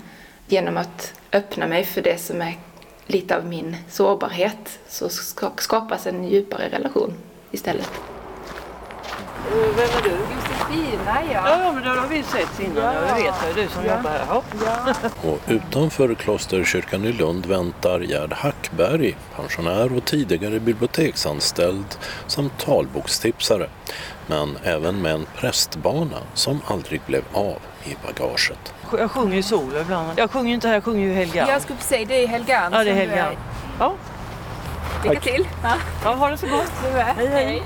genom 0.48 0.78
att 0.78 1.14
öppna 1.32 1.68
mig 1.68 1.86
för 1.86 2.02
det 2.02 2.22
som 2.22 2.42
är 2.42 2.58
lite 3.08 3.38
av 3.38 3.46
min 3.46 3.78
sårbarhet 3.90 4.80
så 4.88 5.10
skapas 5.58 6.08
en 6.08 6.24
djupare 6.24 6.70
relation 6.70 7.14
istället. 7.52 7.92
Vem 9.76 9.90
är 9.90 10.02
du? 10.04 10.10
Josefina, 10.10 11.24
ja. 11.34 11.50
Ja, 11.50 11.72
men 11.72 11.84
det 11.84 11.90
har 11.90 12.08
vi 12.08 12.24
sett 12.24 12.60
innan. 12.60 12.84
Ja. 12.84 12.94
Jag 12.94 13.16
vet, 13.16 13.34
det 13.56 13.62
är 13.62 13.64
du 13.64 13.70
som 13.70 13.86
ja. 13.86 13.96
jobbar 13.96 14.10
här. 14.12 14.42
Ja. 14.66 14.94
Och 15.30 15.40
utanför 15.48 16.16
Klosterkyrkan 16.16 17.06
i 17.06 17.12
Lund 17.12 17.46
väntar 17.46 18.00
Gerd 18.00 18.34
Hackberg, 18.34 19.18
pensionär 19.36 19.98
och 19.98 20.06
tidigare 20.06 20.60
biblioteksanställd 20.60 21.98
samt 22.28 22.58
talbokstipsare. 22.58 23.68
Men 24.28 24.58
även 24.64 25.02
med 25.02 25.14
en 25.14 25.26
prästbana 25.36 26.18
som 26.34 26.62
aldrig 26.68 27.02
blev 27.06 27.24
av 27.34 27.58
i 27.84 27.96
bagaget. 28.08 28.74
Jag 28.98 29.12
sjunger 29.12 29.38
i 29.38 29.44
solo 29.44 29.80
ibland. 29.82 30.12
Jag 30.16 30.32
sjunger 30.32 30.54
inte 30.54 30.68
här, 30.68 30.74
jag 30.74 30.84
sjunger 30.84 31.08
ju 31.08 31.14
Helgan. 31.14 31.50
Jag 31.50 31.62
skulle 31.62 31.80
säga 31.80 32.06
det 32.06 32.24
är 32.24 32.28
Helgan. 32.28 32.72
Ja, 32.74 32.84
det 32.84 32.90
är 32.90 32.96
Helgan. 32.96 33.36
Ja. 33.80 33.94
Lycka 35.04 35.20
till! 35.20 35.48
Ja. 35.64 35.74
ja, 36.04 36.14
ha 36.14 36.30
det 36.30 36.38
så 36.38 36.48
gott! 36.48 36.72
Hej, 37.18 37.28
hej 37.28 37.64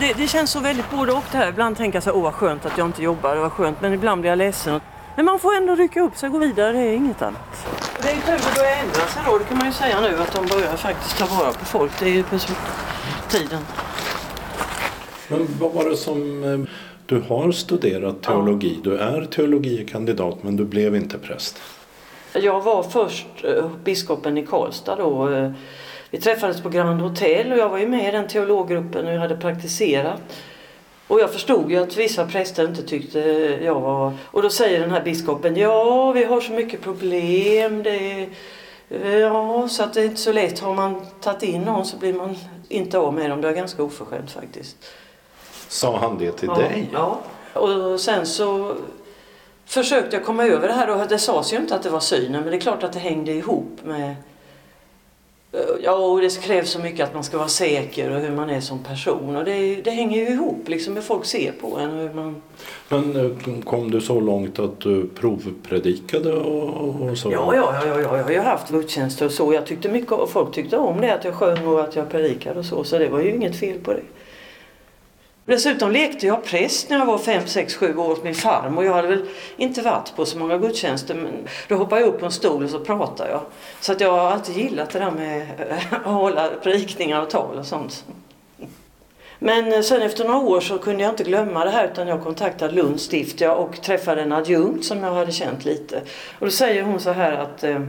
det, 0.00 0.12
det, 0.12 0.28
känns 0.28 0.50
så 0.50 0.60
väldigt 0.60 0.90
både 0.90 1.12
och 1.12 1.24
det 1.32 1.38
här. 1.38 1.48
Ibland 1.48 1.76
tänker 1.76 1.96
jag 1.96 2.02
så 2.02 2.12
åh 2.12 2.22
vad 2.22 2.34
skönt 2.34 2.66
att 2.66 2.78
jag 2.78 2.86
inte 2.86 3.02
jobbar, 3.02 3.34
det 3.34 3.40
var 3.40 3.50
skönt. 3.50 3.80
Men 3.80 3.92
ibland 3.92 4.20
blir 4.20 4.30
jag 4.30 4.38
ledsen. 4.38 4.80
Men 5.16 5.24
man 5.24 5.38
får 5.38 5.56
ändå 5.56 5.74
rycka 5.74 6.00
upp 6.00 6.16
sig 6.16 6.26
och 6.26 6.32
gå 6.32 6.38
vidare, 6.38 6.72
det 6.72 6.78
är 6.78 6.92
inget 6.92 7.22
annat. 7.22 7.66
Det 8.02 8.08
är 8.08 8.14
ju 8.14 8.20
tur 8.20 8.32
att 8.32 8.54
det 8.54 8.60
börjar 8.60 8.76
ändra 8.76 9.06
sig 9.06 9.22
då, 9.26 9.38
det 9.38 9.44
kan 9.44 9.58
man 9.58 9.66
ju 9.66 9.72
säga 9.72 10.00
nu, 10.00 10.18
att 10.18 10.32
de 10.32 10.46
börjar 10.46 10.76
faktiskt 10.76 11.18
ta 11.18 11.26
vara 11.26 11.52
på 11.52 11.64
folk. 11.64 11.92
Det 11.98 12.06
är 12.06 12.10
ju 12.10 12.22
på 12.22 12.38
tiden. 13.28 13.60
Men 15.28 15.46
vad 15.60 15.72
var 15.72 15.90
det 15.90 15.96
som... 15.96 16.44
Eh, 16.44 16.58
du 17.06 17.20
har 17.20 17.52
studerat 17.52 18.22
teologi, 18.22 18.78
du 18.84 18.98
är 18.98 19.24
teologikandidat 19.24 20.42
men 20.42 20.56
du 20.56 20.64
blev 20.64 20.96
inte 20.96 21.18
präst. 21.18 21.60
Jag 22.32 22.60
var 22.60 22.82
först 22.82 23.26
eh, 23.44 23.70
biskopen 23.84 24.38
i 24.38 24.46
Karlstad 24.46 24.96
då 24.96 25.30
eh, 25.30 25.50
vi 26.10 26.20
träffades 26.20 26.62
på 26.62 26.68
Grand 26.68 27.00
Hotel 27.00 27.52
och 27.52 27.58
jag 27.58 27.68
var 27.68 27.78
ju 27.78 27.88
med 27.88 28.08
i 28.08 28.10
den 28.10 28.28
teologgruppen 28.28 29.06
och 29.06 29.12
jag 29.12 29.20
hade 29.20 29.36
praktiserat. 29.36 30.20
Och 31.06 31.20
jag 31.20 31.32
förstod 31.32 31.70
ju 31.70 31.76
att 31.76 31.96
vissa 31.96 32.26
präster 32.26 32.64
inte 32.64 32.82
tyckte 32.82 33.18
jag 33.62 33.80
var... 33.80 34.12
Och 34.24 34.42
då 34.42 34.50
säger 34.50 34.80
den 34.80 34.90
här 34.90 35.02
biskopen, 35.02 35.56
ja 35.56 36.12
vi 36.12 36.24
har 36.24 36.40
så 36.40 36.52
mycket 36.52 36.80
problem. 36.80 37.82
Det 37.82 38.28
ja, 39.20 39.68
så 39.68 39.82
att 39.82 39.94
det 39.94 40.00
är 40.00 40.04
inte 40.04 40.20
så 40.20 40.32
lätt. 40.32 40.58
Har 40.58 40.74
man 40.74 41.06
tagit 41.20 41.42
in 41.42 41.62
någon 41.62 41.86
så 41.86 41.96
blir 41.96 42.12
man 42.12 42.36
inte 42.68 42.98
av 42.98 43.14
med 43.14 43.30
dem. 43.30 43.40
Det 43.40 43.48
är 43.48 43.52
ganska 43.52 43.82
oförskämt 43.82 44.30
faktiskt. 44.30 44.76
Sa 45.68 45.98
han 45.98 46.18
det 46.18 46.32
till 46.32 46.48
ja, 46.48 46.54
dig? 46.54 46.90
Ja. 46.92 47.20
Och 47.52 48.00
sen 48.00 48.26
så 48.26 48.74
försökte 49.64 50.16
jag 50.16 50.24
komma 50.24 50.44
över 50.44 50.68
det 50.68 50.74
här 50.74 50.90
och 50.90 51.08
det 51.08 51.18
sades 51.18 51.52
ju 51.52 51.56
inte 51.56 51.74
att 51.74 51.82
det 51.82 51.90
var 51.90 52.00
synen 52.00 52.42
men 52.42 52.50
det 52.50 52.56
är 52.56 52.60
klart 52.60 52.82
att 52.82 52.92
det 52.92 52.98
hängde 52.98 53.32
ihop 53.32 53.78
med 53.84 54.14
Ja, 55.88 55.94
och 55.94 56.20
det 56.20 56.42
krävs 56.42 56.70
så 56.70 56.78
mycket 56.78 57.08
att 57.08 57.14
man 57.14 57.24
ska 57.24 57.38
vara 57.38 57.48
säker 57.48 58.14
och 58.14 58.20
hur 58.20 58.30
man 58.30 58.50
är 58.50 58.60
som 58.60 58.78
person. 58.78 59.36
Och 59.36 59.44
det, 59.44 59.74
det 59.74 59.90
hänger 59.90 60.18
ju 60.18 60.28
ihop 60.28 60.68
liksom 60.68 60.94
hur 60.94 61.02
folk 61.02 61.24
ser 61.24 61.52
på 61.52 61.78
en. 61.78 61.90
Hur 61.90 62.12
man... 62.12 62.42
Men 62.88 63.16
eh, 63.16 63.62
kom 63.64 63.90
du 63.90 64.00
så 64.00 64.20
långt 64.20 64.58
att 64.58 64.80
du 64.80 65.08
provpredikade 65.08 66.32
och, 66.32 67.02
och 67.02 67.18
så? 67.18 67.32
Ja, 67.32 67.54
ja, 67.54 67.74
ja, 67.86 68.00
ja, 68.00 68.16
jag 68.16 68.24
har 68.24 68.30
ju 68.30 68.38
haft 68.38 68.70
gudstjänster 68.70 69.26
och 69.26 69.32
så. 69.32 69.54
Jag 69.54 69.66
tyckte 69.66 69.88
mycket, 69.88 70.12
och 70.12 70.30
folk 70.30 70.54
tyckte 70.54 70.76
om 70.76 71.00
det, 71.00 71.14
att 71.14 71.24
jag 71.24 71.34
sjöng 71.34 71.66
och 71.66 71.80
att 71.80 71.96
jag 71.96 72.10
predikade 72.10 72.58
och 72.58 72.64
så. 72.64 72.84
Så 72.84 72.98
det 72.98 73.08
var 73.08 73.20
ju 73.20 73.34
inget 73.34 73.56
fel 73.56 73.78
på 73.78 73.92
det. 73.92 74.02
Dessutom 75.48 75.90
lekte 75.90 76.26
jag 76.26 76.44
präst 76.44 76.90
när 76.90 76.98
jag 76.98 77.06
var 77.06 77.18
5, 77.18 77.46
6, 77.46 77.74
7 77.74 77.96
år 77.96 78.08
hos 78.08 78.22
min 78.22 78.34
farmor. 78.34 78.84
Jag 78.84 78.92
hade 78.92 79.08
väl 79.08 79.26
inte 79.56 79.82
varit 79.82 80.16
på 80.16 80.24
så 80.24 80.38
många 80.38 80.58
gudstjänster 80.58 81.14
men 81.14 81.48
då 81.68 81.74
hoppade 81.74 82.00
jag 82.00 82.08
upp 82.08 82.20
på 82.20 82.26
en 82.26 82.32
stol 82.32 82.64
och 82.64 82.70
så 82.70 82.80
pratade 82.80 83.30
jag. 83.30 83.40
Så 83.80 83.92
att 83.92 84.00
jag 84.00 84.12
har 84.12 84.30
alltid 84.30 84.56
gillat 84.56 84.90
det 84.90 84.98
där 84.98 85.10
med 85.10 85.46
att 85.90 86.12
hålla 86.12 86.48
predikningar 86.62 87.22
och 87.22 87.30
tal 87.30 87.58
och 87.58 87.66
sånt. 87.66 88.04
Men 89.38 89.72
eh, 89.72 89.80
sen 89.80 90.02
efter 90.02 90.24
några 90.24 90.38
år 90.38 90.60
så 90.60 90.78
kunde 90.78 91.02
jag 91.02 91.12
inte 91.12 91.24
glömma 91.24 91.64
det 91.64 91.70
här 91.70 91.88
utan 91.92 92.08
jag 92.08 92.22
kontaktade 92.22 92.74
Lunds 92.74 93.02
stift 93.02 93.42
och 93.42 93.82
träffade 93.82 94.22
en 94.22 94.32
adjunkt 94.32 94.84
som 94.84 95.02
jag 95.02 95.14
hade 95.14 95.32
känt 95.32 95.64
lite. 95.64 96.02
Och 96.38 96.46
då 96.46 96.50
säger 96.50 96.82
hon 96.82 97.00
så 97.00 97.10
här 97.10 97.32
att 97.32 97.64
eh, 97.64 97.80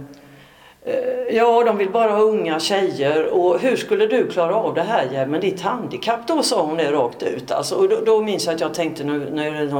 Eh, 0.90 1.36
ja, 1.36 1.64
de 1.64 1.78
vill 1.78 1.90
bara 1.90 2.12
ha 2.12 2.22
unga 2.22 2.60
tjejer 2.60 3.26
och 3.26 3.60
hur 3.60 3.76
skulle 3.76 4.06
du 4.08 4.28
klara 4.28 4.56
av 4.56 4.74
det 4.74 4.82
här 4.82 5.26
med 5.26 5.42
ditt 5.42 5.62
handikapp? 5.62 6.28
Då 6.28 6.44
sa 6.44 6.66
hon 6.66 6.78
det 6.78 6.92
rakt 6.92 7.24
ut. 7.24 7.52
Alltså, 7.52 7.76
och 7.76 7.90
då, 7.90 8.00
då 8.06 8.22
minns 8.22 8.46
jag 8.46 8.56
att 8.56 8.62
jag 8.62 8.74
tänkte 8.74 9.04
nu, 9.04 9.30
nu 9.34 9.48
är 9.48 9.66
det 9.66 9.74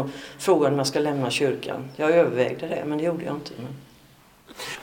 om 0.66 0.78
jag 0.78 0.88
ska 0.88 1.00
lämna 1.00 1.30
kyrkan. 1.30 1.90
Jag 1.96 2.12
övervägde 2.12 2.68
det 2.68 2.84
men 2.86 2.98
det 2.98 3.04
gjorde 3.04 3.26
jag 3.26 3.36
inte. 3.36 3.52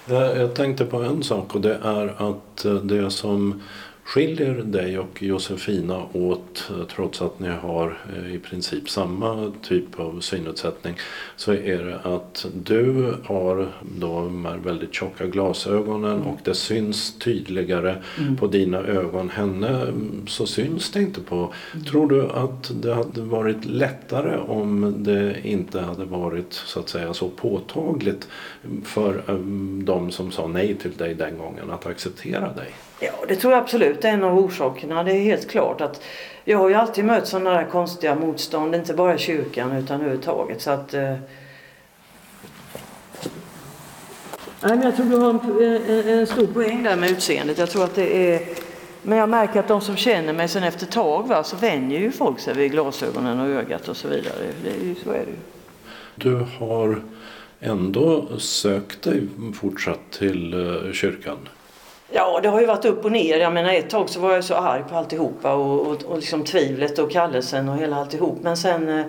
Men... 0.06 0.16
Eh, 0.16 0.40
jag 0.40 0.54
tänkte 0.54 0.84
på 0.84 0.96
en 0.96 1.22
sak 1.22 1.54
och 1.54 1.60
det 1.60 1.74
är 1.84 2.30
att 2.30 2.64
eh, 2.64 2.74
det 2.74 3.10
som 3.10 3.62
skiljer 4.06 4.54
dig 4.54 4.98
och 4.98 5.22
Josefina 5.22 6.02
åt 6.12 6.70
trots 6.88 7.22
att 7.22 7.40
ni 7.40 7.48
har 7.48 7.98
eh, 8.16 8.34
i 8.34 8.38
princip 8.38 8.90
samma 8.90 9.52
typ 9.62 10.00
av 10.00 10.20
synnedsättning 10.20 10.94
så 11.36 11.52
är 11.52 11.84
det 11.84 11.98
att 11.98 12.46
du 12.64 13.14
har 13.24 13.68
då 13.98 14.20
de 14.20 14.44
här 14.44 14.56
väldigt 14.56 14.94
tjocka 14.94 15.26
glasögonen 15.26 16.12
mm. 16.12 16.26
och 16.26 16.38
det 16.44 16.54
syns 16.54 17.18
tydligare 17.18 18.02
mm. 18.18 18.36
på 18.36 18.46
dina 18.46 18.78
ögon. 18.78 19.30
Henne 19.30 19.68
mm, 19.68 20.26
så 20.26 20.46
syns 20.46 20.90
det 20.90 21.00
inte 21.00 21.20
på. 21.20 21.52
Mm. 21.74 21.84
Tror 21.84 22.08
du 22.08 22.30
att 22.30 22.82
det 22.82 22.94
hade 22.94 23.20
varit 23.20 23.64
lättare 23.64 24.36
om 24.36 24.94
det 24.98 25.46
inte 25.46 25.80
hade 25.80 26.04
varit 26.04 26.52
så 26.52 26.80
att 26.80 26.88
säga 26.88 27.14
så 27.14 27.28
påtagligt 27.28 28.28
för 28.84 29.22
um, 29.26 29.84
de 29.84 30.10
som 30.10 30.30
sa 30.30 30.46
nej 30.46 30.74
till 30.74 30.92
dig 30.96 31.14
den 31.14 31.38
gången 31.38 31.70
att 31.70 31.86
acceptera 31.86 32.52
dig? 32.52 32.74
Ja, 33.00 33.12
det 33.28 33.36
tror 33.36 33.52
jag 33.52 33.62
absolut 33.62 34.04
är 34.04 34.08
en 34.08 34.24
av 34.24 34.38
orsakerna. 34.38 35.04
Det 35.04 35.12
är 35.12 35.20
helt 35.20 35.50
klart 35.50 35.80
att 35.80 36.02
jag 36.44 36.58
har 36.58 36.68
ju 36.68 36.74
alltid 36.74 37.04
mött 37.04 37.28
sådana 37.28 37.50
där 37.50 37.64
konstiga 37.64 38.14
motstånd, 38.14 38.74
inte 38.74 38.94
bara 38.94 39.14
i 39.14 39.18
kyrkan 39.18 39.72
utan 39.72 40.00
överhuvudtaget. 40.00 40.62
Så 40.62 40.70
att, 40.70 40.94
eh... 40.94 41.14
Nej, 44.60 44.76
men 44.76 44.82
jag 44.82 44.96
tror 44.96 45.06
du 45.06 45.16
har 45.16 45.30
en, 45.30 45.90
en, 45.90 46.18
en, 46.18 46.26
stor 46.26 46.46
poäng 46.46 46.82
där 46.82 46.96
med 46.96 47.10
utseendet. 47.10 47.58
Jag 47.58 47.70
tror 47.70 47.84
att 47.84 47.94
det 47.94 48.34
är... 48.34 48.42
Men 49.02 49.18
jag 49.18 49.28
märker 49.28 49.60
att 49.60 49.68
de 49.68 49.80
som 49.80 49.96
känner 49.96 50.32
mig 50.32 50.48
sen 50.48 50.62
efter 50.62 50.86
ett 50.86 50.92
tag 50.92 51.28
va, 51.28 51.44
så 51.44 51.56
vänjer 51.56 52.00
ju 52.00 52.10
folk 52.10 52.40
sig 52.40 52.54
vid 52.54 52.70
glasögonen 52.70 53.40
och 53.40 53.46
ögat 53.46 53.88
och 53.88 53.96
så 53.96 54.08
vidare. 54.08 54.34
Det 54.64 54.70
är 54.70 54.84
ju, 54.84 54.94
så 55.04 55.10
är 55.10 55.24
det 55.24 55.30
ju. 55.30 55.36
Du 56.14 56.46
har 56.58 57.02
ändå 57.60 58.38
sökt 58.38 59.02
dig 59.02 59.28
fortsatt 59.54 60.10
till 60.10 60.54
uh, 60.54 60.92
kyrkan? 60.92 61.38
Ja, 62.12 62.40
det 62.42 62.48
har 62.48 62.60
ju 62.60 62.66
varit 62.66 62.84
upp 62.84 63.04
och 63.04 63.12
ner. 63.12 63.38
Jag 63.38 63.52
menar 63.52 63.72
ett 63.72 63.90
tag 63.90 64.08
så 64.08 64.20
var 64.20 64.34
jag 64.34 64.44
så 64.44 64.54
arg 64.54 64.82
på 64.88 64.96
alltihopa 64.96 65.54
och, 65.54 65.86
och, 65.86 66.02
och 66.02 66.16
liksom 66.16 66.44
tvivlet 66.44 66.98
och 66.98 67.10
kallelsen 67.10 67.68
och 67.68 67.76
hela 67.76 67.96
alltihop. 67.96 68.38
Men 68.42 68.56
sen 68.56 68.88
eh, 68.88 69.06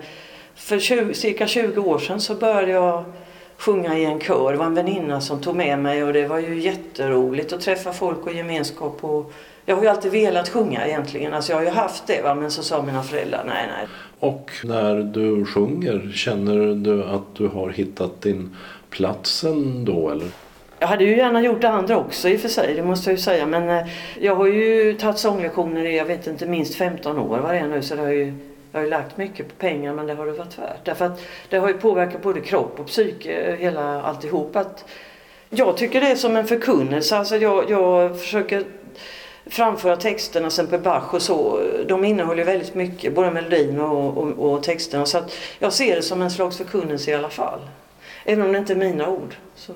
för 0.54 0.78
20, 0.78 1.14
cirka 1.14 1.46
20 1.46 1.80
år 1.80 1.98
sedan 1.98 2.20
så 2.20 2.34
började 2.34 2.72
jag 2.72 3.04
sjunga 3.56 3.98
i 3.98 4.04
en 4.04 4.20
kör. 4.20 4.52
Det 4.52 4.58
var 4.58 4.66
en 4.66 4.74
väninna 4.74 5.20
som 5.20 5.40
tog 5.40 5.56
med 5.56 5.78
mig 5.78 6.04
och 6.04 6.12
det 6.12 6.26
var 6.26 6.38
ju 6.38 6.60
jätteroligt 6.60 7.52
att 7.52 7.60
träffa 7.60 7.92
folk 7.92 8.26
och 8.26 8.32
gemenskap. 8.32 9.04
Och 9.04 9.32
jag 9.64 9.76
har 9.76 9.82
ju 9.82 9.88
alltid 9.88 10.12
velat 10.12 10.48
sjunga 10.48 10.86
egentligen. 10.86 11.34
Alltså 11.34 11.52
jag 11.52 11.58
har 11.58 11.64
ju 11.64 11.70
haft 11.70 12.06
det 12.06 12.22
va? 12.22 12.34
men 12.34 12.50
så 12.50 12.62
sa 12.62 12.82
mina 12.82 13.02
föräldrar 13.02 13.44
nej, 13.46 13.66
nej. 13.78 13.86
Och 14.20 14.50
när 14.64 14.94
du 14.94 15.44
sjunger, 15.44 16.12
känner 16.14 16.74
du 16.74 17.04
att 17.04 17.34
du 17.36 17.48
har 17.48 17.70
hittat 17.70 18.22
din 18.22 18.56
plats 18.90 19.44
ändå 19.44 20.10
eller? 20.10 20.28
Jag 20.80 20.88
hade 20.88 21.04
ju 21.04 21.16
gärna 21.16 21.42
gjort 21.42 21.60
det 21.60 21.68
andra 21.68 21.98
också 21.98 22.28
i 22.28 22.36
och 22.36 22.40
för 22.40 22.48
sig, 22.48 22.74
det 22.74 22.82
måste 22.82 23.10
jag 23.10 23.16
ju 23.16 23.22
säga. 23.22 23.46
Men 23.46 23.68
eh, 23.68 23.86
jag 24.20 24.34
har 24.34 24.46
ju 24.46 24.94
tagit 24.94 25.18
sånglektioner 25.18 25.84
i, 25.84 25.96
jag 25.96 26.04
vet 26.04 26.26
inte, 26.26 26.46
minst 26.46 26.74
15 26.74 27.18
år 27.18 27.38
vad 27.38 27.54
det 27.54 27.58
är 27.58 27.68
nu. 27.68 27.82
Så 27.82 27.94
det 27.94 28.00
har 28.00 28.08
ju, 28.08 28.34
jag 28.72 28.78
har 28.78 28.84
ju 28.84 28.90
lagt 28.90 29.16
mycket 29.16 29.48
på 29.48 29.54
pengar 29.54 29.94
men 29.94 30.06
det 30.06 30.14
har 30.14 30.26
det 30.26 30.32
varit 30.32 30.58
värt. 30.58 30.84
Därför 30.84 31.04
att 31.04 31.20
det 31.48 31.58
har 31.58 31.68
ju 31.68 31.74
påverkat 31.74 32.22
både 32.22 32.40
kropp 32.40 32.80
och 32.80 32.86
psyke, 32.86 33.32
eh, 33.32 33.56
hela 33.56 34.02
alltihop. 34.02 34.56
Att 34.56 34.84
jag 35.50 35.76
tycker 35.76 36.00
det 36.00 36.10
är 36.10 36.16
som 36.16 36.36
en 36.36 36.46
förkunnelse. 36.46 37.16
Alltså 37.16 37.36
jag, 37.36 37.70
jag 37.70 38.20
försöker 38.20 38.64
framföra 39.46 39.96
texterna 39.96 40.50
sen 40.50 40.66
på 40.66 40.78
Bach 40.78 41.14
och 41.14 41.22
så. 41.22 41.60
De 41.86 42.04
innehåller 42.04 42.44
väldigt 42.44 42.74
mycket, 42.74 43.14
både 43.14 43.30
melodin 43.30 43.80
och, 43.80 44.18
och, 44.18 44.52
och 44.52 44.62
texterna. 44.62 45.06
Så 45.06 45.18
att 45.18 45.36
jag 45.58 45.72
ser 45.72 45.96
det 45.96 46.02
som 46.02 46.22
en 46.22 46.30
slags 46.30 46.56
förkunnelse 46.56 47.10
i 47.10 47.14
alla 47.14 47.30
fall. 47.30 47.60
Även 48.24 48.46
om 48.46 48.52
det 48.52 48.58
inte 48.58 48.72
är 48.72 48.76
mina 48.76 49.08
ord. 49.08 49.34
Så. 49.56 49.72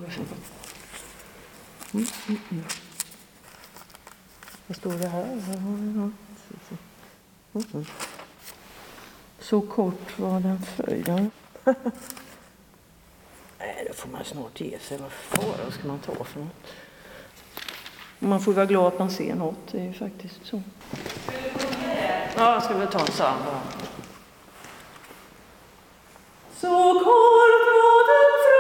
Mm, 1.95 2.07
mm, 2.29 2.41
mm. 2.51 2.65
Vad 4.67 4.77
står 4.77 4.93
det 4.93 5.09
här? 5.09 5.25
Mm. 5.25 6.15
Så 9.41 9.61
kort 9.61 10.19
var 10.19 10.41
den 10.41 10.63
följden. 10.63 11.31
Nej, 13.59 13.85
då 13.89 13.95
får 13.95 14.09
man 14.09 14.25
snart 14.25 14.61
ge 14.61 14.79
sig. 14.79 14.99
Vad 14.99 15.13
fara 15.13 15.71
ska 15.71 15.89
man 15.89 15.99
ta 15.99 16.25
för 16.25 16.41
något? 16.41 16.67
Man 18.19 18.41
får 18.41 18.53
vara 18.53 18.67
glad 18.67 18.87
att 18.87 18.99
man 18.99 19.11
ser 19.11 19.35
något. 19.35 19.73
Det 19.73 19.79
är 19.79 19.85
ju 19.85 19.93
faktiskt 19.93 20.41
så. 20.43 20.63
Ja, 22.37 22.53
jag 22.53 22.63
ska 22.63 22.75
väl 22.75 22.89
ta 22.89 23.01
en 23.01 23.07
psalm 23.07 23.43
Så 26.61 26.69
kort 26.95 27.67
var 27.67 28.03
den 28.13 28.33
följden 28.45 28.52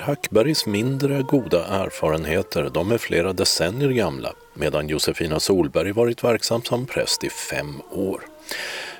Hackbergs 0.00 0.66
mindre 0.66 1.22
goda 1.22 1.66
erfarenheter 1.66 2.70
de 2.74 2.92
är 2.92 2.98
flera 2.98 3.32
decennier 3.32 3.90
gamla 3.90 4.32
medan 4.54 4.88
Josefina 4.88 5.40
Solberg 5.40 5.92
varit 5.92 6.24
verksam 6.24 6.62
som 6.62 6.86
präst 6.86 7.24
i 7.24 7.30
fem 7.30 7.82
år. 7.90 8.20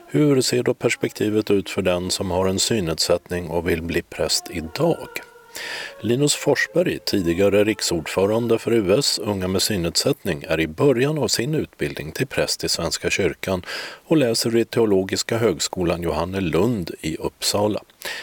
Hur 0.06 0.40
ser 0.40 0.62
då 0.62 0.74
perspektivet 0.74 1.50
ut 1.50 1.70
för 1.70 1.82
den 1.82 2.10
som 2.10 2.30
har 2.30 2.46
en 2.46 2.58
synnedsättning 2.58 3.48
och 3.48 3.68
vill 3.68 3.82
bli 3.82 4.02
präst 4.02 4.50
idag? 4.50 5.08
Linus 6.00 6.34
Forsberg, 6.34 6.98
tidigare 7.04 7.64
riksordförande 7.64 8.58
för 8.58 8.72
US 8.72 9.18
Unga 9.18 9.48
med 9.48 9.62
synnedsättning, 9.62 10.44
är 10.48 10.60
i 10.60 10.68
början 10.68 11.18
av 11.18 11.28
sin 11.28 11.54
utbildning 11.54 12.12
till 12.12 12.26
präst 12.26 12.64
i 12.64 12.68
Svenska 12.68 13.10
kyrkan 13.10 13.62
och 14.06 14.16
läser 14.16 14.50
vid 14.50 14.70
Teologiska 14.70 15.38
högskolan 15.38 16.02
Johannelund 16.02 16.90
i 17.00 17.16
Uppsala. 17.16 17.80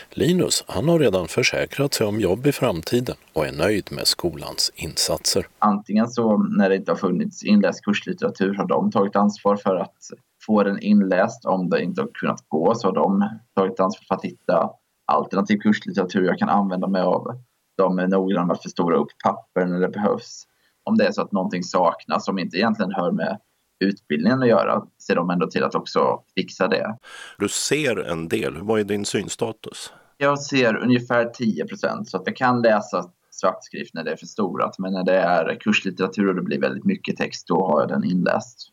Linus, 0.10 0.64
han 0.68 0.90
har 0.90 1.00
redan 1.00 1.28
försäkrat 1.28 1.94
sig 1.94 2.08
om 2.08 2.20
jobb 2.20 2.48
i 2.48 2.52
framtiden 2.52 3.16
och 3.34 3.48
är 3.48 3.52
nöjd 3.52 3.88
med 3.92 4.08
skolans 4.08 4.72
insatser. 4.76 5.48
Antingen 5.60 6.08
så 6.08 6.38
när 6.38 6.70
det 6.70 6.76
inte 6.76 6.92
har 6.92 6.98
funnits 6.98 7.44
inläst 7.44 7.86
kurslitteratur 7.86 8.54
har 8.54 8.68
de 8.68 8.92
tagit 8.92 9.16
ansvar 9.16 9.56
för 9.56 9.76
att 9.76 9.98
få 10.46 10.64
den 10.64 10.80
inläst. 10.80 11.46
Om 11.46 11.70
det 11.70 11.84
inte 11.84 12.02
har 12.02 12.10
kunnat 12.14 12.46
gå 12.48 12.76
så 12.76 12.88
har 12.88 12.96
de 12.96 13.30
tagit 13.56 13.80
ansvar 13.80 14.06
för 14.08 14.16
att 14.16 14.26
hitta 14.26 14.70
alternativ 15.14 15.57
kurslitteratur. 15.57 16.24
Jag 16.26 16.38
kan 16.38 16.49
använda 16.49 16.88
mig 16.88 17.01
av 17.01 17.41
dem 17.78 17.99
är 17.99 18.07
noggranna 18.07 18.45
med 18.45 18.53
att 18.53 18.64
förstora 18.64 18.97
upp 18.97 19.09
papper 19.24 19.66
när 19.66 19.80
det 19.80 19.89
behövs. 19.89 20.43
Om 20.84 20.97
det 20.97 21.07
är 21.07 21.11
så 21.11 21.22
att 21.22 21.32
någonting 21.32 21.64
saknas 21.64 22.26
som 22.26 22.39
inte 22.39 22.57
egentligen 22.57 22.91
hör 22.91 23.11
med 23.11 23.39
utbildningen 23.80 24.41
att 24.41 24.47
göra 24.47 24.84
ser 25.07 25.16
de 25.16 25.30
ändå 25.30 25.47
till 25.47 25.64
att 25.64 25.76
också 25.76 26.24
fixa 26.36 26.68
det. 26.68 26.97
Du 27.38 27.49
ser 27.49 27.99
en 27.99 28.28
del. 28.28 28.57
Vad 28.61 28.80
är 28.80 28.84
din 28.84 29.05
synstatus? 29.05 29.93
Jag 30.18 30.39
ser 30.39 30.76
ungefär 30.76 31.26
10 31.26 31.66
procent 31.66 32.09
så 32.09 32.18
att 32.18 32.24
jag 32.26 32.36
kan 32.36 32.61
läsa 32.61 33.09
svartskrift 33.32 33.93
när 33.93 34.03
det 34.03 34.11
är 34.11 34.16
förstorat. 34.16 34.80
Men 34.80 34.93
när 34.93 35.03
det 35.03 35.18
är 35.18 35.59
kurslitteratur 35.59 36.30
och 36.30 36.36
det 36.36 36.41
blir 36.41 36.61
väldigt 36.61 36.86
mycket 36.86 37.18
text, 37.18 37.47
då 37.47 37.68
har 37.68 37.82
jag 37.82 37.89
den 37.89 38.03
inläst. 38.03 38.70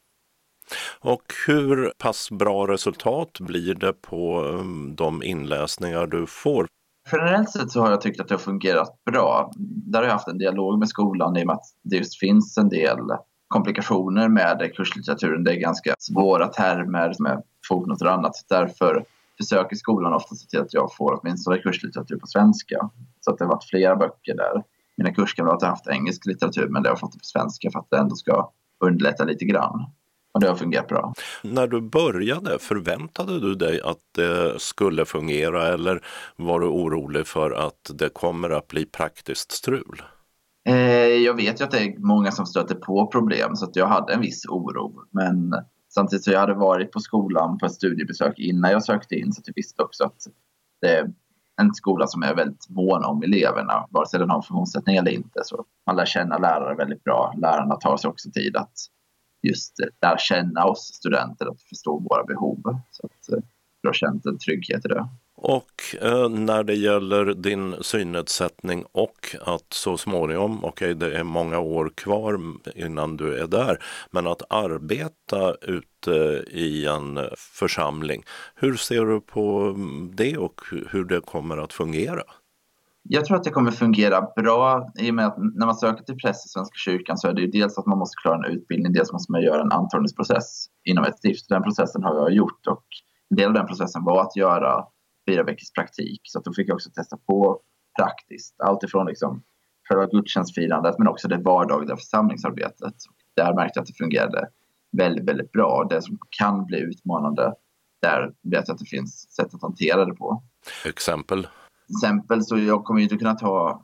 Och 1.01 1.23
hur 1.47 1.93
pass 1.99 2.31
bra 2.31 2.67
resultat 2.67 3.41
blir 3.41 3.75
det 3.75 3.93
på 3.93 4.45
ehm, 4.61 4.95
de 4.97 5.23
inläsningar 5.23 6.07
du 6.07 6.27
får? 6.27 6.67
Generellt 7.13 7.51
sett 7.51 7.71
så 7.71 7.81
har 7.81 7.91
jag 7.91 8.01
tyckt 8.01 8.21
att 8.21 8.29
det 8.29 8.35
har 8.35 8.41
fungerat 8.41 9.05
bra. 9.11 9.53
Där 9.57 9.99
har 9.99 10.07
jag 10.07 10.13
haft 10.13 10.29
en 10.29 10.39
dialog 10.39 10.79
med 10.79 10.89
skolan 10.89 11.37
i 11.37 11.43
och 11.43 11.47
med 11.47 11.55
att 11.55 11.67
det 11.83 11.97
just 11.97 12.19
finns 12.19 12.59
en 12.59 12.69
del 12.69 12.99
komplikationer 13.49 14.29
med 14.29 14.73
kurslitteraturen. 14.77 15.45
Det 15.45 15.53
är 15.53 15.61
ganska 15.61 15.95
svåra 15.99 16.49
termer 16.49 17.15
med 17.19 17.43
fotnoter 17.69 18.07
och 18.07 18.13
annat. 18.13 18.33
Därför 18.49 19.05
försöker 19.43 19.77
skolan 19.77 20.13
ofta 20.13 20.35
se 20.35 20.47
till 20.47 20.61
att 20.61 20.75
jag 20.75 20.95
får 20.97 21.21
åtminstone 21.21 21.59
kurslitteratur 21.59 22.17
på 22.17 22.27
svenska. 22.27 22.91
Så 23.21 23.31
att 23.31 23.39
det 23.39 23.45
har 23.45 23.53
varit 23.53 23.65
flera 23.65 23.97
böcker 23.97 24.37
där. 24.37 24.63
Mina 24.97 25.15
kurskamrater 25.15 25.67
har 25.67 25.71
haft 25.71 25.89
engelsk 25.89 26.27
litteratur 26.27 26.69
men 26.69 26.83
det 26.83 26.89
har 26.89 26.97
fått 26.97 27.13
det 27.13 27.19
på 27.19 27.25
svenska 27.25 27.71
för 27.71 27.79
att 27.79 27.91
det 27.91 27.99
ändå 27.99 28.15
ska 28.15 28.51
underlätta 28.85 29.25
lite 29.25 29.45
grann. 29.45 29.87
Och 30.33 30.41
det 30.41 30.49
har 30.49 30.57
fungerat 30.57 30.89
bra. 30.89 31.15
När 31.43 31.67
du 31.67 31.81
började, 31.81 32.59
förväntade 32.59 33.41
du 33.41 33.55
dig 33.55 33.81
att 33.81 33.99
det 34.15 34.61
skulle 34.61 35.05
fungera 35.05 35.69
eller 35.69 36.05
var 36.37 36.61
du 36.61 36.67
orolig 36.67 37.27
för 37.27 37.51
att 37.51 37.91
det 37.95 38.09
kommer 38.09 38.51
att 38.51 38.69
bli 38.69 38.85
praktiskt 38.85 39.53
strul? 39.53 40.03
Eh, 40.69 40.75
jag 41.07 41.35
vet 41.35 41.61
ju 41.61 41.65
att 41.65 41.71
det 41.71 41.79
är 41.79 41.99
många 41.99 42.31
som 42.31 42.47
stöter 42.47 42.75
på 42.75 43.07
problem 43.07 43.57
så 43.57 43.65
att 43.65 43.77
jag 43.77 43.87
hade 43.87 44.13
en 44.13 44.21
viss 44.21 44.47
oro. 44.47 45.05
Men 45.11 45.55
samtidigt 45.89 46.25
så 46.25 46.31
jag 46.31 46.41
hade 46.41 46.55
varit 46.55 46.93
på 46.93 47.01
skolan 47.01 47.59
på 47.59 47.67
ett 47.67 47.73
studiebesök 47.73 48.39
innan 48.39 48.71
jag 48.71 48.85
sökte 48.85 49.15
in 49.15 49.33
så 49.33 49.41
att 49.41 49.49
jag 49.49 49.55
visste 49.57 49.83
också 49.83 50.05
att 50.05 50.23
det 50.81 50.97
är 50.97 51.13
en 51.61 51.75
skola 51.75 52.07
som 52.07 52.23
är 52.23 52.35
väldigt 52.35 52.69
mån 52.69 53.05
om 53.05 53.23
eleverna, 53.23 53.87
vare 53.91 54.07
sig 54.07 54.21
den 54.21 54.31
har 54.31 54.43
funktionssättning 54.43 54.97
eller 54.97 55.11
inte. 55.11 55.41
Så 55.45 55.65
man 55.87 55.97
lär 55.97 56.07
känna 56.07 56.39
lärare 56.39 56.75
väldigt 56.75 57.05
bra. 57.05 57.35
Lärarna 57.37 57.77
tar 57.77 57.97
sig 57.97 58.09
också 58.09 58.31
tid 58.31 58.57
att 58.57 58.73
just 59.43 59.77
lära 60.03 60.19
känna 60.19 60.65
oss 60.65 60.81
studenter, 60.95 61.47
att 61.47 61.63
förstå 61.63 61.99
våra 61.99 62.25
behov. 62.25 62.63
Så 62.91 63.07
att 63.07 63.33
eh, 63.33 63.45
jag 63.83 63.89
har 63.89 63.95
känt 63.95 64.27
en 64.27 64.39
trygghet 64.39 64.85
i 64.85 64.89
det. 64.89 65.09
Och 65.43 65.97
eh, 66.01 66.29
när 66.29 66.63
det 66.63 66.75
gäller 66.75 67.25
din 67.35 67.75
synnedsättning 67.81 68.85
och 68.93 69.37
att 69.41 69.73
så 69.73 69.97
småningom, 69.97 70.65
okej 70.65 70.95
okay, 70.95 71.09
det 71.09 71.19
är 71.19 71.25
många 71.25 71.59
år 71.59 71.93
kvar 71.95 72.41
innan 72.75 73.17
du 73.17 73.39
är 73.39 73.47
där, 73.47 73.83
men 74.11 74.27
att 74.27 74.53
arbeta 74.53 75.55
ute 75.63 76.45
i 76.51 76.87
en 76.87 77.19
församling. 77.37 78.25
Hur 78.55 78.77
ser 78.77 79.05
du 79.05 79.21
på 79.21 79.75
det 80.13 80.37
och 80.37 80.61
hur 80.91 81.05
det 81.05 81.21
kommer 81.21 81.57
att 81.57 81.73
fungera? 81.73 82.23
Jag 83.03 83.25
tror 83.25 83.37
att 83.37 83.45
det 83.45 83.51
kommer 83.51 83.71
fungera 83.71 84.29
bra 84.37 84.91
i 84.99 85.11
och 85.11 85.15
med 85.15 85.27
att 85.27 85.39
när 85.39 85.67
man 85.67 85.75
söker 85.75 86.05
till 86.05 86.17
präst 86.17 86.47
i 86.47 86.49
Svenska 86.49 86.75
kyrkan 86.77 87.19
så 87.19 87.29
är 87.29 87.33
det 87.33 87.41
ju 87.41 87.47
dels 87.47 87.79
att 87.79 87.87
man 87.87 87.99
måste 87.99 88.15
klara 88.23 88.37
en 88.37 88.53
utbildning, 88.53 88.93
dels 88.93 89.13
måste 89.13 89.33
man 89.33 89.43
göra 89.43 89.63
en 89.63 89.73
antagningsprocess 89.73 90.67
inom 90.85 91.05
ett 91.05 91.19
stift. 91.19 91.49
Den 91.49 91.63
processen 91.63 92.03
har 92.03 92.15
jag 92.15 92.33
gjort 92.33 92.67
och 92.67 92.85
en 93.31 93.37
del 93.37 93.47
av 93.47 93.55
den 93.55 93.67
processen 93.67 94.05
var 94.05 94.23
att 94.23 94.37
göra 94.37 94.85
fyra 95.29 95.43
veckors 95.43 95.73
praktik. 95.73 96.21
Så 96.25 96.39
att 96.39 96.45
då 96.45 96.53
fick 96.53 96.69
jag 96.69 96.75
också 96.75 96.91
testa 96.91 97.17
på 97.17 97.61
praktiskt. 97.99 98.61
alltifrån 98.61 99.07
liksom 99.07 99.43
själva 99.89 100.07
gudstjänstfirandet 100.07 100.99
men 100.99 101.09
också 101.09 101.29
det 101.29 101.37
vardagliga 101.37 101.97
församlingsarbetet. 101.97 102.95
Där 103.37 103.55
märkte 103.55 103.79
jag 103.79 103.83
att 103.83 103.89
det 103.89 104.05
fungerade 104.05 104.49
väldigt, 104.93 105.29
väldigt 105.29 105.53
bra. 105.53 105.87
Det 105.91 106.03
som 106.03 106.19
kan 106.31 106.67
bli 106.67 106.79
utmanande, 106.79 107.55
där 108.03 108.33
vet 108.43 108.69
jag 108.69 108.75
att 108.75 108.79
det 108.79 108.91
finns 108.91 109.31
sätt 109.31 109.55
att 109.55 109.63
hantera 109.63 110.05
det 110.05 110.15
på. 110.15 110.43
Exempel? 110.85 111.47
Exempel 111.91 112.45
så 112.45 112.59
jag 112.59 112.85
kommer 112.85 113.01
ju 113.01 113.05
inte 113.05 113.17
kunna 113.17 113.35
ta 113.35 113.83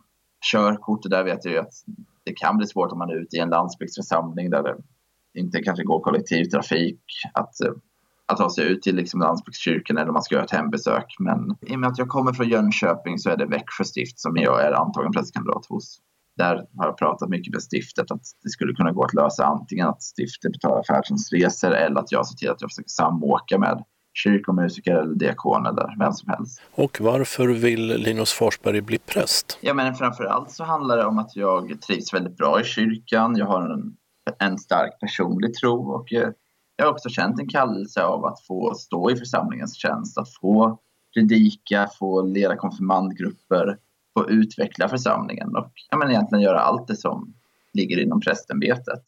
körkort. 0.52 1.02
Där 1.02 1.24
vet 1.24 1.44
jag 1.44 1.54
ju 1.54 1.60
att 1.60 1.74
det 2.24 2.32
kan 2.32 2.56
bli 2.56 2.66
svårt 2.66 2.92
om 2.92 2.98
man 2.98 3.10
är 3.10 3.22
ute 3.22 3.36
i 3.36 3.40
en 3.40 3.48
landsbygdsförsamling 3.48 4.50
där 4.50 4.62
det 4.62 4.76
inte 5.40 5.62
kanske 5.62 5.84
går 5.84 6.00
kollektivtrafik. 6.00 7.00
Att 7.34 7.60
eh, 7.60 7.72
att 8.26 8.38
ta 8.38 8.50
sig 8.50 8.64
ut 8.72 8.82
till 8.82 8.96
liksom 8.96 9.20
landsbygdskyrkan 9.20 9.98
eller 9.98 10.08
om 10.08 10.12
man 10.12 10.22
ska 10.22 10.34
göra 10.34 10.44
ett 10.44 10.50
hembesök. 10.50 11.16
Men 11.18 11.56
i 11.60 11.74
och 11.74 11.80
med 11.80 11.90
att 11.90 11.98
jag 11.98 12.08
kommer 12.08 12.32
från 12.32 12.48
Jönköping 12.48 13.18
så 13.18 13.30
är 13.30 13.36
det 13.36 13.46
Växjö 13.46 13.84
stift 13.84 14.20
som 14.20 14.36
jag 14.36 14.64
är 14.64 14.72
antagen 14.72 15.12
prästkandidat 15.12 15.66
hos. 15.66 15.98
Där 16.36 16.66
har 16.76 16.86
jag 16.86 16.98
pratat 16.98 17.28
mycket 17.28 17.52
med 17.52 17.62
stiftet 17.62 18.10
att 18.10 18.22
det 18.42 18.50
skulle 18.50 18.72
kunna 18.74 18.92
gå 18.92 19.04
att 19.04 19.14
lösa 19.14 19.44
antingen 19.44 19.88
att 19.88 20.02
stiftet 20.02 20.52
betalar 20.52 20.82
färdtjänstresor 20.82 21.70
eller 21.70 22.00
att 22.00 22.12
jag 22.12 22.26
ser 22.26 22.36
till 22.36 22.50
att 22.50 22.60
jag 22.60 22.70
försöker 22.70 22.88
samåka 22.88 23.58
med 23.58 23.84
kyrkomusiker 24.16 24.94
eller 24.94 25.14
diakon 25.14 25.66
eller 25.66 25.94
vem 25.98 26.12
som 26.12 26.28
helst. 26.28 26.62
Och 26.74 26.98
varför 27.00 27.48
vill 27.48 27.86
Linus 27.86 28.32
Forsberg 28.32 28.80
bli 28.80 28.98
präst? 28.98 29.58
Ja, 29.60 29.74
men 29.74 29.94
framför 29.94 30.24
allt 30.24 30.50
så 30.50 30.64
handlar 30.64 30.96
det 30.96 31.04
om 31.04 31.18
att 31.18 31.36
jag 31.36 31.80
trivs 31.80 32.14
väldigt 32.14 32.36
bra 32.36 32.60
i 32.60 32.64
kyrkan. 32.64 33.36
Jag 33.36 33.46
har 33.46 33.62
en, 33.62 33.96
en 34.38 34.58
stark 34.58 35.00
personlig 35.00 35.54
tro 35.54 35.90
och 35.90 36.12
eh, 36.12 36.30
jag 36.76 36.86
har 36.86 36.92
också 36.92 37.08
känt 37.08 37.40
en 37.40 37.48
kallelse 37.48 38.02
av 38.02 38.24
att 38.24 38.40
få 38.46 38.74
stå 38.74 39.10
i 39.10 39.16
församlingens 39.16 39.76
tjänst, 39.76 40.18
att 40.18 40.34
få 40.34 40.78
predika, 41.14 41.88
få 41.98 42.22
leda 42.22 42.56
konfirmandgrupper, 42.56 43.78
få 44.14 44.30
utveckla 44.30 44.88
församlingen 44.88 45.56
och 45.56 45.72
ja, 45.90 45.96
men 45.96 46.10
egentligen 46.10 46.42
göra 46.42 46.60
allt 46.60 46.86
det 46.86 46.96
som 46.96 47.34
ligger 47.72 48.02
inom 48.02 48.20
prästämbetet. 48.20 49.02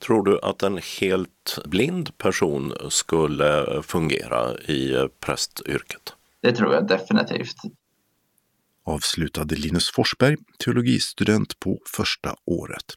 Tror 0.00 0.24
du 0.24 0.40
att 0.42 0.62
en 0.62 0.80
helt 1.00 1.58
blind 1.64 2.18
person 2.18 2.72
skulle 2.90 3.82
fungera 3.82 4.54
i 4.58 5.08
prästyrket? 5.20 6.12
Det 6.42 6.52
tror 6.52 6.74
jag 6.74 6.88
definitivt. 6.88 7.56
Avslutade 8.84 9.54
Linus 9.54 9.90
Forsberg, 9.90 10.36
teologistudent 10.64 11.60
på 11.60 11.78
första 11.96 12.34
året. 12.44 12.94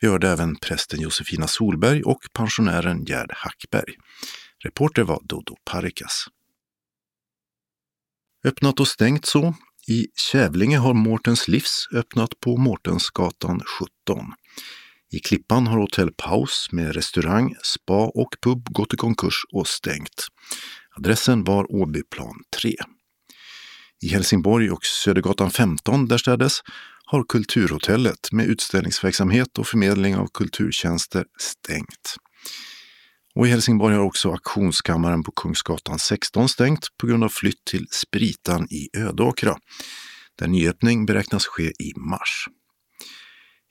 Vi 0.00 0.08
hörde 0.08 0.28
även 0.28 0.56
prästen 0.56 1.00
Josefina 1.00 1.46
Solberg 1.46 2.02
och 2.02 2.20
pensionären 2.32 3.04
Gerd 3.04 3.32
Hackberg. 3.34 3.94
Reporter 4.64 5.02
var 5.02 5.20
Dodo 5.24 5.56
Parikas. 5.64 6.26
Öppnat 8.44 8.80
och 8.80 8.88
stängt 8.88 9.26
så. 9.26 9.54
I 9.88 10.06
Kävlinge 10.32 10.78
har 10.78 10.94
Mårtens 10.94 11.48
Livs 11.48 11.88
öppnat 11.92 12.40
på 12.40 12.56
Mårtensgatan 12.56 13.60
17. 14.06 14.32
I 15.12 15.20
Klippan 15.20 15.66
har 15.66 15.78
Hotell 15.78 16.10
Paus 16.16 16.68
med 16.72 16.94
restaurang, 16.94 17.54
spa 17.62 18.06
och 18.06 18.36
pub 18.42 18.68
gått 18.70 18.94
i 18.94 18.96
konkurs 18.96 19.34
och 19.52 19.68
stängt. 19.68 20.26
Adressen 20.96 21.44
var 21.44 21.72
Åbyplan 21.72 22.34
3. 22.60 22.74
I 24.02 24.08
Helsingborg 24.08 24.70
och 24.70 24.84
Södergatan 24.84 25.50
15 25.50 26.08
därstädes 26.08 26.60
har 27.04 27.24
Kulturhotellet 27.24 28.32
med 28.32 28.46
utställningsverksamhet 28.46 29.58
och 29.58 29.66
förmedling 29.66 30.16
av 30.16 30.28
kulturtjänster 30.34 31.24
stängt. 31.40 32.16
Och 33.34 33.46
i 33.46 33.50
Helsingborg 33.50 33.94
har 33.96 34.04
också 34.04 34.30
auktionskammaren 34.30 35.22
på 35.22 35.32
Kungsgatan 35.32 35.98
16 35.98 36.48
stängt 36.48 36.86
på 37.00 37.06
grund 37.06 37.24
av 37.24 37.28
flytt 37.28 37.64
till 37.64 37.86
Spritan 37.90 38.66
i 38.70 38.88
Ödåkra, 38.96 39.56
där 40.38 40.46
nyöppning 40.46 41.06
beräknas 41.06 41.46
ske 41.46 41.68
i 41.68 41.92
mars. 41.96 42.48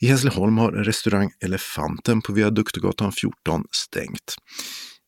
I 0.02 0.08
Hässleholm 0.08 0.58
har 0.58 0.72
restaurang 0.72 1.32
Elefanten 1.44 2.22
på 2.22 2.34
Viaduktgatan 2.34 3.12
14 3.12 3.64
stängt. 3.72 4.36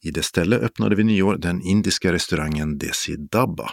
I 0.04 0.12
det 0.12 0.24
ställe 0.24 0.56
öppnade 0.56 0.96
vid 0.96 1.06
nyår 1.06 1.38
den 1.38 1.62
indiska 1.62 2.14
restaurangen 2.14 2.78
Desi 2.78 3.16
Dabba 3.32 3.72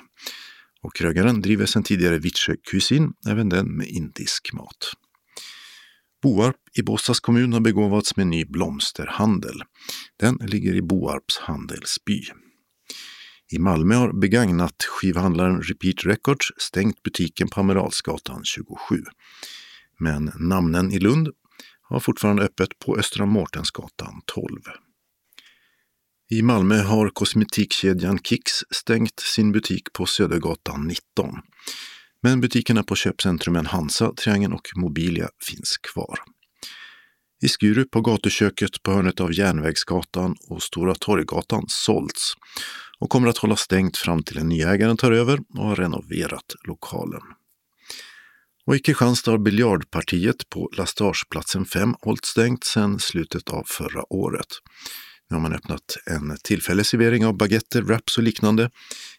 och 0.82 0.94
krögaren 0.94 1.40
driver 1.40 1.66
sedan 1.66 1.82
tidigare 1.82 2.18
Vitsjö 2.18 2.54
Cuisine, 2.70 3.08
även 3.28 3.48
den 3.48 3.76
med 3.76 3.88
indisk 3.88 4.52
mat. 4.52 4.92
Boarp 6.22 6.56
i 6.78 6.82
Båstads 6.82 7.20
kommun 7.20 7.52
har 7.52 7.60
begåvats 7.60 8.16
med 8.16 8.26
ny 8.26 8.44
blomsterhandel. 8.44 9.62
Den 10.20 10.38
ligger 10.42 10.74
i 10.74 10.82
Boarps 10.82 11.38
handelsby. 11.38 12.22
I 13.52 13.58
Malmö 13.58 13.94
har 13.94 14.20
begagnat 14.20 14.82
skivhandlaren 14.82 15.62
Repeat 15.62 16.04
Records 16.04 16.46
stängt 16.58 17.02
butiken 17.02 17.48
på 17.48 17.60
Amiralsgatan 17.60 18.44
27. 18.44 19.04
Men 20.00 20.32
namnen 20.38 20.92
i 20.92 20.98
Lund 20.98 21.28
har 21.82 22.00
fortfarande 22.00 22.42
öppet 22.42 22.78
på 22.78 22.96
Östra 22.96 23.26
Mårtensgatan 23.26 24.20
12. 24.26 24.46
I 26.30 26.42
Malmö 26.42 26.82
har 26.82 27.08
kosmetikkedjan 27.08 28.18
Kicks 28.18 28.52
stängt 28.70 29.20
sin 29.20 29.52
butik 29.52 29.92
på 29.92 30.06
Södergatan 30.06 30.86
19. 30.86 31.34
Men 32.22 32.40
butikerna 32.40 32.82
på 32.82 32.94
köpcentrumen 32.94 33.66
Hansa, 33.66 34.12
Triangeln 34.12 34.52
och 34.52 34.68
Mobilia 34.76 35.28
finns 35.48 35.78
kvar. 35.92 36.18
I 37.42 37.48
Skurup 37.48 37.94
har 37.94 38.02
gatuköket 38.02 38.82
på 38.82 38.92
hörnet 38.92 39.20
av 39.20 39.32
Järnvägsgatan 39.32 40.36
och 40.48 40.62
Stora 40.62 40.94
Torggatan 40.94 41.64
sålts 41.68 42.34
och 42.98 43.10
kommer 43.10 43.28
att 43.28 43.38
hålla 43.38 43.56
stängt 43.56 43.96
fram 43.96 44.22
till 44.22 44.38
en 44.38 44.48
ny 44.48 44.62
ägaren 44.62 44.96
tar 44.96 45.12
över 45.12 45.40
och 45.58 45.64
har 45.64 45.76
renoverat 45.76 46.54
lokalen. 46.68 47.22
Och 48.64 48.76
i 48.76 48.78
Kristianstad 48.78 49.30
har 49.30 49.38
biljardpartiet 49.38 50.48
på 50.50 50.70
Lastageplatsen 50.76 51.64
5 51.64 51.94
hållit 52.00 52.24
stängt 52.24 52.64
sedan 52.64 52.98
slutet 52.98 53.48
av 53.48 53.64
förra 53.66 54.12
året. 54.12 54.46
Nu 55.30 55.36
har 55.36 55.40
man 55.40 55.54
öppnat 55.54 55.96
en 56.06 56.36
tillfällig 56.44 56.86
servering 56.86 57.26
av 57.26 57.36
baguetter, 57.36 57.82
wraps 57.82 58.16
och 58.16 58.22
liknande 58.22 58.70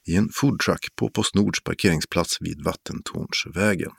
i 0.07 0.15
en 0.15 0.29
foodtruck 0.33 0.87
på 0.95 1.09
Postnords 1.09 1.63
parkeringsplats 1.63 2.37
vid 2.41 2.63
Vattentornsvägen. 2.63 3.91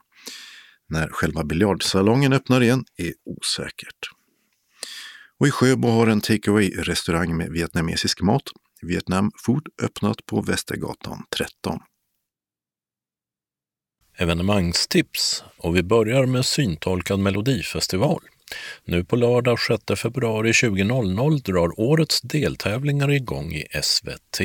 När 0.89 1.09
själva 1.09 1.45
biljardsalongen 1.45 2.33
öppnar 2.33 2.61
igen 2.61 2.85
är 2.97 3.13
osäkert. 3.25 4.11
Och 5.41 5.49
i 5.49 5.51
Sjöbo 5.51 5.89
har 5.89 6.07
en 6.07 6.21
takeaway-restaurang 6.21 7.37
med 7.37 7.51
vietnamesisk 7.51 8.23
mat, 8.23 8.43
Vietnam 8.83 9.31
Food, 9.45 9.69
öppnat 9.83 10.27
på 10.27 10.41
Västergatan 10.41 11.23
13. 11.37 11.79
Evenemangstips 14.17 15.45
och 15.57 15.77
vi 15.77 15.83
börjar 15.83 16.27
med 16.27 16.45
syntolkad 16.45 17.19
melodifestival. 17.19 18.21
Nu 18.85 19.05
på 19.05 19.17
lördag 19.17 19.59
6 19.61 20.01
februari 20.01 20.53
20.00 20.53 21.43
drar 21.43 21.81
årets 21.81 22.21
deltävlingar 22.21 23.11
igång 23.11 23.53
i 23.53 23.67
SVT. 23.83 24.41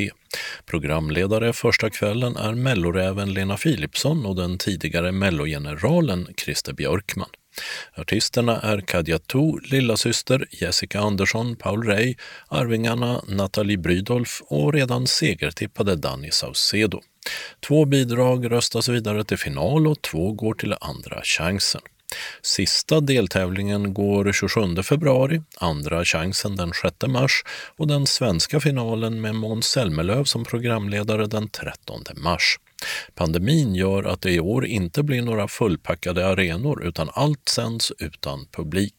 Programledare 0.66 1.52
första 1.52 1.90
kvällen 1.90 2.36
är 2.36 2.54
melloräven 2.54 3.34
Lena 3.34 3.56
Philipsson 3.56 4.26
och 4.26 4.36
den 4.36 4.58
tidigare 4.58 5.12
mellogeneralen 5.12 6.28
Christer 6.36 6.72
Björkman. 6.72 7.28
Artisterna 7.94 8.60
är 8.60 8.80
Kadja 8.80 9.18
To, 9.18 9.58
lillasyster, 9.58 10.46
Jessica 10.50 11.00
Andersson, 11.00 11.56
Paul 11.56 11.82
Rey, 11.82 12.14
Arvingarna 12.48 13.22
Nathalie 13.28 13.78
Brydolf 13.78 14.40
och 14.46 14.72
redan 14.74 15.06
segertippade 15.06 15.96
Danny 15.96 16.30
Saucedo. 16.30 17.00
Två 17.66 17.84
bidrag 17.84 18.50
röstas 18.52 18.88
vidare 18.88 19.24
till 19.24 19.38
final 19.38 19.86
och 19.86 20.02
två 20.02 20.32
går 20.32 20.54
till 20.54 20.74
Andra 20.80 21.20
chansen. 21.24 21.80
Sista 22.42 23.00
deltävlingen 23.00 23.94
går 23.94 24.32
27 24.32 24.82
februari, 24.82 25.42
andra 25.56 26.04
chansen 26.04 26.56
den 26.56 26.72
6 26.82 26.94
mars 27.06 27.42
och 27.76 27.86
den 27.86 28.06
svenska 28.06 28.60
finalen 28.60 29.20
med 29.20 29.34
Måns 29.34 29.66
Zelmerlöw 29.66 30.24
som 30.24 30.44
programledare 30.44 31.26
den 31.26 31.48
13 31.48 32.02
mars. 32.16 32.58
Pandemin 33.14 33.74
gör 33.74 34.02
att 34.02 34.20
det 34.20 34.30
i 34.30 34.40
år 34.40 34.66
inte 34.66 35.02
blir 35.02 35.22
några 35.22 35.48
fullpackade 35.48 36.26
arenor 36.26 36.84
utan 36.84 37.10
allt 37.12 37.48
sänds 37.48 37.92
utan 37.98 38.46
publik. 38.52 38.94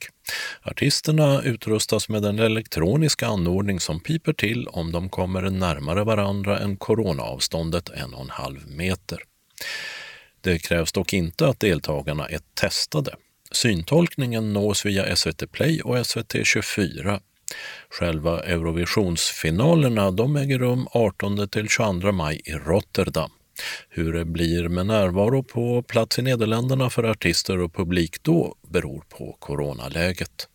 Artisterna 0.62 1.42
utrustas 1.42 2.10
med 2.10 2.26
en 2.26 2.40
elektronisk 2.40 3.24
anordning 3.24 3.80
som 3.80 4.00
piper 4.00 4.34
till 4.34 4.68
om 4.68 4.92
de 4.92 5.10
kommer 5.10 5.42
närmare 5.42 6.04
varandra 6.04 6.60
än 6.60 6.78
coronaavståndet 6.78 7.90
en 7.90 8.14
och 8.14 8.22
en 8.22 8.30
halv 8.30 8.68
meter. 8.68 9.20
Det 10.42 10.60
krävs 10.60 10.92
dock 10.92 11.14
inte 11.14 11.48
att 11.48 11.60
deltagarna 11.60 12.28
är 12.28 12.40
testade. 12.54 13.16
Syntolkningen 13.52 14.54
nås 14.54 14.86
via 14.86 15.16
SVT 15.16 15.52
Play 15.52 15.82
och 15.82 16.06
SVT 16.08 16.36
24. 16.44 17.20
Själva 17.90 18.40
Eurovisionsfinalerna 18.40 20.12
de 20.12 20.36
äger 20.36 20.60
rum 20.60 20.88
18 20.92 21.48
till 21.48 21.70
22 21.70 22.12
maj 22.12 22.42
i 22.46 22.54
Rotterdam. 22.54 23.32
Hur 23.90 24.14
det 24.14 24.26
blir 24.26 24.70
med 24.70 24.86
närvaro 24.86 25.44
på 25.44 25.82
plats 25.82 26.20
i 26.20 26.22
Nederländerna 26.22 26.90
för 26.90 27.04
artister 27.04 27.60
och 27.60 27.74
publik 27.74 28.24
då 28.24 28.56
beror 28.68 29.04
på 29.10 29.36
coronaläget. 29.40 30.48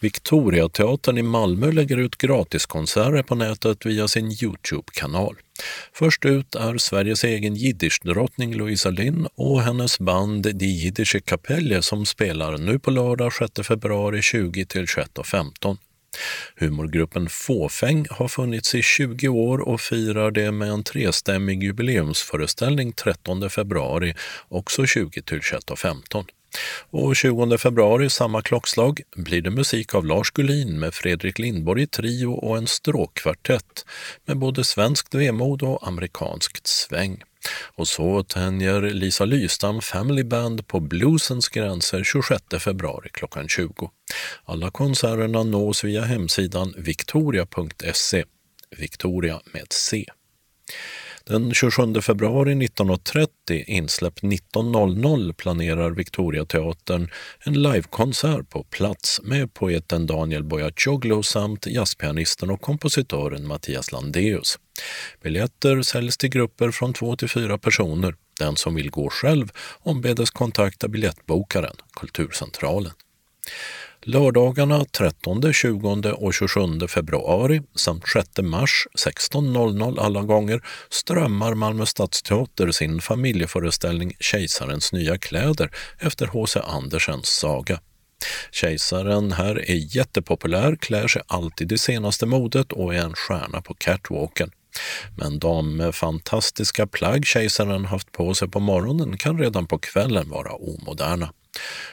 Victoriateatern 0.00 1.18
i 1.18 1.22
Malmö 1.22 1.72
lägger 1.72 1.96
ut 1.96 2.16
gratiskonserter 2.16 3.22
på 3.22 3.34
nätet 3.34 3.86
via 3.86 4.08
sin 4.08 4.26
Youtube-kanal. 4.26 5.36
Först 5.92 6.24
ut 6.24 6.54
är 6.54 6.78
Sveriges 6.78 7.24
egen 7.24 7.54
jiddischdrottning 7.54 8.54
Louisa 8.54 8.90
Linn 8.90 9.26
och 9.34 9.62
hennes 9.62 9.98
band 9.98 10.42
Die 10.56 10.66
Jiddische 10.66 11.20
Kapelle 11.20 11.82
som 11.82 12.06
spelar 12.06 12.58
nu 12.58 12.78
på 12.78 12.90
lördag 12.90 13.32
6 13.32 13.66
februari 13.68 14.22
20 14.22 14.66
till 14.66 14.84
21.15. 14.84 15.76
Humorgruppen 16.56 17.28
Fåfäng 17.28 18.06
har 18.10 18.28
funnits 18.28 18.74
i 18.74 18.82
20 18.82 19.28
år 19.28 19.58
och 19.58 19.80
firar 19.80 20.30
det 20.30 20.52
med 20.52 20.70
en 20.70 20.84
trestämmig 20.84 21.62
jubileumsföreställning 21.62 22.92
13 22.92 23.50
februari, 23.50 24.14
också 24.48 24.86
20 24.86 25.22
till 25.22 25.38
21.15. 25.38 26.24
Och 26.90 27.16
20 27.16 27.58
februari, 27.58 28.10
samma 28.10 28.42
klockslag, 28.42 29.00
blir 29.16 29.42
det 29.42 29.50
musik 29.50 29.94
av 29.94 30.06
Lars 30.06 30.30
Gullin 30.30 30.80
med 30.80 30.94
Fredrik 30.94 31.38
Lindborg 31.38 31.82
i 31.82 31.86
trio 31.86 32.32
och 32.32 32.56
en 32.56 32.66
stråkkvartett 32.66 33.84
med 34.24 34.38
både 34.38 34.64
svenskt 34.64 35.14
vemod 35.14 35.62
och 35.62 35.88
amerikanskt 35.88 36.66
sväng. 36.66 37.22
Och 37.80 37.88
så 37.88 38.22
tänjer 38.22 38.80
Lisa 38.80 39.24
Lystam 39.24 39.80
Family 39.80 40.24
Band 40.24 40.66
på 40.66 40.80
bluesens 40.80 41.48
gränser 41.48 42.04
26 42.04 42.42
februari 42.58 43.08
klockan 43.12 43.48
20. 43.48 43.90
Alla 44.44 44.70
konserterna 44.70 45.42
nås 45.42 45.84
via 45.84 46.02
hemsidan 46.02 46.74
victoria.se, 46.76 48.24
Victoria 48.76 49.40
med 49.52 49.72
C. 49.72 50.04
Den 51.30 51.54
27 51.54 52.00
februari 52.00 52.54
19.30 52.54 53.64
insläpp 53.66 54.20
19.00 54.20 55.32
planerar 55.32 55.90
Victoriateatern 55.90 57.10
en 57.44 57.62
livekonsert 57.62 58.50
på 58.50 58.64
plats 58.64 59.20
med 59.22 59.54
poeten 59.54 60.06
Daniel 60.06 60.44
Boyacoglu 60.44 61.22
samt 61.22 61.66
jazzpianisten 61.66 62.50
och 62.50 62.60
kompositören 62.60 63.46
Mattias 63.46 63.92
Landeus. 63.92 64.58
Biljetter 65.22 65.82
säljs 65.82 66.18
till 66.18 66.30
grupper 66.30 66.70
från 66.70 66.92
två 66.92 67.16
till 67.16 67.28
fyra 67.28 67.58
personer. 67.58 68.14
Den 68.38 68.56
som 68.56 68.74
vill 68.74 68.90
gå 68.90 69.10
själv 69.10 69.52
ombedes 69.82 70.30
kontakta 70.30 70.88
biljettbokaren, 70.88 71.76
Kulturcentralen. 72.00 72.92
Lördagarna 74.02 74.84
13, 74.84 75.52
20 75.52 76.12
och 76.12 76.34
27 76.34 76.88
februari 76.88 77.62
samt 77.74 78.08
6 78.08 78.28
mars 78.42 78.86
16.00 78.98 80.00
alla 80.00 80.22
gånger 80.22 80.62
strömmar 80.90 81.54
Malmö 81.54 81.86
Stadsteater 81.86 82.70
sin 82.70 83.00
familjeföreställning 83.00 84.12
Kejsarens 84.20 84.92
nya 84.92 85.18
kläder 85.18 85.70
efter 85.98 86.26
H.C. 86.26 86.60
Andersens 86.64 87.26
saga. 87.26 87.80
Kejsaren 88.50 89.32
här 89.32 89.70
är 89.70 89.96
jättepopulär, 89.96 90.76
klär 90.76 91.08
sig 91.08 91.22
alltid 91.26 91.72
i 91.72 91.78
senaste 91.78 92.26
modet 92.26 92.72
och 92.72 92.94
är 92.94 92.98
en 92.98 93.14
stjärna 93.14 93.62
på 93.62 93.74
catwalken. 93.74 94.50
Men 95.16 95.38
de 95.38 95.90
fantastiska 95.92 96.86
plagg 96.86 97.26
kejsaren 97.26 97.84
haft 97.84 98.12
på 98.12 98.34
sig 98.34 98.48
på 98.48 98.60
morgonen 98.60 99.16
kan 99.16 99.38
redan 99.38 99.66
på 99.66 99.78
kvällen 99.78 100.30
vara 100.30 100.52
omoderna. 100.52 101.32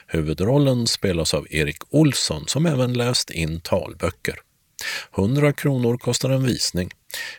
Huvudrollen 0.06 0.86
spelas 0.86 1.34
av 1.34 1.46
Erik 1.50 1.78
Olsson 1.90 2.44
som 2.46 2.66
även 2.66 2.92
läst 2.92 3.30
in 3.30 3.60
talböcker. 3.60 4.40
100 5.16 5.52
kronor 5.52 5.96
kostar 5.96 6.30
en 6.30 6.46
visning. 6.46 6.90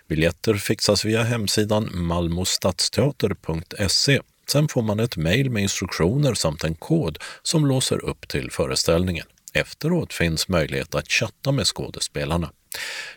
Biljetter 0.08 0.54
fixas 0.54 1.06
via 1.06 1.24
hemsidan 1.24 1.90
malmostadsteater.se. 1.94 4.20
Sen 4.52 4.68
får 4.68 4.82
man 4.82 5.00
ett 5.00 5.18
mejl 5.18 5.50
med 5.50 5.64
instruktioner 5.64 6.34
samt 6.34 6.64
en 6.64 6.76
kod 6.76 7.18
som 7.44 7.66
låser 7.66 8.06
upp 8.06 8.28
till 8.28 8.52
föreställningen. 8.52 9.26
Efteråt 9.54 10.14
finns 10.14 10.48
möjlighet 10.48 10.96
att 10.96 11.12
chatta 11.12 11.52
med 11.52 11.68
skådespelarna. 11.68 12.52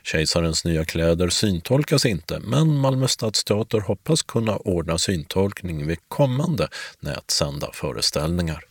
Kejsarens 0.02 0.64
nya 0.64 0.84
kläder 0.84 1.28
syntolkas 1.28 2.06
inte, 2.06 2.40
men 2.40 2.78
Malmö 2.78 3.08
stadsteater 3.08 3.80
hoppas 3.80 4.22
kunna 4.22 4.56
ordna 4.56 4.98
syntolkning 4.98 5.86
vid 5.86 5.98
kommande 6.08 6.68
nätsända 7.00 7.70
föreställningar. 7.72 8.64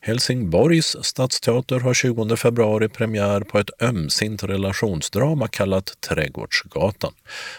Helsingborgs 0.00 0.96
stadsteater 1.02 1.80
har 1.80 1.94
20 1.94 2.36
februari 2.36 2.88
premiär 2.88 3.40
på 3.40 3.58
ett 3.58 3.82
ömsint 3.82 4.42
relationsdrama 4.42 5.48
kallat 5.48 6.00
Trädgårdsgatan. 6.00 7.12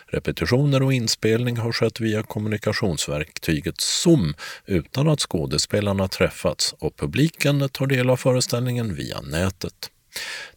Repetitioner 0.08 0.84
och 0.84 0.94
inspelning 0.94 1.58
har 1.58 1.72
skett 1.72 2.00
via 2.00 2.24
kommunikationsverktyget 2.24 3.82
Zoom 3.82 4.34
utan 4.66 5.08
att 5.08 5.20
skådespelarna 5.20 6.08
träffats 6.08 6.76
och 6.80 6.96
publiken 6.98 7.70
tar 7.70 7.88
del 7.88 8.10
av 8.10 8.18
föreställningen 8.18 8.96
via 8.96 9.22
nätet. 9.22 9.90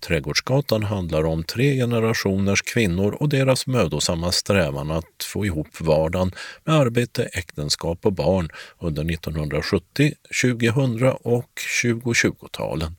Trädgårdsgatan 0.01 0.83
handlar 0.83 1.25
om 1.25 1.45
tre 1.45 1.77
generationers 1.77 2.63
kvinnor 2.63 3.13
och 3.13 3.29
deras 3.29 3.67
mödosamma 3.67 4.33
strävan 4.33 4.91
att 4.91 5.25
få 5.25 5.47
ihop 5.47 5.81
vardagen 5.81 6.33
med 6.65 6.75
arbete, 6.75 7.25
äktenskap 7.25 8.07
och 8.07 8.13
barn 8.13 8.49
under 8.79 9.11
1970, 9.15 10.13
2000 10.43 11.13
och 11.23 11.51
2020-talen. 11.85 12.97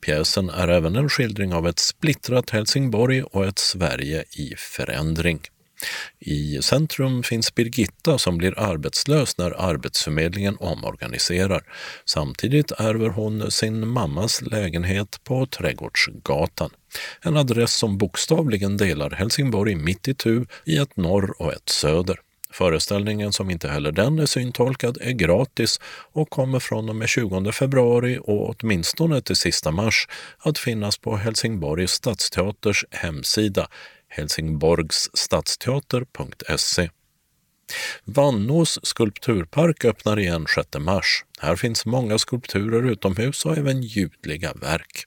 Pjäsen 0.00 0.50
är 0.50 0.68
även 0.68 0.96
en 0.96 1.08
skildring 1.08 1.54
av 1.54 1.68
ett 1.68 1.78
splittrat 1.78 2.50
Helsingborg 2.50 3.22
och 3.22 3.46
ett 3.46 3.58
Sverige 3.58 4.24
i 4.30 4.54
förändring. 4.56 5.40
I 6.18 6.62
centrum 6.62 7.22
finns 7.22 7.54
Birgitta 7.54 8.18
som 8.18 8.38
blir 8.38 8.58
arbetslös 8.58 9.38
när 9.38 9.50
Arbetsförmedlingen 9.50 10.56
omorganiserar. 10.60 11.62
Samtidigt 12.04 12.72
ärver 12.72 13.08
hon 13.08 13.50
sin 13.50 13.88
mammas 13.88 14.42
lägenhet 14.42 15.20
på 15.24 15.46
Trädgårdsgatan. 15.46 16.70
En 17.20 17.36
adress 17.36 17.74
som 17.74 17.98
bokstavligen 17.98 18.76
delar 18.76 19.10
Helsingborg 19.10 19.74
mitt 19.74 20.08
i 20.08 20.14
tu 20.14 20.46
i 20.64 20.76
ett 20.76 20.96
norr 20.96 21.42
och 21.42 21.52
ett 21.52 21.68
söder. 21.68 22.20
Föreställningen, 22.54 23.32
som 23.32 23.50
inte 23.50 23.68
heller 23.68 23.92
den 23.92 24.18
är 24.18 24.26
syntolkad, 24.26 24.98
är 25.00 25.12
gratis 25.12 25.80
och 26.12 26.30
kommer 26.30 26.60
från 26.60 26.88
och 26.88 26.96
med 26.96 27.08
20 27.08 27.52
februari 27.52 28.18
och 28.22 28.50
åtminstone 28.50 29.20
till 29.20 29.36
sista 29.36 29.70
mars 29.70 30.08
att 30.38 30.58
finnas 30.58 30.98
på 30.98 31.16
Helsingborgs 31.16 31.90
stadsteaters 31.90 32.84
hemsida 32.90 33.68
helsingborgsstadsteater.se. 34.14 36.90
Vannås 38.04 38.78
skulpturpark 38.82 39.84
öppnar 39.84 40.18
igen 40.18 40.46
6 40.54 40.68
mars. 40.78 41.24
Här 41.38 41.56
finns 41.56 41.86
många 41.86 42.18
skulpturer 42.18 42.90
utomhus 42.90 43.44
och 43.44 43.58
även 43.58 43.82
ljudliga 43.82 44.52
verk. 44.52 45.06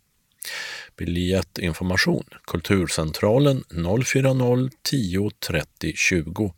Biljettinformation 0.98 2.24
Kulturcentralen 2.48 3.64
040 3.70 4.70
10 4.84 5.32
30 5.48 5.94
20 5.96 6.54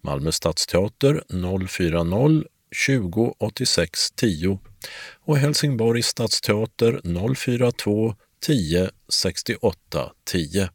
Malmö 0.00 0.32
stadsteater 0.32 1.22
040 1.68 2.44
20 2.72 3.34
86 3.38 4.10
10 4.10 4.58
och 5.24 5.38
Helsingborgs 5.38 6.06
stadsteater 6.06 7.00
042 7.34 8.14
10 8.40 8.90
68 9.08 10.12
10. 10.24 10.70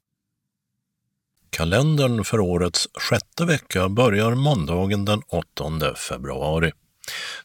Kalendern 1.55 2.23
för 2.23 2.39
årets 2.39 2.87
sjätte 2.93 3.45
vecka 3.45 3.89
börjar 3.89 4.35
måndagen 4.35 5.05
den 5.05 5.21
8 5.27 5.95
februari. 5.95 6.71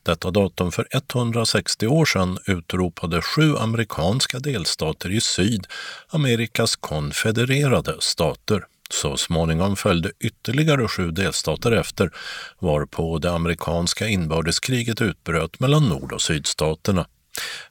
Detta 0.02 0.30
datum 0.30 0.72
för 0.72 0.88
160 0.92 1.86
år 1.86 2.04
sedan 2.04 2.38
utropade 2.46 3.22
sju 3.22 3.56
amerikanska 3.56 4.38
delstater 4.38 5.10
i 5.10 5.20
syd 5.20 5.66
Amerikas 6.08 6.76
konfedererade 6.76 7.96
stater. 7.98 8.64
Så 8.90 9.16
småningom 9.16 9.76
följde 9.76 10.12
ytterligare 10.20 10.88
sju 10.88 11.10
delstater 11.10 11.72
efter, 11.72 12.10
varpå 12.58 13.18
det 13.18 13.32
amerikanska 13.32 14.08
inbördeskriget 14.08 15.02
utbröt 15.02 15.60
mellan 15.60 15.88
nord 15.88 16.12
och 16.12 16.22
sydstaterna. 16.22 17.06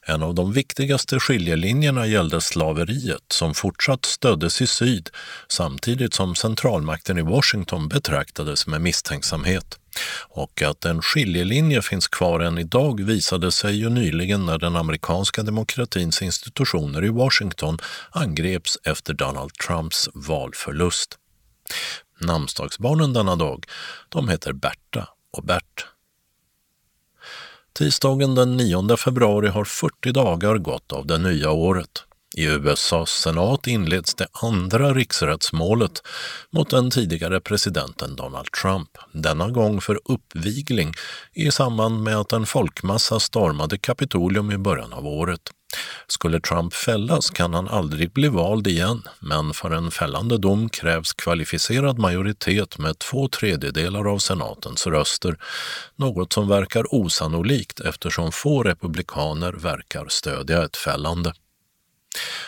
En 0.02 0.24
av 0.24 0.36
de 0.36 0.54
viktigaste 0.54 1.20
skiljelinjerna 1.20 2.08
gällde 2.08 2.42
slaveriet 2.42 3.24
som 3.32 3.54
fortsatt 3.54 4.06
stöddes 4.06 4.62
i 4.62 4.68
syd 4.68 5.10
samtidigt 5.48 6.14
som 6.14 6.36
centralmakten 6.36 7.18
i 7.18 7.22
Washington 7.22 7.88
betraktades 7.88 8.68
med 8.68 8.82
misstänksamhet. 8.82 9.80
Och 10.30 10.62
att 10.62 10.86
en 10.86 11.02
skiljelinje 11.02 11.82
finns 11.82 12.08
kvar 12.08 12.40
än 12.40 12.58
idag 12.58 13.04
visade 13.04 13.52
sig 13.52 13.76
ju 13.76 13.90
nyligen 13.90 14.46
när 14.46 14.58
den 14.58 14.76
amerikanska 14.76 15.44
demokratins 15.44 16.22
institutioner 16.22 17.06
i 17.06 17.10
Washington 17.10 17.78
angreps 18.12 18.78
efter 18.84 19.14
Donald 19.14 19.54
Trumps 19.54 20.10
valförlust. 20.14 21.18
Namnsdagsbarnen 22.22 23.14
denna 23.14 23.36
dag, 23.36 23.66
de 24.10 24.30
heter 24.30 24.54
Berta 24.54 25.08
och 25.38 25.44
Bert. 25.44 25.86
Tisdagen 27.80 28.36
den 28.36 28.58
9 28.58 28.98
februari 28.98 29.48
har 29.48 29.66
40 29.66 30.12
dagar 30.12 30.58
gått 30.58 30.92
av 30.92 31.08
det 31.08 31.18
nya 31.18 31.52
året. 31.52 32.04
I 32.38 32.46
USAs 32.46 33.10
senat 33.10 33.68
inleds 33.68 34.16
det 34.16 34.28
andra 34.32 34.94
riksrättsmålet 34.94 36.02
mot 36.52 36.70
den 36.70 36.92
tidigare 36.92 37.40
presidenten 37.40 38.16
Donald 38.16 38.52
Trump, 38.62 38.90
denna 39.14 39.50
gång 39.50 39.82
för 39.82 40.00
uppvigling 40.06 40.94
i 41.34 41.52
samband 41.52 42.04
med 42.04 42.18
att 42.18 42.34
en 42.34 42.46
folkmassa 42.46 43.20
stormade 43.20 43.78
Kapitolium 43.78 44.52
i 44.52 44.58
början 44.58 44.94
av 44.94 45.08
året. 45.08 45.42
Skulle 46.08 46.40
Trump 46.40 46.74
fällas 46.74 47.30
kan 47.30 47.54
han 47.54 47.68
aldrig 47.68 48.12
bli 48.12 48.28
vald 48.28 48.68
igen, 48.68 49.04
men 49.20 49.54
för 49.54 49.72
en 49.72 49.92
fällande 49.92 50.38
dom 50.38 50.70
krävs 50.70 51.14
kvalificerad 51.14 52.00
majoritet 52.00 52.78
med 52.78 53.00
två 53.00 53.28
tredjedelar 53.28 54.14
av 54.14 54.18
senatens 54.20 54.88
röster, 54.88 55.38
något 55.96 56.34
som 56.34 56.48
verkar 56.48 56.94
osannolikt 56.94 57.80
eftersom 57.80 58.32
få 58.32 58.64
republikaner 58.64 59.54
verkar 59.54 60.06
stödja 60.10 60.64
ett 60.64 60.78
fällande. 60.78 61.34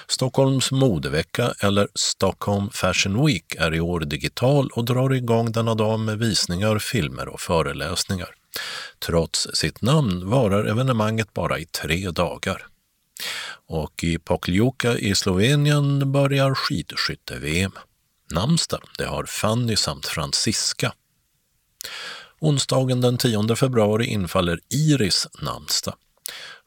Stockholms 0.08 0.72
modevecka, 0.72 1.54
eller 1.60 1.88
Stockholm 1.96 2.70
Fashion 2.70 3.26
Week, 3.26 3.56
är 3.58 3.74
i 3.74 3.80
år 3.80 4.00
digital 4.00 4.70
och 4.74 4.86
drar 4.86 5.14
igång 5.14 5.52
denna 5.52 5.76
dag 5.76 6.00
med 6.00 6.20
visningar, 6.20 6.80
filmer 6.80 7.28
och 7.28 7.40
föreläsningar. 7.40 8.30
Trots 9.00 9.48
sitt 9.54 9.82
namn 9.82 10.30
varar 10.30 10.66
evenemanget 10.66 11.34
bara 11.34 11.60
i 11.60 11.66
tre 11.66 12.12
dagar. 12.12 12.71
Och 13.68 14.04
i 14.04 14.18
Pokljuka 14.18 14.98
i 14.98 15.16
Slovenien 15.16 16.12
börjar 16.12 16.56
skidskytte-VM. 16.56 17.72
Namnsdag, 18.32 18.82
det 18.98 19.06
har 19.06 19.26
Fanny 19.26 19.76
samt 19.76 20.06
Franziska. 20.06 20.94
Onsdagen 22.40 23.02
den 23.02 23.18
10 23.18 23.56
februari 23.56 24.06
infaller 24.06 24.60
Iris 24.70 25.28
namnsdag. 25.42 25.96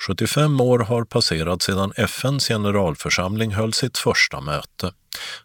75 0.06 0.60
år 0.60 0.78
har 0.78 1.04
passerat 1.04 1.62
sedan 1.62 1.92
FNs 1.96 2.48
generalförsamling 2.48 3.54
höll 3.54 3.72
sitt 3.72 3.98
första 3.98 4.40
möte. 4.40 4.92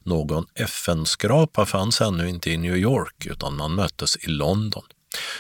Någon 0.04 0.46
FN-skrapa 0.56 1.66
fanns 1.66 2.02
ännu 2.02 2.30
inte 2.30 2.52
i 2.52 2.58
New 2.58 2.78
York 2.78 3.26
utan 3.26 3.56
man 3.56 3.76
möttes 3.76 4.18
i 4.18 4.28
London. 4.28 4.84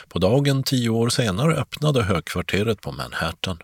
På 0.08 0.20
dagen 0.20 0.64
tio 0.64 0.90
år 0.90 1.10
senare 1.10 1.56
öppnade 1.56 2.04
högkvarteret 2.04 2.82
på 2.82 2.92
Manhattan. 2.92 3.58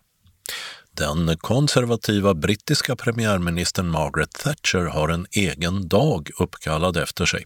Den 0.97 1.37
konservativa 1.37 2.33
brittiska 2.33 2.95
premiärministern 2.95 3.89
Margaret 3.89 4.31
Thatcher 4.31 4.85
har 4.85 5.09
en 5.09 5.27
egen 5.31 5.87
dag 5.87 6.29
uppkallad 6.39 6.97
efter 6.97 7.25
sig. 7.25 7.45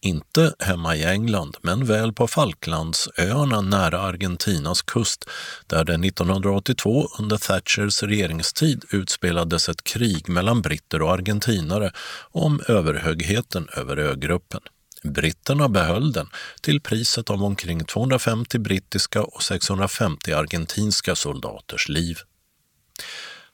Inte 0.00 0.54
hemma 0.58 0.96
i 0.96 1.04
England, 1.04 1.56
men 1.62 1.86
väl 1.86 2.12
på 2.12 2.28
Falklandsöarna 2.28 3.60
nära 3.60 4.00
Argentinas 4.00 4.82
kust, 4.82 5.30
där 5.66 5.84
det 5.84 5.94
1982 5.94 7.08
under 7.18 7.36
Thatchers 7.36 8.02
regeringstid 8.02 8.84
utspelades 8.90 9.68
ett 9.68 9.84
krig 9.84 10.28
mellan 10.28 10.62
britter 10.62 11.02
och 11.02 11.12
argentinare 11.12 11.92
om 12.30 12.60
överhögheten 12.68 13.68
över 13.76 13.96
ögruppen. 13.96 14.60
Britterna 15.02 15.68
behöll 15.68 16.12
den 16.12 16.28
till 16.60 16.80
priset 16.80 17.30
av 17.30 17.44
omkring 17.44 17.84
250 17.84 18.58
brittiska 18.58 19.22
och 19.22 19.42
650 19.42 20.32
argentinska 20.32 21.16
soldaters 21.16 21.88
liv. 21.88 22.18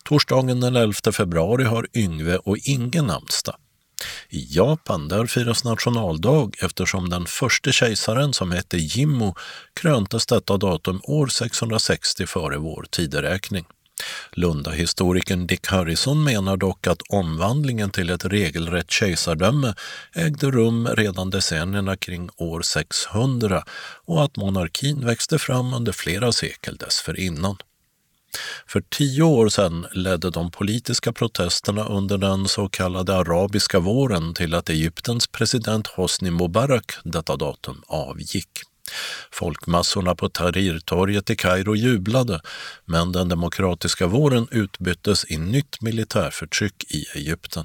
Torsdagen 0.04 0.60
den 0.60 0.76
11 0.76 1.12
februari 1.12 1.64
har 1.64 1.86
Yngve 1.94 2.36
och 2.36 2.58
Inge 2.58 3.02
namnsdag. 3.02 3.56
I 4.28 4.46
Japan 4.50 5.08
där 5.08 5.26
firas 5.26 5.64
nationaldag 5.64 6.50
eftersom 6.62 7.10
den 7.10 7.26
första 7.26 7.72
kejsaren 7.72 8.32
som 8.32 8.52
hette 8.52 8.76
Jimmo 8.76 9.34
kröntes 9.74 10.26
detta 10.26 10.56
datum 10.56 11.00
år 11.04 11.26
660 11.26 12.26
före 12.26 12.56
vår 12.56 12.86
tideräkning. 12.90 13.64
Lundahistorikern 14.32 15.46
Dick 15.46 15.66
Harrison 15.66 16.24
menar 16.24 16.56
dock 16.56 16.86
att 16.86 17.02
omvandlingen 17.08 17.90
till 17.90 18.10
ett 18.10 18.24
regelrätt 18.24 18.90
kejsardöme 18.90 19.74
ägde 20.14 20.50
rum 20.50 20.88
redan 20.88 21.30
decennierna 21.30 21.96
kring 21.96 22.30
år 22.36 22.62
600 22.62 23.64
och 24.04 24.24
att 24.24 24.36
monarkin 24.36 25.06
växte 25.06 25.38
fram 25.38 25.74
under 25.74 25.92
flera 25.92 26.32
sekel 26.32 26.76
dessförinnan. 26.76 27.56
För 28.66 28.80
tio 28.80 29.22
år 29.22 29.48
sedan 29.48 29.86
ledde 29.92 30.30
de 30.30 30.50
politiska 30.50 31.12
protesterna 31.12 31.84
under 31.84 32.18
den 32.18 32.48
så 32.48 32.68
kallade 32.68 33.16
arabiska 33.16 33.78
våren 33.78 34.34
till 34.34 34.54
att 34.54 34.70
Egyptens 34.70 35.26
president 35.26 35.86
Hosni 35.86 36.30
Mubarak 36.30 36.92
detta 37.04 37.36
datum 37.36 37.82
avgick. 37.86 38.48
Folkmassorna 39.32 40.14
på 40.14 40.28
Tahrirtorget 40.28 41.30
i 41.30 41.36
Kairo 41.36 41.76
jublade, 41.76 42.40
men 42.84 43.12
den 43.12 43.28
demokratiska 43.28 44.06
våren 44.06 44.48
utbyttes 44.50 45.30
i 45.30 45.36
nytt 45.36 45.80
militärförtryck 45.80 46.84
i 46.88 47.04
Egypten. 47.14 47.64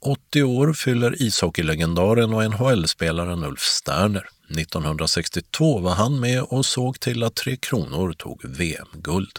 80 0.00 0.42
år 0.42 0.72
fyller 0.72 1.22
ishockeylegendaren 1.22 2.34
och 2.34 2.42
NHL-spelaren 2.50 3.44
Ulf 3.44 3.60
Sterner. 3.60 4.28
1962 4.50 5.78
var 5.78 5.94
han 5.94 6.20
med 6.20 6.42
och 6.42 6.66
såg 6.66 7.00
till 7.00 7.22
att 7.22 7.34
Tre 7.34 7.56
Kronor 7.56 8.12
tog 8.12 8.40
VM-guld. 8.44 9.38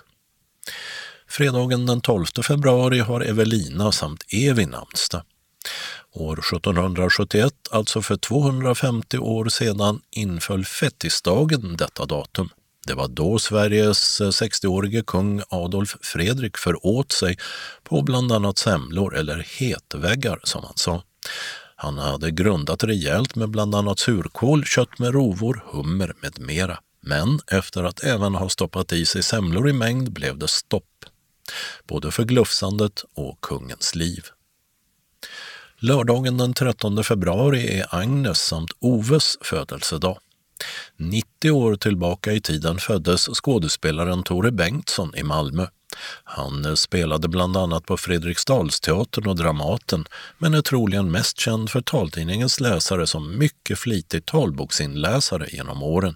Fredagen 1.30 1.86
den 1.86 2.02
12 2.02 2.26
februari 2.48 3.00
har 3.00 3.22
Evelina 3.22 3.92
samt 3.92 4.24
Evi 4.34 4.66
namnsdag. 4.66 5.24
År 6.14 6.40
1771, 6.40 7.54
alltså 7.72 8.02
för 8.02 8.16
250 8.16 9.18
år 9.18 9.50
sedan, 9.50 10.02
inföll 10.12 10.66
fettisdagen 10.66 11.78
detta 11.78 12.06
datum. 12.06 12.50
Det 12.88 12.94
var 12.94 13.08
då 13.08 13.40
Sveriges 13.40 14.22
60-årige 14.22 15.02
kung 15.02 15.42
Adolf 15.50 15.96
Fredrik 16.02 16.58
föråt 16.58 17.12
sig 17.12 17.38
på 17.84 18.02
bland 18.02 18.32
annat 18.32 18.58
semlor 18.58 19.16
eller 19.16 19.46
hetväggar 19.60 20.40
som 20.44 20.64
han 20.64 20.74
sa. 20.76 21.04
Han 21.76 21.98
hade 21.98 22.32
grundat 22.32 22.84
rejält 22.84 23.36
med 23.36 23.50
bland 23.50 23.76
annat 23.76 24.00
surkål, 24.00 24.66
kött 24.66 25.00
med 25.00 25.14
rovor, 25.14 25.64
hummer 25.72 26.14
med 26.22 26.40
mera. 26.40 26.80
Men 27.08 27.40
efter 27.48 27.84
att 27.84 28.04
även 28.04 28.36
ha 28.36 28.50
stoppat 28.50 28.94
i 28.94 29.06
sig 29.06 29.24
semlor 29.24 29.70
i 29.70 29.74
mängd 29.74 30.12
blev 30.12 30.38
det 30.38 30.48
stopp. 30.48 31.06
Både 31.88 32.12
för 32.12 32.24
glufsandet 32.24 33.04
och 33.14 33.42
kungens 33.42 33.96
liv. 33.96 34.26
Lördagen 35.80 36.38
den 36.38 36.54
13 36.54 37.04
februari 37.04 37.80
är 37.80 37.96
Agnes 37.96 38.40
samt 38.40 38.72
Oves 38.80 39.38
födelsedag. 39.42 40.18
90 40.98 41.52
år 41.52 41.76
tillbaka 41.76 42.34
i 42.34 42.42
tiden 42.42 42.78
föddes 42.78 43.22
skådespelaren 43.22 44.24
Tore 44.24 44.52
Bengtsson 44.52 45.16
i 45.16 45.24
Malmö. 45.24 45.68
Han 46.24 46.78
spelade 46.78 47.28
bland 47.28 47.58
annat 47.58 47.86
på 47.86 47.98
Fredriksdalsteatern 47.98 49.28
och 49.28 49.36
Dramaten 49.36 50.06
men 50.38 50.54
är 50.54 50.62
troligen 50.62 51.12
mest 51.12 51.40
känd 51.40 51.70
för 51.70 51.82
taltidningens 51.82 52.60
läsare 52.60 53.08
som 53.08 53.38
mycket 53.38 53.80
flitig 53.80 54.26
talboksinläsare 54.26 55.48
genom 55.50 55.84
åren. 55.84 56.16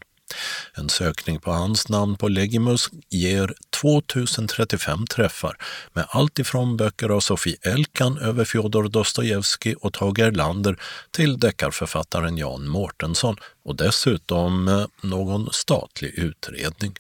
En 0.74 0.90
sökning 0.90 1.40
på 1.40 1.52
hans 1.52 1.90
namn 1.90 2.18
på 2.18 2.28
Legimus 2.28 2.90
ger 3.10 3.54
2035 3.82 5.08
träffar 5.08 5.58
med 5.94 6.06
allt 6.10 6.40
ifrån 6.40 6.78
böcker 6.78 7.10
av 7.10 7.20
Sofie 7.20 7.58
Elkan 7.62 8.18
över 8.18 8.46
Fjodor 8.46 8.90
Dostojevskij 8.90 9.76
och 9.76 9.94
Tage 9.94 10.20
Erlander 10.20 10.80
till 11.12 11.40
deckarförfattaren 11.40 12.38
Jan 12.38 12.68
Mårtensson 12.68 13.36
och 13.64 13.76
dessutom 13.76 14.68
eh, 14.68 14.86
någon 15.02 15.50
statlig 15.52 16.10
utredning. 16.10 16.94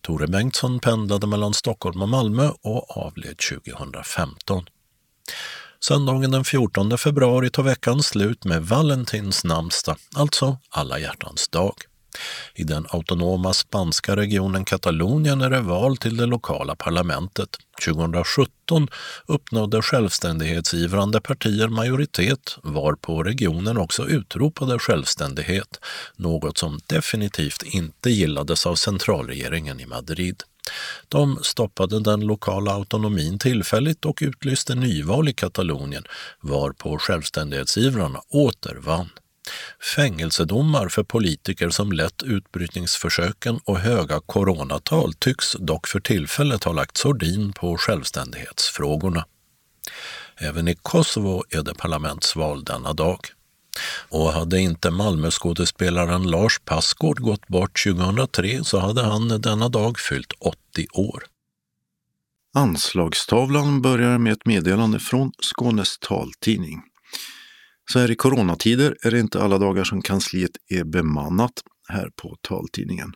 Tore 0.00 0.26
Bengtsson 0.26 0.80
pendlade 0.80 1.26
mellan 1.26 1.54
Stockholm 1.54 2.02
och 2.02 2.08
Malmö 2.08 2.50
och 2.62 2.96
avled 2.96 3.36
2015. 3.38 4.66
Söndagen 5.80 6.30
den 6.30 6.44
14 6.44 6.98
februari 6.98 7.50
tar 7.50 7.62
veckan 7.62 8.02
slut 8.02 8.44
med 8.44 8.62
Valentins 8.62 9.44
namnsdag, 9.44 9.96
alltså 10.14 10.58
alla 10.70 10.98
hjärtans 10.98 11.48
dag. 11.48 11.74
I 12.54 12.64
den 12.64 12.86
autonoma 12.90 13.52
spanska 13.52 14.16
regionen 14.16 14.64
Katalonien 14.64 15.40
är 15.40 15.50
det 15.50 15.60
val 15.60 15.96
till 15.96 16.16
det 16.16 16.26
lokala 16.26 16.76
parlamentet. 16.76 17.48
2017 17.84 18.88
uppnådde 19.26 19.82
självständighetsivrande 19.82 21.20
partier 21.20 21.68
majoritet 21.68 22.56
varpå 22.62 23.22
regionen 23.22 23.78
också 23.78 24.06
utropade 24.06 24.78
självständighet, 24.78 25.80
något 26.16 26.58
som 26.58 26.80
definitivt 26.86 27.62
inte 27.62 28.10
gillades 28.10 28.66
av 28.66 28.74
centralregeringen 28.74 29.80
i 29.80 29.86
Madrid. 29.86 30.42
De 31.08 31.38
stoppade 31.42 32.00
den 32.00 32.20
lokala 32.20 32.72
autonomin 32.72 33.38
tillfälligt 33.38 34.04
och 34.04 34.18
utlyste 34.20 34.74
nyval 34.74 35.28
i 35.28 35.32
Katalonien 35.32 36.04
varpå 36.40 36.98
självständighetsivrarna 36.98 38.20
åter 38.28 38.74
vann. 38.80 39.10
Fängelsedomar 39.96 40.88
för 40.88 41.02
politiker 41.02 41.70
som 41.70 41.92
lett 41.92 42.22
utbrytningsförsöken 42.22 43.60
och 43.64 43.78
höga 43.78 44.20
coronatal 44.26 45.14
tycks 45.14 45.52
dock 45.52 45.86
för 45.86 46.00
tillfället 46.00 46.64
ha 46.64 46.72
lagt 46.72 46.96
sordin 46.96 47.52
på 47.52 47.76
självständighetsfrågorna. 47.76 49.24
Även 50.36 50.68
i 50.68 50.74
Kosovo 50.74 51.44
är 51.50 51.62
det 51.62 51.74
parlamentsval 51.74 52.64
denna 52.64 52.92
dag. 52.92 53.18
Och 54.08 54.32
hade 54.32 54.60
inte 54.60 54.90
Malmöskådespelaren 54.90 56.30
Lars 56.30 56.60
Passgård 56.64 57.20
gått 57.20 57.48
bort 57.48 57.84
2003 57.84 58.64
så 58.64 58.78
hade 58.78 59.02
han 59.02 59.28
denna 59.28 59.68
dag 59.68 59.98
fyllt 59.98 60.32
80 60.40 60.86
år. 60.92 61.24
Anslagstavlan 62.54 63.82
börjar 63.82 64.18
med 64.18 64.32
ett 64.32 64.46
meddelande 64.46 64.98
från 65.00 65.32
Skånes 65.42 65.98
taltidning. 65.98 66.82
Så 67.92 67.98
här 67.98 68.10
i 68.10 68.14
coronatider 68.14 68.96
är 69.02 69.10
det 69.10 69.20
inte 69.20 69.42
alla 69.42 69.58
dagar 69.58 69.84
som 69.84 70.02
kansliet 70.02 70.50
är 70.68 70.84
bemannat 70.84 71.52
här 71.88 72.10
på 72.22 72.36
taltidningen. 72.42 73.12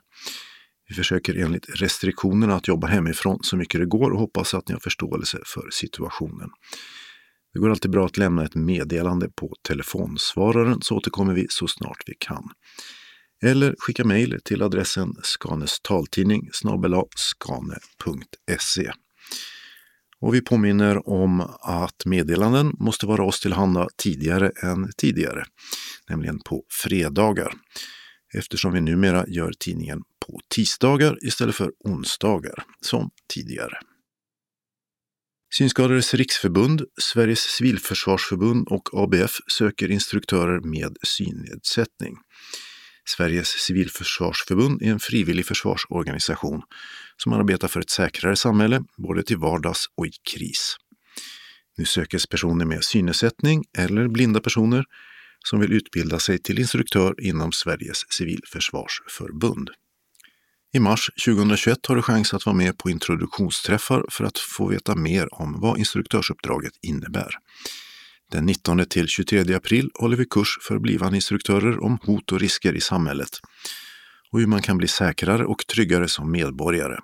Vi 0.88 0.94
försöker 0.94 1.34
enligt 1.34 1.80
restriktionerna 1.80 2.54
att 2.54 2.68
jobba 2.68 2.86
hemifrån 2.86 3.38
så 3.42 3.56
mycket 3.56 3.80
det 3.80 3.86
går 3.86 4.10
och 4.10 4.18
hoppas 4.18 4.54
att 4.54 4.68
ni 4.68 4.72
har 4.72 4.80
förståelse 4.80 5.38
för 5.46 5.70
situationen. 5.72 6.50
Det 7.52 7.58
går 7.58 7.70
alltid 7.70 7.90
bra 7.90 8.06
att 8.06 8.16
lämna 8.16 8.44
ett 8.44 8.54
meddelande 8.54 9.28
på 9.36 9.54
telefonsvararen 9.68 10.82
så 10.82 10.96
återkommer 10.96 11.34
vi 11.34 11.46
så 11.48 11.68
snart 11.68 12.02
vi 12.06 12.14
kan. 12.18 12.48
Eller 13.44 13.74
skicka 13.78 14.04
mejl 14.04 14.40
till 14.44 14.62
adressen 14.62 15.14
Skanes 15.22 15.80
taltidning 15.80 16.48
skane.se. 17.16 18.92
Och 20.22 20.34
vi 20.34 20.40
påminner 20.40 21.08
om 21.08 21.40
att 21.60 22.04
meddelanden 22.06 22.72
måste 22.78 23.06
vara 23.06 23.24
oss 23.24 23.40
tillhanda 23.40 23.88
tidigare 23.96 24.50
än 24.62 24.92
tidigare, 24.96 25.44
nämligen 26.08 26.38
på 26.38 26.64
fredagar. 26.70 27.52
Eftersom 28.34 28.72
vi 28.72 28.80
numera 28.80 29.24
gör 29.28 29.52
tidningen 29.58 30.02
på 30.26 30.40
tisdagar 30.54 31.18
istället 31.26 31.54
för 31.54 31.72
onsdagar 31.84 32.64
som 32.80 33.10
tidigare. 33.34 33.78
Synskadades 35.54 36.14
riksförbund, 36.14 36.82
Sveriges 37.00 37.40
civilförsvarsförbund 37.40 38.68
och 38.68 38.88
ABF 38.92 39.36
söker 39.58 39.90
instruktörer 39.90 40.60
med 40.60 40.96
synnedsättning. 41.02 42.16
Sveriges 43.04 43.48
civilförsvarsförbund 43.48 44.82
är 44.82 44.90
en 44.90 45.00
frivillig 45.00 45.46
försvarsorganisation 45.46 46.62
som 47.16 47.32
arbetar 47.32 47.68
för 47.68 47.80
ett 47.80 47.90
säkrare 47.90 48.36
samhälle, 48.36 48.82
både 48.96 49.22
till 49.22 49.36
vardags 49.36 49.86
och 49.96 50.06
i 50.06 50.10
kris. 50.34 50.76
Nu 51.76 51.84
sökes 51.84 52.26
personer 52.26 52.64
med 52.64 52.84
synnedsättning 52.84 53.64
eller 53.78 54.08
blinda 54.08 54.40
personer 54.40 54.84
som 55.44 55.60
vill 55.60 55.72
utbilda 55.72 56.18
sig 56.18 56.38
till 56.38 56.58
instruktör 56.58 57.14
inom 57.20 57.52
Sveriges 57.52 58.12
civilförsvarsförbund. 58.12 59.70
I 60.74 60.78
mars 60.78 61.10
2021 61.24 61.86
har 61.86 61.96
du 61.96 62.02
chans 62.02 62.34
att 62.34 62.46
vara 62.46 62.56
med 62.56 62.78
på 62.78 62.90
introduktionsträffar 62.90 64.04
för 64.10 64.24
att 64.24 64.38
få 64.38 64.68
veta 64.68 64.94
mer 64.94 65.34
om 65.34 65.60
vad 65.60 65.78
instruktörsuppdraget 65.78 66.72
innebär. 66.82 67.30
Den 68.32 68.46
19 68.46 68.84
till 68.84 69.08
23 69.08 69.54
april 69.54 69.90
håller 69.94 70.16
vi 70.16 70.24
kurs 70.24 70.58
för 70.60 70.78
blivande 70.78 71.16
instruktörer 71.16 71.84
om 71.84 71.98
hot 72.02 72.32
och 72.32 72.40
risker 72.40 72.74
i 72.74 72.80
samhället 72.80 73.40
och 74.30 74.40
hur 74.40 74.46
man 74.46 74.62
kan 74.62 74.78
bli 74.78 74.88
säkrare 74.88 75.44
och 75.44 75.66
tryggare 75.66 76.08
som 76.08 76.30
medborgare. 76.30 76.98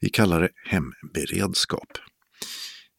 Vi 0.00 0.10
kallar 0.10 0.40
det 0.40 0.48
hemberedskap. 0.64 1.98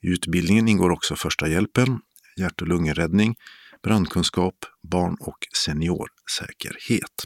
I 0.04 0.08
utbildningen 0.08 0.68
ingår 0.68 0.90
också 0.90 1.16
första 1.16 1.48
hjälpen, 1.48 2.00
hjärt 2.38 2.62
och 2.62 2.68
lungräddning, 2.68 3.36
brandkunskap, 3.84 4.56
barn 4.92 5.18
och 5.20 5.38
seniorsäkerhet. 5.66 7.26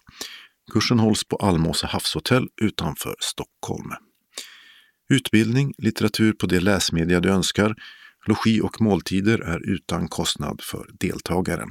Kursen 0.72 1.00
hålls 1.00 1.24
på 1.24 1.36
Almåsa 1.36 1.88
havshotell 1.88 2.48
utanför 2.62 3.16
Stockholm. 3.20 3.92
Utbildning, 5.10 5.74
litteratur 5.78 6.34
på 6.34 6.46
det 6.46 6.60
läsmedia 6.60 7.20
du 7.20 7.30
önskar, 7.30 7.76
logi 8.28 8.62
och 8.62 8.82
måltider 8.82 9.40
är 9.40 9.70
utan 9.70 10.08
kostnad 10.08 10.62
för 10.62 10.90
deltagaren. 11.00 11.70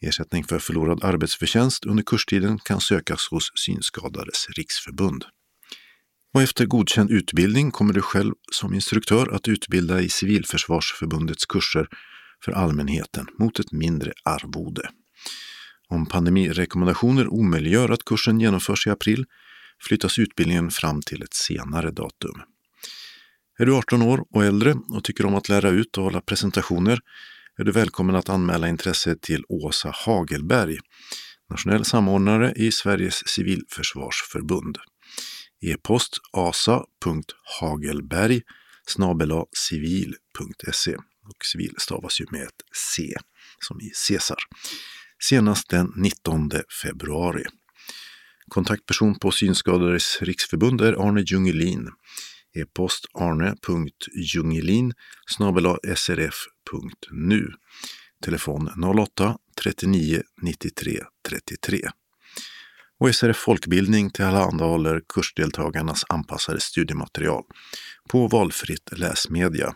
Ersättning 0.00 0.44
för 0.44 0.58
förlorad 0.58 1.04
arbetsförtjänst 1.04 1.84
under 1.84 2.02
kurstiden 2.02 2.58
kan 2.58 2.80
sökas 2.80 3.28
hos 3.30 3.52
Synskadades 3.54 4.48
riksförbund. 4.56 5.24
Och 6.34 6.42
efter 6.42 6.66
godkänd 6.66 7.10
utbildning 7.10 7.70
kommer 7.70 7.92
du 7.92 8.02
själv 8.02 8.34
som 8.52 8.74
instruktör 8.74 9.34
att 9.34 9.48
utbilda 9.48 10.00
i 10.00 10.08
Civilförsvarsförbundets 10.08 11.46
kurser 11.46 11.88
för 12.44 12.52
allmänheten 12.52 13.26
mot 13.38 13.60
ett 13.60 13.72
mindre 13.72 14.12
arvode. 14.24 14.90
Om 15.88 16.06
pandemirekommendationer 16.06 17.28
omöjliggör 17.28 17.88
att 17.88 18.04
kursen 18.04 18.40
genomförs 18.40 18.86
i 18.86 18.90
april 18.90 19.24
flyttas 19.82 20.18
utbildningen 20.18 20.70
fram 20.70 21.02
till 21.02 21.22
ett 21.22 21.34
senare 21.34 21.90
datum. 21.90 22.42
Är 23.60 23.66
du 23.66 23.74
18 23.74 24.02
år 24.02 24.24
och 24.30 24.44
äldre 24.44 24.74
och 24.88 25.04
tycker 25.04 25.26
om 25.26 25.34
att 25.34 25.48
lära 25.48 25.68
ut 25.68 25.98
och 25.98 26.04
hålla 26.04 26.20
presentationer 26.20 27.00
är 27.58 27.64
du 27.64 27.72
välkommen 27.72 28.16
att 28.16 28.28
anmäla 28.28 28.68
intresse 28.68 29.16
till 29.16 29.44
Åsa 29.48 29.92
Hagelberg, 29.94 30.78
nationell 31.50 31.84
samordnare 31.84 32.52
i 32.56 32.72
Sveriges 32.72 33.28
civilförsvarsförbund. 33.28 34.78
E-post 35.60 36.18
asa.hagelberg 36.32 38.42
civil.se 39.56 40.96
och 41.22 41.44
civil 41.52 41.74
stavas 41.78 42.20
ju 42.20 42.26
med 42.30 42.42
ett 42.42 42.62
C 42.94 43.12
som 43.68 43.80
i 43.80 43.90
Caesar. 44.08 44.38
Senast 45.22 45.68
den 45.68 45.92
19 45.96 46.50
februari. 46.82 47.44
Kontaktperson 48.48 49.18
på 49.18 49.30
Synskadades 49.30 50.22
riksförbund 50.22 50.80
är 50.80 51.08
Arne 51.08 51.24
Jungelin. 51.26 51.88
E-post 52.56 53.06
arne.jungelin 53.14 54.92
srf.nu. 55.96 57.52
Telefon 58.24 58.68
08-39 58.68 60.22
93 60.42 61.00
33. 61.28 61.80
Och 63.00 63.14
SRF 63.14 63.36
Folkbildning 63.36 64.10
tillhandahåller 64.10 65.00
kursdeltagarnas 65.14 66.04
anpassade 66.08 66.60
studiematerial 66.60 67.44
på 68.08 68.28
valfritt 68.28 68.98
läsmedia, 68.98 69.74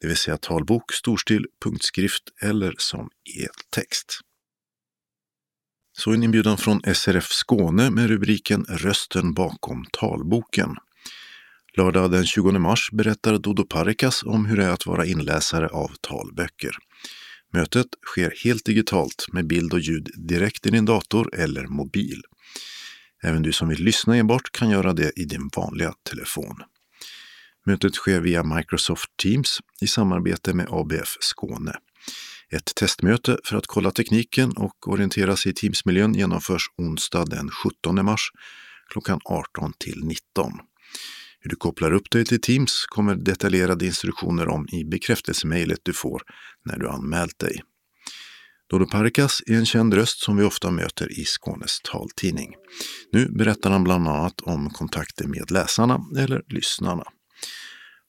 det 0.00 0.06
vill 0.06 0.16
säga 0.16 0.36
talbok, 0.36 0.92
storstil, 0.92 1.46
punktskrift 1.64 2.22
eller 2.42 2.74
som 2.78 3.10
e-text. 3.38 4.20
Så 5.98 6.12
en 6.12 6.22
inbjudan 6.22 6.58
från 6.58 6.80
SRF 6.94 7.32
Skåne 7.32 7.90
med 7.90 8.08
rubriken 8.08 8.64
Rösten 8.68 9.34
bakom 9.34 9.84
talboken. 9.92 10.76
Lördag 11.76 12.10
den 12.10 12.26
20 12.26 12.52
mars 12.52 12.88
berättar 12.92 13.38
Dodo 13.38 13.64
Parikas 13.64 14.22
om 14.22 14.46
hur 14.46 14.56
det 14.56 14.64
är 14.64 14.70
att 14.70 14.86
vara 14.86 15.06
inläsare 15.06 15.68
av 15.68 15.90
talböcker. 16.00 16.76
Mötet 17.52 17.86
sker 18.06 18.34
helt 18.44 18.64
digitalt 18.64 19.26
med 19.32 19.46
bild 19.46 19.72
och 19.72 19.80
ljud 19.80 20.10
direkt 20.16 20.66
i 20.66 20.70
din 20.70 20.84
dator 20.84 21.34
eller 21.34 21.66
mobil. 21.66 22.22
Även 23.22 23.42
du 23.42 23.52
som 23.52 23.68
vill 23.68 23.84
lyssna 23.84 24.16
enbart 24.16 24.52
kan 24.52 24.70
göra 24.70 24.92
det 24.92 25.12
i 25.16 25.24
din 25.24 25.50
vanliga 25.56 25.94
telefon. 26.10 26.56
Mötet 27.66 27.94
sker 27.94 28.20
via 28.20 28.42
Microsoft 28.42 29.16
Teams 29.22 29.58
i 29.80 29.86
samarbete 29.86 30.54
med 30.54 30.66
ABF 30.70 31.16
Skåne. 31.20 31.74
Ett 32.50 32.74
testmöte 32.74 33.38
för 33.44 33.56
att 33.56 33.66
kolla 33.66 33.90
tekniken 33.90 34.52
och 34.52 34.88
orientera 34.88 35.36
sig 35.36 35.52
i 35.52 35.54
Teamsmiljön 35.54 36.14
genomförs 36.14 36.66
onsdag 36.78 37.24
den 37.24 37.50
17 37.50 38.04
mars 38.04 38.30
klockan 38.88 39.20
18 39.24 39.72
till 39.78 40.04
19. 40.04 40.52
Hur 41.44 41.50
du 41.50 41.56
kopplar 41.56 41.92
upp 41.92 42.10
dig 42.10 42.24
till 42.24 42.40
Teams 42.40 42.86
kommer 42.88 43.14
detaljerade 43.14 43.86
instruktioner 43.86 44.48
om 44.48 44.68
i 44.72 44.84
bekräftelsemejlet 44.84 45.78
du 45.82 45.92
får 45.92 46.22
när 46.64 46.78
du 46.78 46.88
anmält 46.88 47.38
dig. 47.38 47.62
Dodo 48.70 48.86
Parikas 48.86 49.42
är 49.46 49.54
en 49.54 49.66
känd 49.66 49.94
röst 49.94 50.18
som 50.18 50.36
vi 50.36 50.44
ofta 50.44 50.70
möter 50.70 51.20
i 51.20 51.24
Skånes 51.24 51.80
taltidning. 51.80 52.54
Nu 53.12 53.28
berättar 53.28 53.70
han 53.70 53.84
bland 53.84 54.08
annat 54.08 54.40
om 54.40 54.70
kontakter 54.70 55.26
med 55.26 55.50
läsarna 55.50 56.00
eller 56.18 56.42
lyssnarna. 56.48 57.04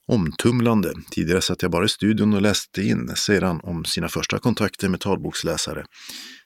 Omtumlande. 0.07 0.93
Tidigare 1.11 1.41
satt 1.41 1.61
jag 1.61 1.71
bara 1.71 1.85
i 1.85 1.89
studion 1.89 2.33
och 2.33 2.41
läste 2.41 2.81
in, 2.81 3.15
säger 3.15 3.41
han 3.41 3.59
om 3.63 3.85
sina 3.85 4.09
första 4.09 4.39
kontakter 4.39 4.89
med 4.89 4.99
talboksläsare 4.99 5.85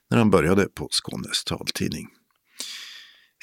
när 0.09 0.17
han 0.17 0.29
började 0.29 0.65
på 0.65 0.87
Skånes 0.91 1.43
taltidning. 1.43 2.07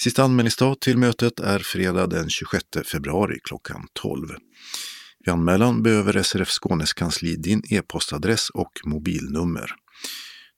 Sista 0.00 0.22
anmälningsdag 0.22 0.80
till 0.80 0.98
mötet 0.98 1.40
är 1.40 1.58
fredag 1.58 2.06
den 2.06 2.30
26 2.30 2.64
februari 2.92 3.38
klockan 3.42 3.88
12. 3.92 4.28
Vid 5.18 5.28
anmälan 5.28 5.82
behöver 5.82 6.22
SRF 6.22 6.48
Skånes 6.48 6.92
kansli 6.92 7.36
din 7.36 7.62
e-postadress 7.70 8.50
och 8.50 8.72
mobilnummer. 8.84 9.70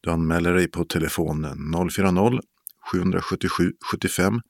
Du 0.01 0.11
anmäler 0.11 0.55
dig 0.55 0.69
på 0.69 0.85
telefon 0.85 1.47
040-777 2.93 3.73
75 3.93 4.41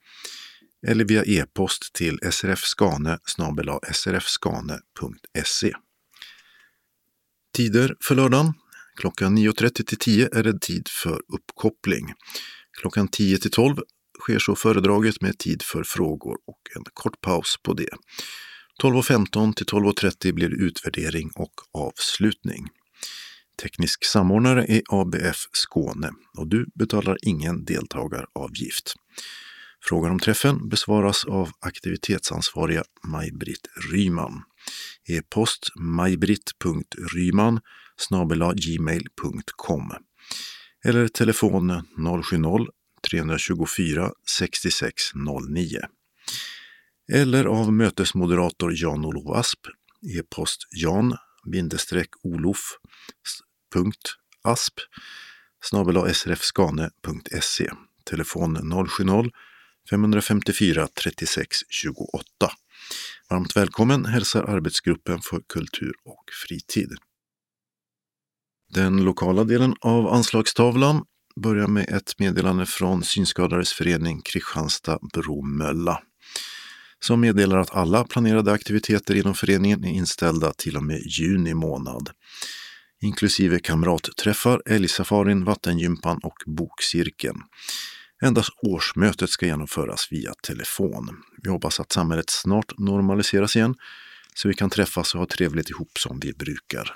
eller 0.87 1.05
via 1.05 1.25
e-post 1.25 1.93
till 1.93 2.19
srfskane 2.31 3.19
srfskane.se. 3.93 5.73
Tider 7.55 7.97
för 8.01 8.15
lördagen. 8.15 8.53
Klockan 8.97 9.39
9.30 9.39 9.85
till 9.85 9.99
10 9.99 10.29
är 10.33 10.43
det 10.43 10.61
tid 10.61 10.89
för 10.89 11.21
uppkoppling. 11.35 12.15
Klockan 12.81 13.09
10 13.09 13.39
till 13.39 13.51
12 13.51 13.77
sker 14.21 14.39
så 14.39 14.55
föredraget 14.55 15.21
med 15.21 15.39
tid 15.39 15.63
för 15.63 15.83
frågor 15.83 16.37
och 16.47 16.61
en 16.77 16.85
kort 16.95 17.21
paus 17.21 17.57
på 17.63 17.73
det. 17.73 17.91
12.15 18.83 19.55
till 19.55 19.67
12.30 19.67 20.33
blir 20.33 20.63
utvärdering 20.63 21.31
och 21.35 21.55
avslutning. 21.73 22.67
Teknisk 23.63 24.05
samordnare 24.05 24.67
är 24.69 24.83
ABF 24.89 25.37
Skåne 25.53 26.11
och 26.39 26.49
du 26.49 26.67
betalar 26.75 27.19
ingen 27.23 27.65
deltagaravgift. 27.65 28.95
Frågan 29.85 30.13
om 30.13 30.19
träffen 30.19 30.69
besvaras 30.69 31.25
av 31.25 31.51
aktivitetsansvariga 31.61 32.85
Maj-Britt 33.07 33.69
Ryman. 33.93 34.43
E-post 35.09 35.69
majbritt.ryman 35.81 37.61
gmail.com 38.57 39.93
eller 40.85 41.09
telefon 41.09 41.83
070 42.23 42.67
324 43.11 44.13
6609 44.39 45.79
eller 47.13 47.45
av 47.45 47.73
mötesmoderator 47.73 48.73
Jan-Olof 48.75 49.37
Asp, 49.37 49.61
e-post 50.19 50.67
jan-olof.asp 50.71 51.15
srfskane.se 56.13 57.71
telefon 58.05 58.87
070 58.89 59.31
554 59.91 60.89
36 60.95 61.57
28. 61.69 62.23
Varmt 63.31 63.57
välkommen 63.57 64.05
hälsar 64.05 64.43
arbetsgruppen 64.43 65.21
för 65.21 65.41
kultur 65.49 65.93
och 66.05 66.25
fritid. 66.47 66.95
Den 68.75 69.05
lokala 69.05 69.45
delen 69.45 69.75
av 69.81 70.09
anslagstavlan 70.09 71.05
börjar 71.41 71.67
med 71.67 71.89
ett 71.89 72.19
meddelande 72.19 72.67
från 72.67 73.03
Synskadades 73.03 73.73
förening 73.73 74.23
Kristianstad 74.23 74.99
Bromölla 75.13 76.03
som 77.01 77.21
meddelar 77.21 77.59
att 77.59 77.75
alla 77.75 78.05
planerade 78.05 78.53
aktiviteter 78.53 79.15
inom 79.15 79.35
föreningen 79.35 79.85
är 79.85 79.91
inställda 79.91 80.53
till 80.53 80.77
och 80.77 80.85
med 80.85 81.03
juni 81.07 81.55
månad 81.55 82.11
inklusive 83.01 83.59
kamratträffar, 83.59 84.63
älgsafarin, 84.67 85.45
vattengympan 85.45 86.19
och 86.23 86.37
bokcirkeln. 86.47 87.39
Endast 88.23 88.51
årsmötet 88.63 89.31
ska 89.31 89.47
genomföras 89.47 90.09
via 90.11 90.35
telefon. 90.43 91.23
Vi 91.43 91.51
hoppas 91.51 91.81
att 91.81 91.93
samhället 91.93 92.31
snart 92.31 92.79
normaliseras 92.79 93.57
igen 93.57 93.75
så 94.35 94.49
vi 94.49 94.55
kan 94.55 94.71
träffas 94.71 95.15
och 95.15 95.21
ha 95.21 95.27
trevligt 95.27 95.71
ihop 95.71 95.99
som 95.99 96.21
vi 96.21 96.33
brukar. 96.33 96.95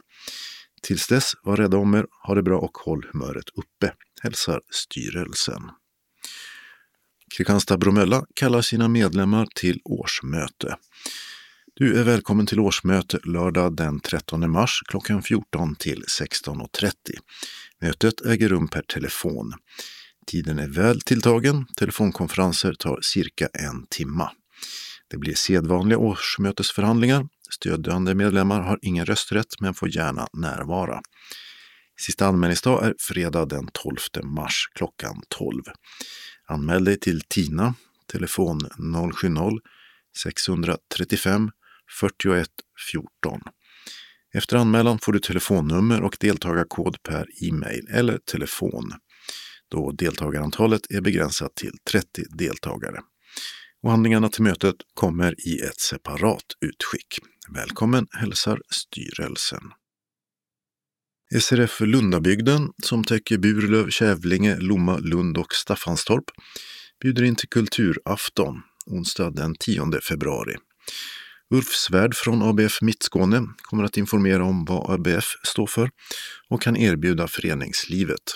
Tills 0.83 1.07
dess, 1.07 1.33
var 1.43 1.57
rädda 1.57 1.77
om 1.77 1.95
er, 1.95 2.07
ha 2.27 2.35
det 2.35 2.43
bra 2.43 2.59
och 2.59 2.79
håll 2.79 3.07
humöret 3.13 3.49
uppe, 3.49 3.95
hälsar 4.23 4.61
styrelsen. 4.71 5.63
Kristianstad 7.37 7.79
Bromölla 7.79 8.27
kallar 8.35 8.63
sina 8.63 8.89
medlemmar 8.89 9.47
till 9.55 9.81
årsmöte. 9.85 10.77
Du 11.75 12.01
är 12.01 12.05
välkommen 12.05 12.47
till 12.47 12.61
årsmöte 12.61 13.19
lördag 13.25 13.77
den 13.77 14.01
13 14.01 14.51
mars 14.51 14.83
klockan 14.87 15.23
14 15.23 15.75
till 15.75 16.05
16.30. 16.21 16.93
Mötet 17.81 18.27
äger 18.27 18.49
rum 18.49 18.69
per 18.69 18.83
telefon. 18.83 19.55
Tiden 20.27 20.59
är 20.59 20.69
väl 20.69 21.01
tilltagen. 21.01 21.67
Telefonkonferenser 21.77 22.75
tar 22.75 22.99
cirka 23.03 23.47
en 23.47 23.87
timma. 23.91 24.31
Det 25.09 25.19
blir 25.19 25.35
sedvanliga 25.35 25.99
årsmötesförhandlingar. 25.99 27.29
Stödjande 27.51 28.15
medlemmar 28.15 28.61
har 28.61 28.79
ingen 28.83 29.07
rösträtt 29.07 29.61
men 29.61 29.75
får 29.75 29.97
gärna 29.97 30.29
närvara. 30.33 31.01
Sista 32.01 32.27
anmälningsdag 32.27 32.85
är 32.85 32.95
fredag 32.99 33.45
den 33.45 33.69
12 33.73 33.97
mars 34.25 34.69
klockan 34.75 35.23
12. 35.29 35.63
Anmäl 36.49 36.85
dig 36.85 37.01
till 37.01 37.21
TINA, 37.21 37.75
telefon 38.13 38.61
070-635 40.27 41.51
41 42.01 42.49
14. 42.93 43.41
Efter 44.35 44.57
anmälan 44.57 44.99
får 44.99 45.13
du 45.13 45.19
telefonnummer 45.19 46.03
och 46.03 46.17
deltagarkod 46.21 47.03
per 47.03 47.27
e-mail 47.45 47.89
eller 47.91 48.19
telefon 48.19 48.93
då 49.73 49.93
deltagarantalet 49.93 50.91
är 50.91 51.01
begränsat 51.01 51.55
till 51.55 51.73
30 51.91 52.23
deltagare. 52.39 53.01
Och 53.83 53.91
handlingarna 53.91 54.29
till 54.29 54.43
mötet 54.43 54.77
kommer 54.95 55.49
i 55.49 55.61
ett 55.61 55.81
separat 55.81 56.45
utskick. 56.61 57.19
Välkommen 57.55 58.07
hälsar 58.11 58.61
styrelsen. 58.71 59.63
SRF 61.41 61.81
Lundabygden, 61.81 62.73
som 62.83 63.05
täcker 63.05 63.39
Burlöv, 63.39 63.91
Kävlinge, 63.91 64.57
Lomma, 64.61 64.99
Lund 64.99 65.39
och 65.39 65.55
Staffanstorp, 65.55 66.25
bjuder 67.03 67.23
in 67.23 67.37
till 67.37 67.49
kulturafton 67.49 68.63
onsdag 68.87 69.31
den 69.31 69.55
10 69.55 70.01
februari. 70.09 70.57
Ulf 71.51 71.69
Svärd 71.69 72.15
från 72.15 72.43
ABF 72.43 72.83
Mittskåne 72.83 73.47
kommer 73.63 73.85
att 73.85 73.97
informera 73.97 74.45
om 74.45 74.65
vad 74.65 74.91
ABF 74.91 75.25
står 75.43 75.67
för 75.67 75.91
och 76.49 76.63
kan 76.63 76.77
erbjuda 76.77 77.29
föreningslivet 77.29 78.35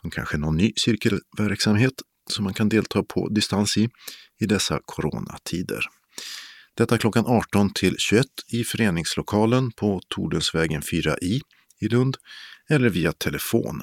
som 0.00 0.10
kanske 0.10 0.36
någon 0.36 0.56
ny 0.56 0.72
cirkelverksamhet 0.76 1.94
som 2.30 2.44
man 2.44 2.54
kan 2.54 2.68
delta 2.68 3.02
på 3.02 3.28
distans 3.28 3.76
i 3.76 3.88
i 4.40 4.46
dessa 4.46 4.80
coronatider. 4.84 5.84
Detta 6.74 6.98
klockan 6.98 7.26
18 7.26 7.72
till 7.72 7.94
21 7.98 8.26
i 8.52 8.64
föreningslokalen 8.64 9.72
på 9.72 10.00
Tordensvägen 10.08 10.82
4i 10.82 11.40
i 11.82 11.88
Lund 11.88 12.16
eller 12.70 12.88
via 12.88 13.12
telefon. 13.12 13.82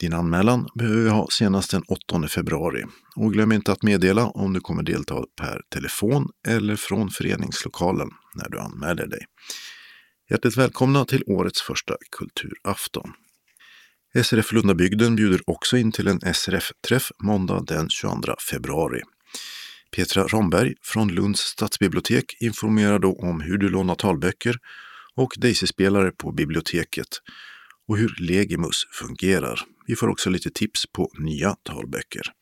Din 0.00 0.12
anmälan 0.12 0.68
behöver 0.74 1.02
vi 1.02 1.08
ha 1.08 1.28
senast 1.30 1.70
den 1.70 1.82
8 1.82 2.28
februari 2.28 2.84
och 3.16 3.32
glöm 3.32 3.52
inte 3.52 3.72
att 3.72 3.82
meddela 3.82 4.26
om 4.26 4.52
du 4.52 4.60
kommer 4.60 4.82
delta 4.82 5.24
per 5.40 5.62
telefon 5.68 6.28
eller 6.48 6.76
från 6.76 7.10
föreningslokalen 7.10 8.08
när 8.34 8.48
du 8.48 8.58
anmäler 8.58 9.06
dig. 9.06 9.26
Hjärtligt 10.30 10.56
välkomna 10.56 11.04
till 11.04 11.22
årets 11.26 11.62
första 11.62 11.96
kulturafton. 12.18 13.12
SRF 14.24 14.52
Lundabygden 14.52 15.16
bjuder 15.16 15.40
också 15.46 15.76
in 15.76 15.92
till 15.92 16.08
en 16.08 16.34
SRF-träff 16.34 17.12
måndag 17.22 17.64
den 17.66 17.88
22 17.88 18.34
februari. 18.50 19.00
Petra 19.96 20.26
Ramberg 20.26 20.74
från 20.82 21.08
Lunds 21.08 21.40
stadsbibliotek 21.40 22.36
informerar 22.40 22.98
då 22.98 23.12
om 23.12 23.40
hur 23.40 23.58
du 23.58 23.68
lånar 23.68 23.94
talböcker 23.94 24.58
och 25.16 25.34
Daisy-spelare 25.36 26.10
på 26.10 26.32
biblioteket 26.32 27.08
och 27.88 27.98
hur 27.98 28.16
Legimus 28.18 28.86
fungerar. 28.92 29.60
Vi 29.86 29.96
får 29.96 30.08
också 30.08 30.30
lite 30.30 30.50
tips 30.50 30.86
på 30.92 31.10
nya 31.18 31.56
talböcker. 31.62 32.32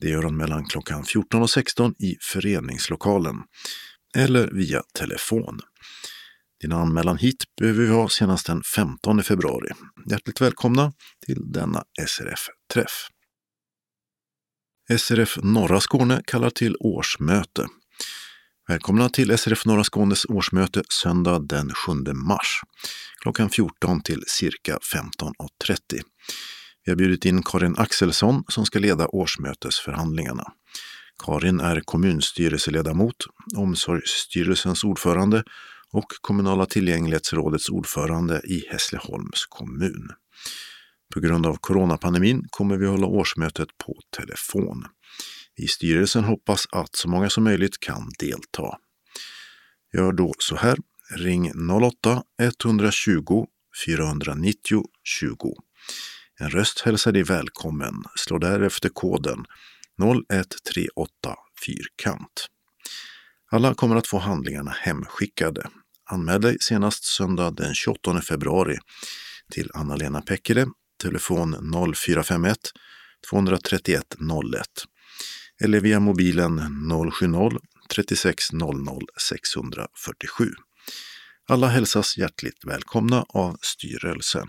Det 0.00 0.08
gör 0.08 0.22
hon 0.22 0.36
mellan 0.36 0.64
klockan 0.64 1.04
14 1.04 1.42
och 1.42 1.50
16 1.50 1.94
i 1.98 2.16
föreningslokalen 2.20 3.36
eller 4.16 4.50
via 4.50 4.82
telefon. 4.98 5.60
Din 6.60 6.72
anmälan 6.72 7.18
hit 7.18 7.44
behöver 7.60 7.82
vi 7.82 7.88
ha 7.88 8.08
senast 8.08 8.46
den 8.46 8.62
15 8.62 9.22
februari. 9.22 9.68
Hjärtligt 10.10 10.40
välkomna 10.40 10.92
till 11.26 11.52
denna 11.52 11.84
SRF-träff. 12.06 13.08
SRF 14.98 15.38
Norra 15.42 15.80
Skåne 15.80 16.22
kallar 16.26 16.50
till 16.50 16.76
årsmöte. 16.80 17.66
Välkomna 18.68 19.08
till 19.08 19.38
SRF 19.38 19.66
Norra 19.66 19.84
Skånes 19.84 20.24
årsmöte 20.24 20.82
söndag 20.88 21.38
den 21.38 21.70
7 21.70 21.92
mars 22.12 22.60
klockan 23.22 23.50
14 23.50 24.02
till 24.02 24.24
cirka 24.26 24.78
15.30. 24.94 25.76
Vi 26.84 26.92
har 26.92 26.96
bjudit 26.96 27.24
in 27.24 27.42
Karin 27.42 27.74
Axelsson 27.78 28.44
som 28.48 28.66
ska 28.66 28.78
leda 28.78 29.06
årsmötesförhandlingarna. 29.06 30.52
Karin 31.24 31.60
är 31.60 31.80
kommunstyrelseledamot, 31.80 33.16
Omsorgsstyrelsens 33.56 34.84
ordförande 34.84 35.44
och 35.92 36.12
Kommunala 36.20 36.66
tillgänglighetsrådets 36.66 37.68
ordförande 37.68 38.40
i 38.44 38.64
Hässleholms 38.70 39.46
kommun. 39.48 40.08
På 41.14 41.20
grund 41.20 41.46
av 41.46 41.56
coronapandemin 41.60 42.42
kommer 42.50 42.76
vi 42.76 42.86
hålla 42.86 43.06
årsmötet 43.06 43.68
på 43.86 43.94
telefon. 44.16 44.84
I 45.56 45.68
styrelsen 45.68 46.24
hoppas 46.24 46.66
att 46.72 46.96
så 46.96 47.08
många 47.08 47.30
som 47.30 47.44
möjligt 47.44 47.80
kan 47.80 48.10
delta. 48.18 48.78
Gör 49.96 50.12
då 50.12 50.34
så 50.38 50.56
här. 50.56 50.78
Ring 51.16 51.52
08-120 51.52 53.46
490 53.86 54.82
20. 55.04 55.54
En 56.40 56.50
röst 56.50 56.80
hälsar 56.80 57.12
dig 57.12 57.22
välkommen. 57.22 57.94
Slå 58.16 58.38
därefter 58.38 58.88
koden 58.88 59.44
0138 60.02 61.34
fyrkant. 61.66 62.46
Alla 63.50 63.74
kommer 63.74 63.96
att 63.96 64.06
få 64.06 64.18
handlingarna 64.18 64.70
hemskickade. 64.70 65.68
Anmäl 66.10 66.40
dig 66.40 66.56
senast 66.60 67.04
söndag 67.04 67.50
den 67.50 67.74
28 67.74 68.20
februari 68.20 68.78
till 69.52 69.70
Anna-Lena 69.74 70.22
Pekkele, 70.22 70.66
telefon 71.02 71.72
0451 71.94 72.58
231 73.30 74.16
01 74.52 74.66
eller 75.64 75.80
via 75.80 76.00
mobilen 76.00 76.60
070 77.12 77.58
36 77.88 78.52
00 78.52 79.02
647. 79.28 80.50
Alla 81.48 81.66
hälsas 81.66 82.18
hjärtligt 82.18 82.64
välkomna 82.64 83.24
av 83.28 83.56
styrelsen. 83.60 84.48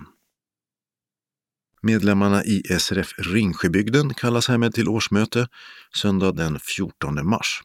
Medlemmarna 1.81 2.43
i 2.43 2.63
SRF 2.79 3.13
Ringsjöbygden 3.17 4.13
kallas 4.13 4.47
härmed 4.47 4.73
till 4.73 4.87
årsmöte 4.87 5.47
söndag 5.95 6.31
den 6.31 6.59
14 6.59 7.27
mars. 7.29 7.61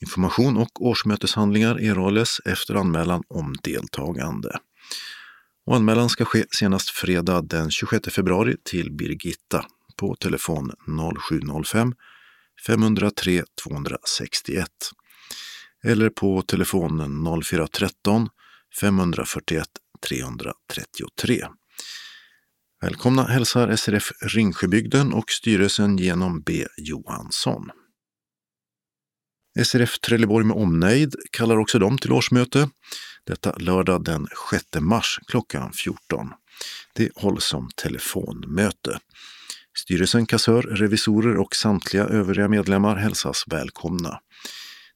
Information 0.00 0.56
och 0.56 0.86
årsmöteshandlingar 0.86 1.80
erhålles 1.80 2.40
efter 2.44 2.74
anmälan 2.74 3.22
om 3.28 3.54
deltagande. 3.62 4.58
Och 5.66 5.76
anmälan 5.76 6.08
ska 6.08 6.24
ske 6.24 6.44
senast 6.50 6.90
fredag 6.90 7.42
den 7.42 7.70
26 7.70 8.14
februari 8.14 8.56
till 8.64 8.92
Birgitta 8.92 9.66
på 9.96 10.14
telefon 10.14 10.72
0705 11.28 11.94
503 12.66 13.44
261 13.64 14.68
eller 15.84 16.10
på 16.10 16.42
telefonen 16.42 17.24
0413 17.42 18.28
541 18.80 19.68
333. 20.08 21.46
Välkomna 22.80 23.24
hälsar 23.24 23.76
SRF 23.76 24.12
Ringsjöbygden 24.22 25.12
och 25.12 25.30
styrelsen 25.30 25.98
genom 25.98 26.40
B 26.40 26.66
Johansson. 26.76 27.70
SRF 29.64 29.98
Trelleborg 29.98 30.46
med 30.46 30.56
omnejd 30.56 31.14
kallar 31.30 31.56
också 31.56 31.78
dem 31.78 31.98
till 31.98 32.12
årsmöte. 32.12 32.70
Detta 33.24 33.56
lördag 33.56 34.04
den 34.04 34.26
6 34.50 34.64
mars 34.80 35.18
klockan 35.26 35.72
14. 35.72 36.32
Det 36.94 37.10
hålls 37.14 37.44
som 37.44 37.68
telefonmöte. 37.76 38.98
Styrelsen, 39.78 40.26
kassör, 40.26 40.62
revisorer 40.62 41.36
och 41.36 41.54
samtliga 41.54 42.04
övriga 42.04 42.48
medlemmar 42.48 42.96
hälsas 42.96 43.44
välkomna. 43.46 44.20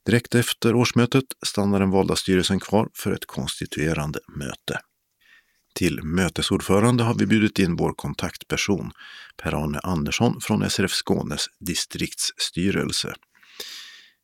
Direkt 0.06 0.34
efter 0.34 0.74
årsmötet 0.74 1.24
stannar 1.46 1.80
den 1.80 1.90
valda 1.90 2.16
styrelsen 2.16 2.60
kvar 2.60 2.88
för 2.94 3.12
ett 3.12 3.26
konstituerande 3.26 4.18
möte. 4.36 4.78
Till 5.74 6.02
mötesordförande 6.02 7.04
har 7.04 7.14
vi 7.14 7.26
bjudit 7.26 7.58
in 7.58 7.76
vår 7.76 7.92
kontaktperson 7.92 8.90
Per-Arne 9.42 9.78
Andersson 9.78 10.40
från 10.40 10.70
SRF 10.70 10.92
Skånes 10.92 11.46
distriktsstyrelse. 11.60 13.14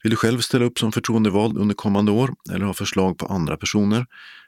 Vill 0.02 0.10
du 0.10 0.16
själv 0.16 0.40
ställa 0.40 0.64
upp 0.64 0.78
som 0.78 0.92
förtroendevald 0.92 1.58
under 1.58 1.74
kommande 1.74 2.12
år 2.12 2.34
eller 2.52 2.64
ha 2.64 2.74
förslag 2.74 3.18
på 3.18 3.26
andra 3.26 3.56
personer? 3.56 4.06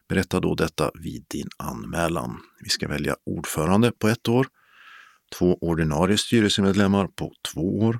Berätta 0.08 0.40
då 0.40 0.54
detta 0.54 0.90
vid 0.94 1.24
din 1.28 1.48
anmälan. 1.56 2.40
Vi 2.60 2.68
ska 2.68 2.88
välja 2.88 3.16
ordförande 3.26 3.92
på 3.98 4.08
ett 4.08 4.28
år, 4.28 4.46
två 5.38 5.58
ordinarie 5.60 6.18
styrelsemedlemmar 6.18 7.06
på 7.06 7.32
två 7.52 7.78
år, 7.78 7.98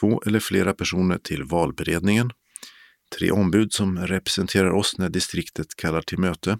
två 0.00 0.22
eller 0.26 0.40
flera 0.40 0.74
personer 0.74 1.18
till 1.18 1.44
valberedningen, 1.44 2.30
tre 3.18 3.30
ombud 3.30 3.72
som 3.72 3.98
representerar 3.98 4.70
oss 4.70 4.98
när 4.98 5.08
distriktet 5.08 5.76
kallar 5.76 6.02
till 6.02 6.18
möte, 6.18 6.58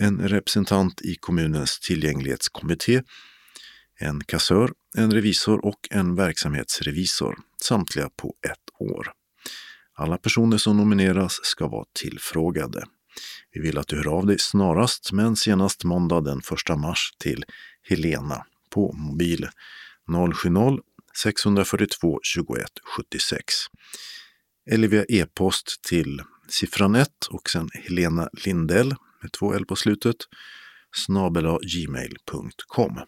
en 0.00 0.28
representant 0.28 1.02
i 1.02 1.14
kommunens 1.14 1.80
tillgänglighetskommitté, 1.80 3.02
en 4.00 4.24
kassör, 4.24 4.72
en 4.96 5.12
revisor 5.12 5.64
och 5.64 5.88
en 5.90 6.14
verksamhetsrevisor, 6.14 7.38
samtliga 7.62 8.10
på 8.16 8.34
ett 8.50 8.90
år. 8.90 9.12
Alla 9.96 10.18
personer 10.18 10.58
som 10.58 10.76
nomineras 10.76 11.40
ska 11.42 11.68
vara 11.68 11.84
tillfrågade. 11.92 12.84
Vi 13.52 13.60
vill 13.60 13.78
att 13.78 13.88
du 13.88 13.96
hör 13.96 14.08
av 14.08 14.26
dig 14.26 14.38
snarast, 14.38 15.12
men 15.12 15.36
senast 15.36 15.84
måndag 15.84 16.20
den 16.20 16.38
1 16.70 16.78
mars 16.78 17.10
till 17.18 17.44
Helena 17.88 18.44
på 18.74 18.92
mobil 18.92 19.48
070-642 20.08 22.18
21 22.22 22.66
76 22.96 23.54
eller 24.70 24.88
via 24.88 25.04
e-post 25.08 25.80
till 25.88 26.22
siffran 26.48 26.94
1 26.94 27.08
och 27.30 27.50
sen 27.50 27.68
Helena 27.72 28.28
Lindell 28.44 28.94
med 29.22 29.32
två 29.32 29.54
L 29.54 29.66
på 29.66 29.76
slutet 29.76 30.16
snabela 30.96 31.58
gmail.com. 31.58 33.00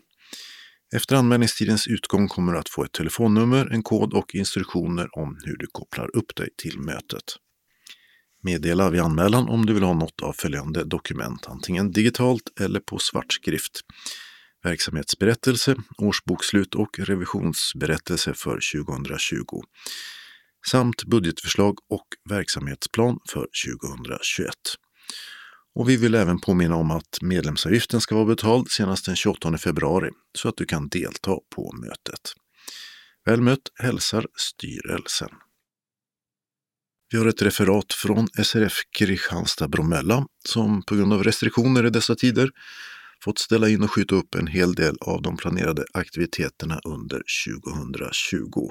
Efter 0.94 1.16
anmälningstidens 1.16 1.86
utgång 1.86 2.28
kommer 2.28 2.52
du 2.52 2.58
att 2.58 2.68
få 2.68 2.84
ett 2.84 2.92
telefonnummer, 2.92 3.66
en 3.66 3.82
kod 3.82 4.14
och 4.14 4.34
instruktioner 4.34 5.18
om 5.18 5.38
hur 5.44 5.56
du 5.56 5.66
kopplar 5.72 6.16
upp 6.16 6.36
dig 6.36 6.48
till 6.56 6.78
mötet. 6.78 7.24
Meddela 8.42 8.90
vid 8.90 9.00
anmälan 9.00 9.48
om 9.48 9.66
du 9.66 9.74
vill 9.74 9.82
ha 9.82 9.94
något 9.94 10.22
av 10.22 10.32
följande 10.32 10.84
dokument, 10.84 11.46
antingen 11.46 11.92
digitalt 11.92 12.60
eller 12.60 12.80
på 12.80 12.98
svartskrift. 12.98 13.80
Verksamhetsberättelse, 14.66 15.76
årsbokslut 15.98 16.74
och 16.74 16.98
revisionsberättelse 16.98 18.34
för 18.34 18.60
2020 18.84 19.62
samt 20.70 21.04
budgetförslag 21.04 21.78
och 21.90 22.06
verksamhetsplan 22.30 23.18
för 23.28 23.46
2021. 23.66 24.54
Och 25.74 25.88
vi 25.88 25.96
vill 25.96 26.14
även 26.14 26.40
påminna 26.40 26.76
om 26.76 26.90
att 26.90 27.18
medlemsavgiften 27.22 28.00
ska 28.00 28.14
vara 28.14 28.24
betald 28.24 28.70
senast 28.70 29.06
den 29.06 29.16
28 29.16 29.58
februari 29.58 30.10
så 30.38 30.48
att 30.48 30.56
du 30.56 30.64
kan 30.64 30.88
delta 30.88 31.36
på 31.54 31.72
mötet. 31.72 32.32
Väl 33.24 33.40
mött 33.40 33.68
hälsar 33.74 34.26
styrelsen. 34.34 35.30
Vi 37.12 37.18
har 37.18 37.26
ett 37.26 37.42
referat 37.42 37.92
från 37.92 38.28
SRF 38.44 38.72
Kristianstad-Bromölla 38.98 40.26
som 40.48 40.82
på 40.82 40.96
grund 40.96 41.12
av 41.12 41.24
restriktioner 41.24 41.86
i 41.86 41.90
dessa 41.90 42.14
tider 42.14 42.50
fått 43.26 43.38
ställa 43.38 43.68
in 43.68 43.82
och 43.82 43.90
skjuta 43.90 44.14
upp 44.14 44.34
en 44.34 44.46
hel 44.46 44.74
del 44.74 44.96
av 45.00 45.22
de 45.22 45.36
planerade 45.36 45.84
aktiviteterna 45.94 46.80
under 46.84 47.22
2020. 47.82 48.70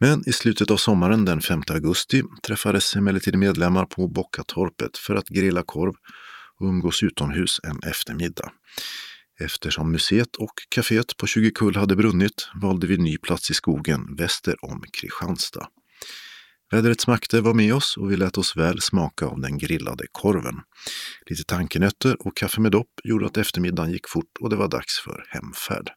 Men 0.00 0.28
i 0.28 0.32
slutet 0.32 0.70
av 0.70 0.76
sommaren 0.76 1.24
den 1.24 1.40
5 1.40 1.62
augusti 1.70 2.22
träffades 2.46 2.96
emellertid 2.96 3.38
medlemmar 3.38 3.84
på 3.84 4.08
Bockatorpet 4.08 4.98
för 4.98 5.14
att 5.14 5.28
grilla 5.28 5.62
korv 5.62 5.92
och 6.60 6.66
umgås 6.66 7.02
utomhus 7.02 7.60
en 7.62 7.90
eftermiddag. 7.90 8.52
Eftersom 9.40 9.92
museet 9.92 10.36
och 10.36 10.54
kaféet 10.74 11.16
på 11.16 11.26
20 11.26 11.50
kull 11.50 11.76
hade 11.76 11.96
brunnit 11.96 12.48
valde 12.62 12.86
vi 12.86 12.96
ny 12.96 13.18
plats 13.18 13.50
i 13.50 13.54
skogen 13.54 14.16
väster 14.16 14.64
om 14.64 14.82
Kristianstad. 14.92 15.68
Vädrets 16.72 17.06
makter 17.06 17.40
var 17.40 17.54
med 17.54 17.74
oss 17.74 17.96
och 17.96 18.10
vi 18.10 18.16
lät 18.16 18.38
oss 18.38 18.56
väl 18.56 18.80
smaka 18.80 19.26
av 19.26 19.40
den 19.40 19.58
grillade 19.58 20.04
korven. 20.12 20.60
Lite 21.26 21.44
tankenötter 21.44 22.26
och 22.26 22.36
kaffe 22.36 22.60
med 22.60 22.72
dopp 22.72 22.90
gjorde 23.04 23.26
att 23.26 23.36
eftermiddagen 23.36 23.92
gick 23.92 24.08
fort 24.08 24.38
och 24.40 24.50
det 24.50 24.56
var 24.56 24.68
dags 24.68 25.00
för 25.00 25.24
hemfärd. 25.28 25.90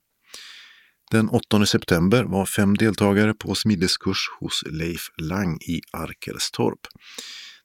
Den 1.12 1.30
8 1.30 1.66
september 1.66 2.24
var 2.24 2.46
fem 2.46 2.78
deltagare 2.78 3.34
på 3.34 3.56
smideskurs 3.56 4.18
hos 4.40 4.64
Leif 4.72 5.02
Lang 5.22 5.58
i 5.58 5.82
Arkelstorp. 5.92 6.80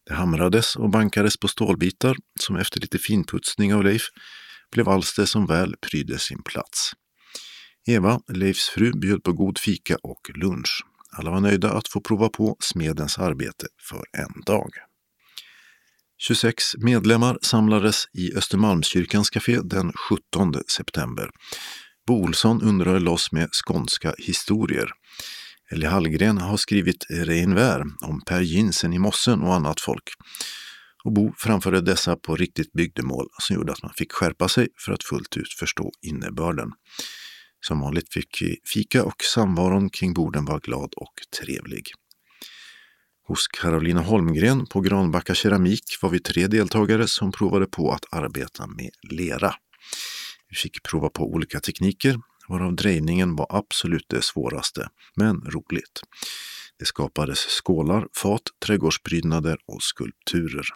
Det 0.06 0.14
hamrades 0.14 0.76
och 0.76 0.90
bankades 0.90 1.36
på 1.36 1.48
stålbitar 1.48 2.16
som 2.40 2.56
efter 2.56 2.80
lite 2.80 2.98
finputsning 2.98 3.74
av 3.74 3.84
Leif 3.84 4.02
blev 4.72 4.88
alster 4.88 5.24
som 5.24 5.46
väl 5.46 5.74
prydde 5.90 6.18
sin 6.18 6.42
plats. 6.42 6.92
Eva, 7.86 8.20
Leifs 8.28 8.68
fru, 8.68 8.92
bjöd 8.92 9.22
på 9.22 9.32
god 9.32 9.58
fika 9.58 9.96
och 10.02 10.30
lunch. 10.34 10.84
Alla 11.16 11.30
var 11.30 11.40
nöjda 11.40 11.72
att 11.72 11.88
få 11.88 12.00
prova 12.00 12.28
på 12.28 12.56
smedens 12.60 13.18
arbete 13.18 13.66
för 13.88 14.04
en 14.12 14.42
dag. 14.46 14.70
26 16.18 16.62
medlemmar 16.78 17.38
samlades 17.42 18.04
i 18.12 18.34
Östermalmskyrkans 18.34 19.30
café 19.30 19.60
den 19.60 19.92
17 19.92 20.54
september. 20.68 21.30
Bo 22.06 22.14
Olsson 22.14 22.62
undrade 22.62 22.98
loss 22.98 23.32
med 23.32 23.48
skånska 23.52 24.14
historier. 24.18 24.88
Ellie 25.72 25.88
Hallgren 25.88 26.38
har 26.38 26.56
skrivit 26.56 27.06
Reinvär 27.10 27.84
om 28.00 28.20
Per 28.26 28.40
Jinsen 28.40 28.92
i 28.92 28.98
Mossen 28.98 29.40
och 29.40 29.54
annat 29.54 29.80
folk. 29.80 30.02
Och 31.04 31.12
Bo 31.12 31.32
framförde 31.38 31.80
dessa 31.80 32.16
på 32.16 32.36
riktigt 32.36 32.72
bygdemål 32.72 33.26
som 33.38 33.56
gjorde 33.56 33.72
att 33.72 33.82
man 33.82 33.92
fick 33.96 34.12
skärpa 34.12 34.48
sig 34.48 34.68
för 34.78 34.92
att 34.92 35.04
fullt 35.04 35.36
ut 35.36 35.52
förstå 35.52 35.92
innebörden. 36.06 36.72
Som 37.60 37.80
vanligt 37.80 38.12
fick 38.12 38.42
vi 38.42 38.56
fika 38.64 39.04
och 39.04 39.22
samvaron 39.34 39.90
kring 39.90 40.14
borden 40.14 40.44
var 40.44 40.60
glad 40.60 40.94
och 40.96 41.14
trevlig. 41.40 41.92
Hos 43.26 43.48
Carolina 43.48 44.00
Holmgren 44.00 44.66
på 44.66 44.80
Granbacka 44.80 45.34
Keramik 45.34 45.98
var 46.02 46.10
vi 46.10 46.20
tre 46.20 46.46
deltagare 46.46 47.08
som 47.08 47.32
provade 47.32 47.66
på 47.66 47.92
att 47.92 48.04
arbeta 48.10 48.66
med 48.66 48.90
lera. 49.10 49.54
Vi 50.48 50.56
fick 50.56 50.82
prova 50.82 51.08
på 51.08 51.32
olika 51.32 51.60
tekniker, 51.60 52.20
varav 52.48 52.74
drejningen 52.76 53.36
var 53.36 53.46
absolut 53.50 54.06
det 54.08 54.22
svåraste, 54.22 54.88
men 55.16 55.36
roligt. 55.36 56.00
Det 56.78 56.84
skapades 56.84 57.38
skålar, 57.38 58.06
fat, 58.16 58.42
trädgårdsprydnader 58.66 59.58
och 59.66 59.82
skulpturer. 59.82 60.66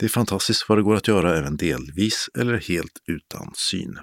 Det 0.00 0.06
är 0.06 0.08
fantastiskt 0.08 0.68
vad 0.68 0.78
det 0.78 0.82
går 0.82 0.96
att 0.96 1.08
göra 1.08 1.38
även 1.38 1.56
delvis 1.56 2.28
eller 2.38 2.56
helt 2.56 3.02
utan 3.06 3.52
syn. 3.54 3.98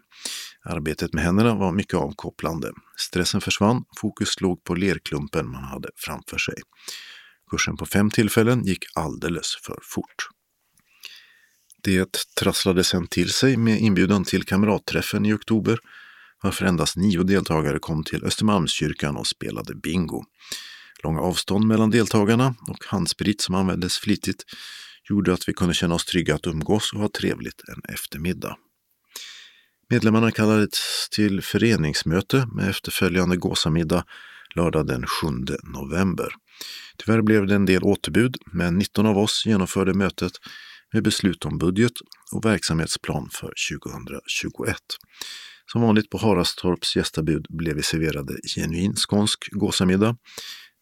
Arbetet 0.66 1.14
med 1.14 1.24
händerna 1.24 1.56
var 1.56 1.72
mycket 1.72 1.94
avkopplande. 1.94 2.72
Stressen 2.98 3.42
försvann, 3.42 3.84
fokus 3.98 4.42
låg 4.42 4.64
på 4.64 4.76
lerklumpen 4.76 5.52
man 5.52 5.64
hade 5.64 5.90
framför 5.96 6.38
sig. 6.38 6.56
Kursen 7.52 7.78
på 7.78 7.86
fem 7.86 8.10
tillfällen 8.10 8.64
gick 8.64 8.86
alldeles 8.96 9.56
för 9.64 9.80
fort. 9.84 10.30
Det 11.84 12.26
trasslade 12.40 12.84
sen 12.84 13.08
till 13.08 13.30
sig 13.30 13.58
med 13.58 13.82
inbjudan 13.82 14.24
till 14.24 14.44
kamratträffen 14.44 15.26
i 15.26 15.34
oktober 15.34 15.80
varför 16.44 16.66
endast 16.66 16.98
nio 16.98 17.24
deltagare 17.24 17.80
kom 17.80 18.04
till 18.04 18.24
Östermalmskyrkan 18.24 19.18
och 19.18 19.28
spelade 19.28 19.76
bingo. 19.76 20.24
Långa 21.04 21.22
avstånd 21.22 21.68
mellan 21.68 21.90
deltagarna 21.90 22.56
och 22.68 22.86
handsprit 22.86 23.42
som 23.42 23.56
användes 23.56 23.98
flitigt 23.98 24.44
gjorde 25.10 25.34
att 25.34 25.50
vi 25.50 25.54
kunde 25.54 25.74
känna 25.74 25.96
oss 25.96 26.06
trygga 26.06 26.36
att 26.36 26.48
umgås 26.48 26.94
och 26.94 27.00
ha 27.00 27.10
trevligt 27.10 27.62
en 27.68 27.94
eftermiddag. 27.94 28.58
Medlemmarna 29.90 30.32
kallades 30.32 31.10
till 31.12 31.42
föreningsmöte 31.42 32.48
med 32.56 32.70
efterföljande 32.70 33.38
gåsamiddag 33.38 34.04
lördag 34.56 34.88
den 34.88 35.06
7 35.08 35.28
november. 35.64 36.28
Tyvärr 36.98 37.22
blev 37.22 37.48
det 37.48 37.56
en 37.56 37.66
del 37.66 37.84
återbud, 37.84 38.38
men 38.46 38.78
19 38.78 39.06
av 39.06 39.18
oss 39.18 39.44
genomförde 39.46 39.94
mötet 39.94 40.32
med 40.94 41.04
beslut 41.04 41.46
om 41.46 41.58
budget 41.58 41.94
och 42.32 42.46
verksamhetsplan 42.46 43.30
för 43.32 43.54
2021. 43.80 44.78
Som 45.72 45.82
vanligt 45.82 46.10
på 46.10 46.18
Harastorps 46.18 46.96
gästabud 46.96 47.46
blev 47.50 47.76
vi 47.76 47.84
serverade 47.84 48.34
genuin 48.56 48.96
skånsk 48.96 49.50
gåsamiddag 49.52 50.18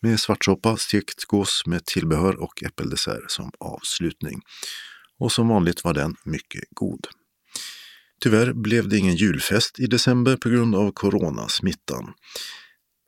med 0.05 0.19
svartsoppa, 0.19 0.77
stekt 0.77 1.25
gås 1.25 1.63
med 1.65 1.85
tillbehör 1.85 2.35
och 2.35 2.63
äppeldessert 2.63 3.31
som 3.31 3.51
avslutning. 3.59 4.41
Och 5.19 5.31
som 5.31 5.47
vanligt 5.47 5.83
var 5.83 5.93
den 5.93 6.15
mycket 6.23 6.63
god. 6.69 7.07
Tyvärr 8.21 8.53
blev 8.53 8.89
det 8.89 8.97
ingen 8.97 9.15
julfest 9.15 9.79
i 9.79 9.87
december 9.87 10.37
på 10.37 10.49
grund 10.49 10.75
av 10.75 10.91
coronasmittan. 10.91 12.13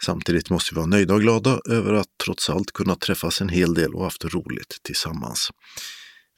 Samtidigt 0.03 0.49
måste 0.49 0.73
vi 0.73 0.75
vara 0.75 0.85
nöjda 0.85 1.13
och 1.13 1.21
glada 1.21 1.59
över 1.69 1.93
att 1.93 2.07
trots 2.23 2.49
allt 2.49 2.71
kunna 2.71 2.95
träffas 2.95 3.41
en 3.41 3.49
hel 3.49 3.73
del 3.73 3.95
och 3.95 4.03
haft 4.03 4.25
roligt 4.25 4.79
tillsammans. 4.83 5.49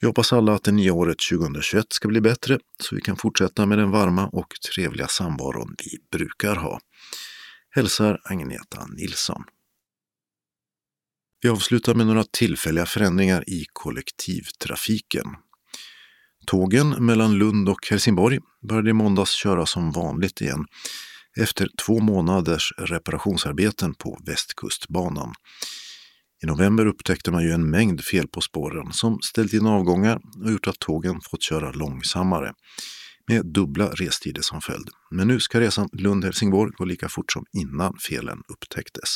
Vi 0.02 0.08
hoppas 0.08 0.34
alla 0.34 0.54
att 0.54 0.64
det 0.64 0.72
nya 0.72 0.94
året 0.94 1.18
2021 1.30 1.86
ska 1.90 2.08
bli 2.08 2.22
bättre 2.22 2.60
så 2.84 2.96
vi 2.96 3.02
kan 3.02 3.18
fortsätta 3.18 3.66
med 3.66 3.78
den 3.78 3.92
varma 3.92 4.28
och 4.28 4.54
trevliga 4.76 5.08
samvaron 5.08 5.76
vi 5.78 6.18
brukar 6.18 6.56
ha. 6.56 6.80
Hälsar 7.70 8.22
Agneta 8.24 8.88
Nilsson. 8.88 9.44
Vi 11.42 11.50
avslutar 11.50 11.94
med 11.94 12.08
några 12.08 12.24
tillfälliga 12.24 12.86
förändringar 12.86 13.50
i 13.50 13.66
kollektivtrafiken. 13.74 15.26
Tågen 16.46 17.06
mellan 17.06 17.38
Lund 17.38 17.70
och 17.70 17.88
Helsingborg 17.90 18.40
började 18.68 18.90
i 18.90 18.94
måndags 18.94 19.32
köra 19.32 19.66
som 19.66 19.92
vanligt 19.92 20.42
igen 20.42 20.66
efter 21.38 21.70
två 21.86 22.00
månaders 22.00 22.74
reparationsarbeten 22.78 23.94
på 23.94 24.20
Västkustbanan. 24.26 25.34
I 26.44 26.46
november 26.46 26.86
upptäckte 26.86 27.32
man 27.32 27.44
ju 27.44 27.52
en 27.52 27.70
mängd 27.70 28.04
fel 28.04 28.28
på 28.28 28.42
spåren 28.42 28.94
som 28.94 29.20
ställt 29.22 29.54
in 29.54 29.66
avgångar 29.66 30.20
och 30.46 30.52
gjort 30.52 30.68
att 30.68 30.80
tågen 30.80 31.22
fått 31.32 31.44
köra 31.44 31.72
långsammare 31.72 32.54
med 33.28 33.46
dubbla 33.46 33.86
restider 33.86 34.42
som 34.42 34.62
följd. 34.62 34.90
Men 35.12 35.28
nu 35.28 35.40
ska 35.40 35.60
resan 35.60 35.90
Lund-Helsingborg 35.94 36.72
gå 36.72 36.86
lika 36.86 37.10
fort 37.10 37.32
som 37.32 37.46
innan 37.54 37.94
felen 38.00 38.42
upptäcktes. 38.48 39.10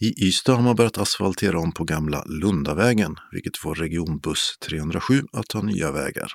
I 0.00 0.26
Ystad 0.26 0.54
har 0.54 0.62
man 0.62 0.76
börjat 0.76 0.98
asfaltera 0.98 1.58
om 1.58 1.72
på 1.72 1.84
gamla 1.84 2.24
Lundavägen, 2.24 3.16
vilket 3.32 3.56
får 3.56 3.74
regionbuss 3.74 4.58
307 4.68 5.22
att 5.32 5.46
ta 5.46 5.62
nya 5.62 5.92
vägar. 5.92 6.32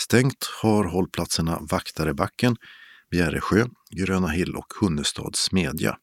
Stängt 0.00 0.50
har 0.62 0.84
hållplatserna 0.84 1.58
Vaktarebacken, 1.70 2.56
Bjäresjö, 3.10 3.66
Gröna 3.90 4.28
Hill 4.28 4.54
och 4.54 4.74
Hunnestads 4.80 5.40
smedja 5.40 5.96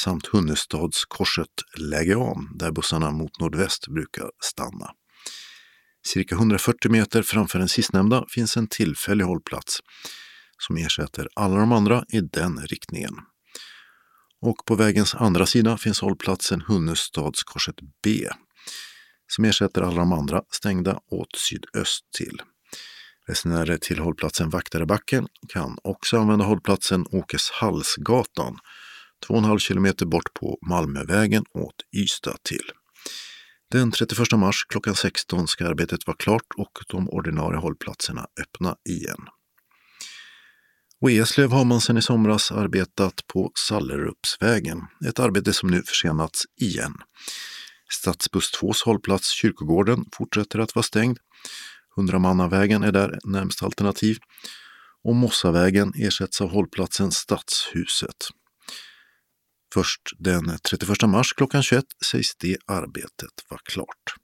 samt 0.00 0.26
Hunnestadskorset 0.26 1.48
Läge 1.78 2.14
om 2.14 2.52
där 2.54 2.72
bussarna 2.72 3.10
mot 3.10 3.40
nordväst 3.40 3.88
brukar 3.88 4.30
stanna. 4.40 4.90
Cirka 6.06 6.34
140 6.34 6.90
meter 6.90 7.22
framför 7.22 7.58
den 7.58 7.68
sistnämnda 7.68 8.24
finns 8.28 8.56
en 8.56 8.66
tillfällig 8.66 9.24
hållplats 9.24 9.78
som 10.58 10.76
ersätter 10.76 11.28
alla 11.34 11.56
de 11.56 11.72
andra 11.72 12.04
i 12.08 12.20
den 12.20 12.60
riktningen. 12.66 13.14
Och 14.42 14.64
på 14.66 14.74
vägens 14.74 15.14
andra 15.14 15.46
sida 15.46 15.78
finns 15.78 16.00
hållplatsen 16.00 16.60
Hunnestadskorset 16.60 17.76
B 18.02 18.28
som 19.32 19.44
ersätter 19.44 19.82
alla 19.82 19.96
de 19.96 20.12
andra 20.12 20.42
stängda 20.50 21.00
åt 21.10 21.36
sydöst 21.36 22.04
till. 22.18 22.42
Resenärer 23.26 23.76
till 23.76 23.98
hållplatsen 23.98 24.50
Vaktarebacken 24.50 25.28
kan 25.48 25.78
också 25.84 26.18
använda 26.18 26.44
hållplatsen 26.44 27.06
Åkeshallsgatan 27.10 28.58
2,5 29.28 29.58
kilometer 29.58 30.06
bort 30.06 30.34
på 30.34 30.58
Malmövägen 30.68 31.44
åt 31.54 31.74
Ystad 31.96 32.36
till. 32.42 32.70
Den 33.70 33.90
31 33.90 34.32
mars 34.32 34.64
klockan 34.68 34.94
16 34.94 35.48
ska 35.48 35.66
arbetet 35.68 36.06
vara 36.06 36.16
klart 36.16 36.46
och 36.56 36.78
de 36.88 37.08
ordinarie 37.08 37.58
hållplatserna 37.58 38.26
öppna 38.40 38.76
igen. 38.88 39.28
Och 41.02 41.10
i 41.10 41.18
Eslöv 41.18 41.52
har 41.52 41.64
man 41.64 41.80
sedan 41.80 41.98
i 41.98 42.02
somras 42.02 42.52
arbetat 42.52 43.26
på 43.26 43.52
Sallerupsvägen, 43.54 44.80
ett 45.06 45.18
arbete 45.18 45.52
som 45.52 45.70
nu 45.70 45.82
försenats 45.82 46.42
igen. 46.60 46.94
Stadsbuss 47.90 48.52
2s 48.62 48.84
hållplats 48.84 49.30
Kyrkogården 49.30 50.04
fortsätter 50.12 50.58
att 50.58 50.74
vara 50.74 50.82
stängd. 50.82 51.18
Hundramannavägen 51.96 52.82
är 52.82 52.92
där 52.92 53.18
närmst 53.24 53.62
alternativ 53.62 54.18
och 55.04 55.16
Mossavägen 55.16 55.92
ersätts 55.96 56.40
av 56.40 56.50
hållplatsen 56.50 57.12
Stadshuset. 57.12 58.28
Först 59.74 60.02
den 60.18 60.58
31 60.70 61.02
mars 61.02 61.32
klockan 61.32 61.62
21 61.62 61.84
sägs 62.04 62.36
det 62.36 62.56
arbetet 62.66 63.44
vara 63.48 63.60
klart. 63.64 64.14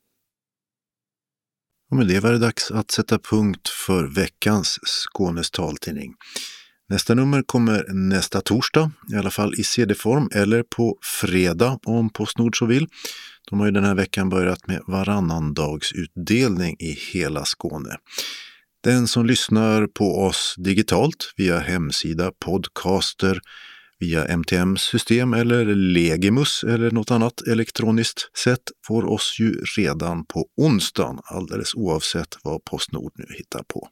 Och 1.90 1.96
med 1.96 2.08
det 2.08 2.20
var 2.20 2.32
det 2.32 2.38
dags 2.38 2.70
att 2.70 2.90
sätta 2.90 3.18
punkt 3.18 3.68
för 3.68 4.04
veckans 4.04 4.78
Skånes 4.84 5.50
taltidning. 5.50 6.14
Nästa 6.88 7.14
nummer 7.14 7.42
kommer 7.42 7.84
nästa 7.88 8.40
torsdag, 8.40 8.90
i 9.12 9.16
alla 9.16 9.30
fall 9.30 9.54
i 9.54 9.64
CD-form, 9.64 10.28
eller 10.34 10.62
på 10.62 10.98
fredag 11.20 11.78
om 11.84 12.10
Postnord 12.10 12.58
så 12.58 12.66
vill. 12.66 12.86
De 13.50 13.58
har 13.60 13.66
ju 13.66 13.72
den 13.72 13.84
här 13.84 13.94
veckan 13.94 14.28
börjat 14.28 14.66
med 14.66 14.82
varannandagsutdelning 14.86 16.76
i 16.78 16.98
hela 17.12 17.44
Skåne. 17.44 17.96
Den 18.84 19.08
som 19.08 19.26
lyssnar 19.26 19.86
på 19.86 20.24
oss 20.24 20.54
digitalt 20.58 21.32
via 21.36 21.58
hemsida, 21.58 22.32
podcaster, 22.44 23.40
via 23.98 24.24
MTM-system 24.36 25.34
eller 25.34 25.64
Legimus 25.74 26.64
eller 26.64 26.90
något 26.90 27.10
annat 27.10 27.40
elektroniskt 27.40 28.38
sätt 28.38 28.62
får 28.86 29.04
oss 29.04 29.36
ju 29.40 29.52
redan 29.76 30.24
på 30.24 30.46
onsdagen 30.56 31.18
alldeles 31.24 31.74
oavsett 31.74 32.36
vad 32.42 32.64
Postnord 32.64 33.12
nu 33.14 33.26
hittar 33.38 33.62
på. 33.62 33.88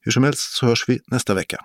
Hur 0.00 0.12
som 0.12 0.24
helst 0.24 0.52
så 0.52 0.66
hörs 0.66 0.88
vi 0.88 1.00
nästa 1.06 1.34
vecka. 1.34 1.64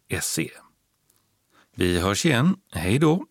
Vi 1.75 1.99
hörs 1.99 2.25
igen. 2.25 2.55
Hej 2.71 2.99
då! 2.99 3.25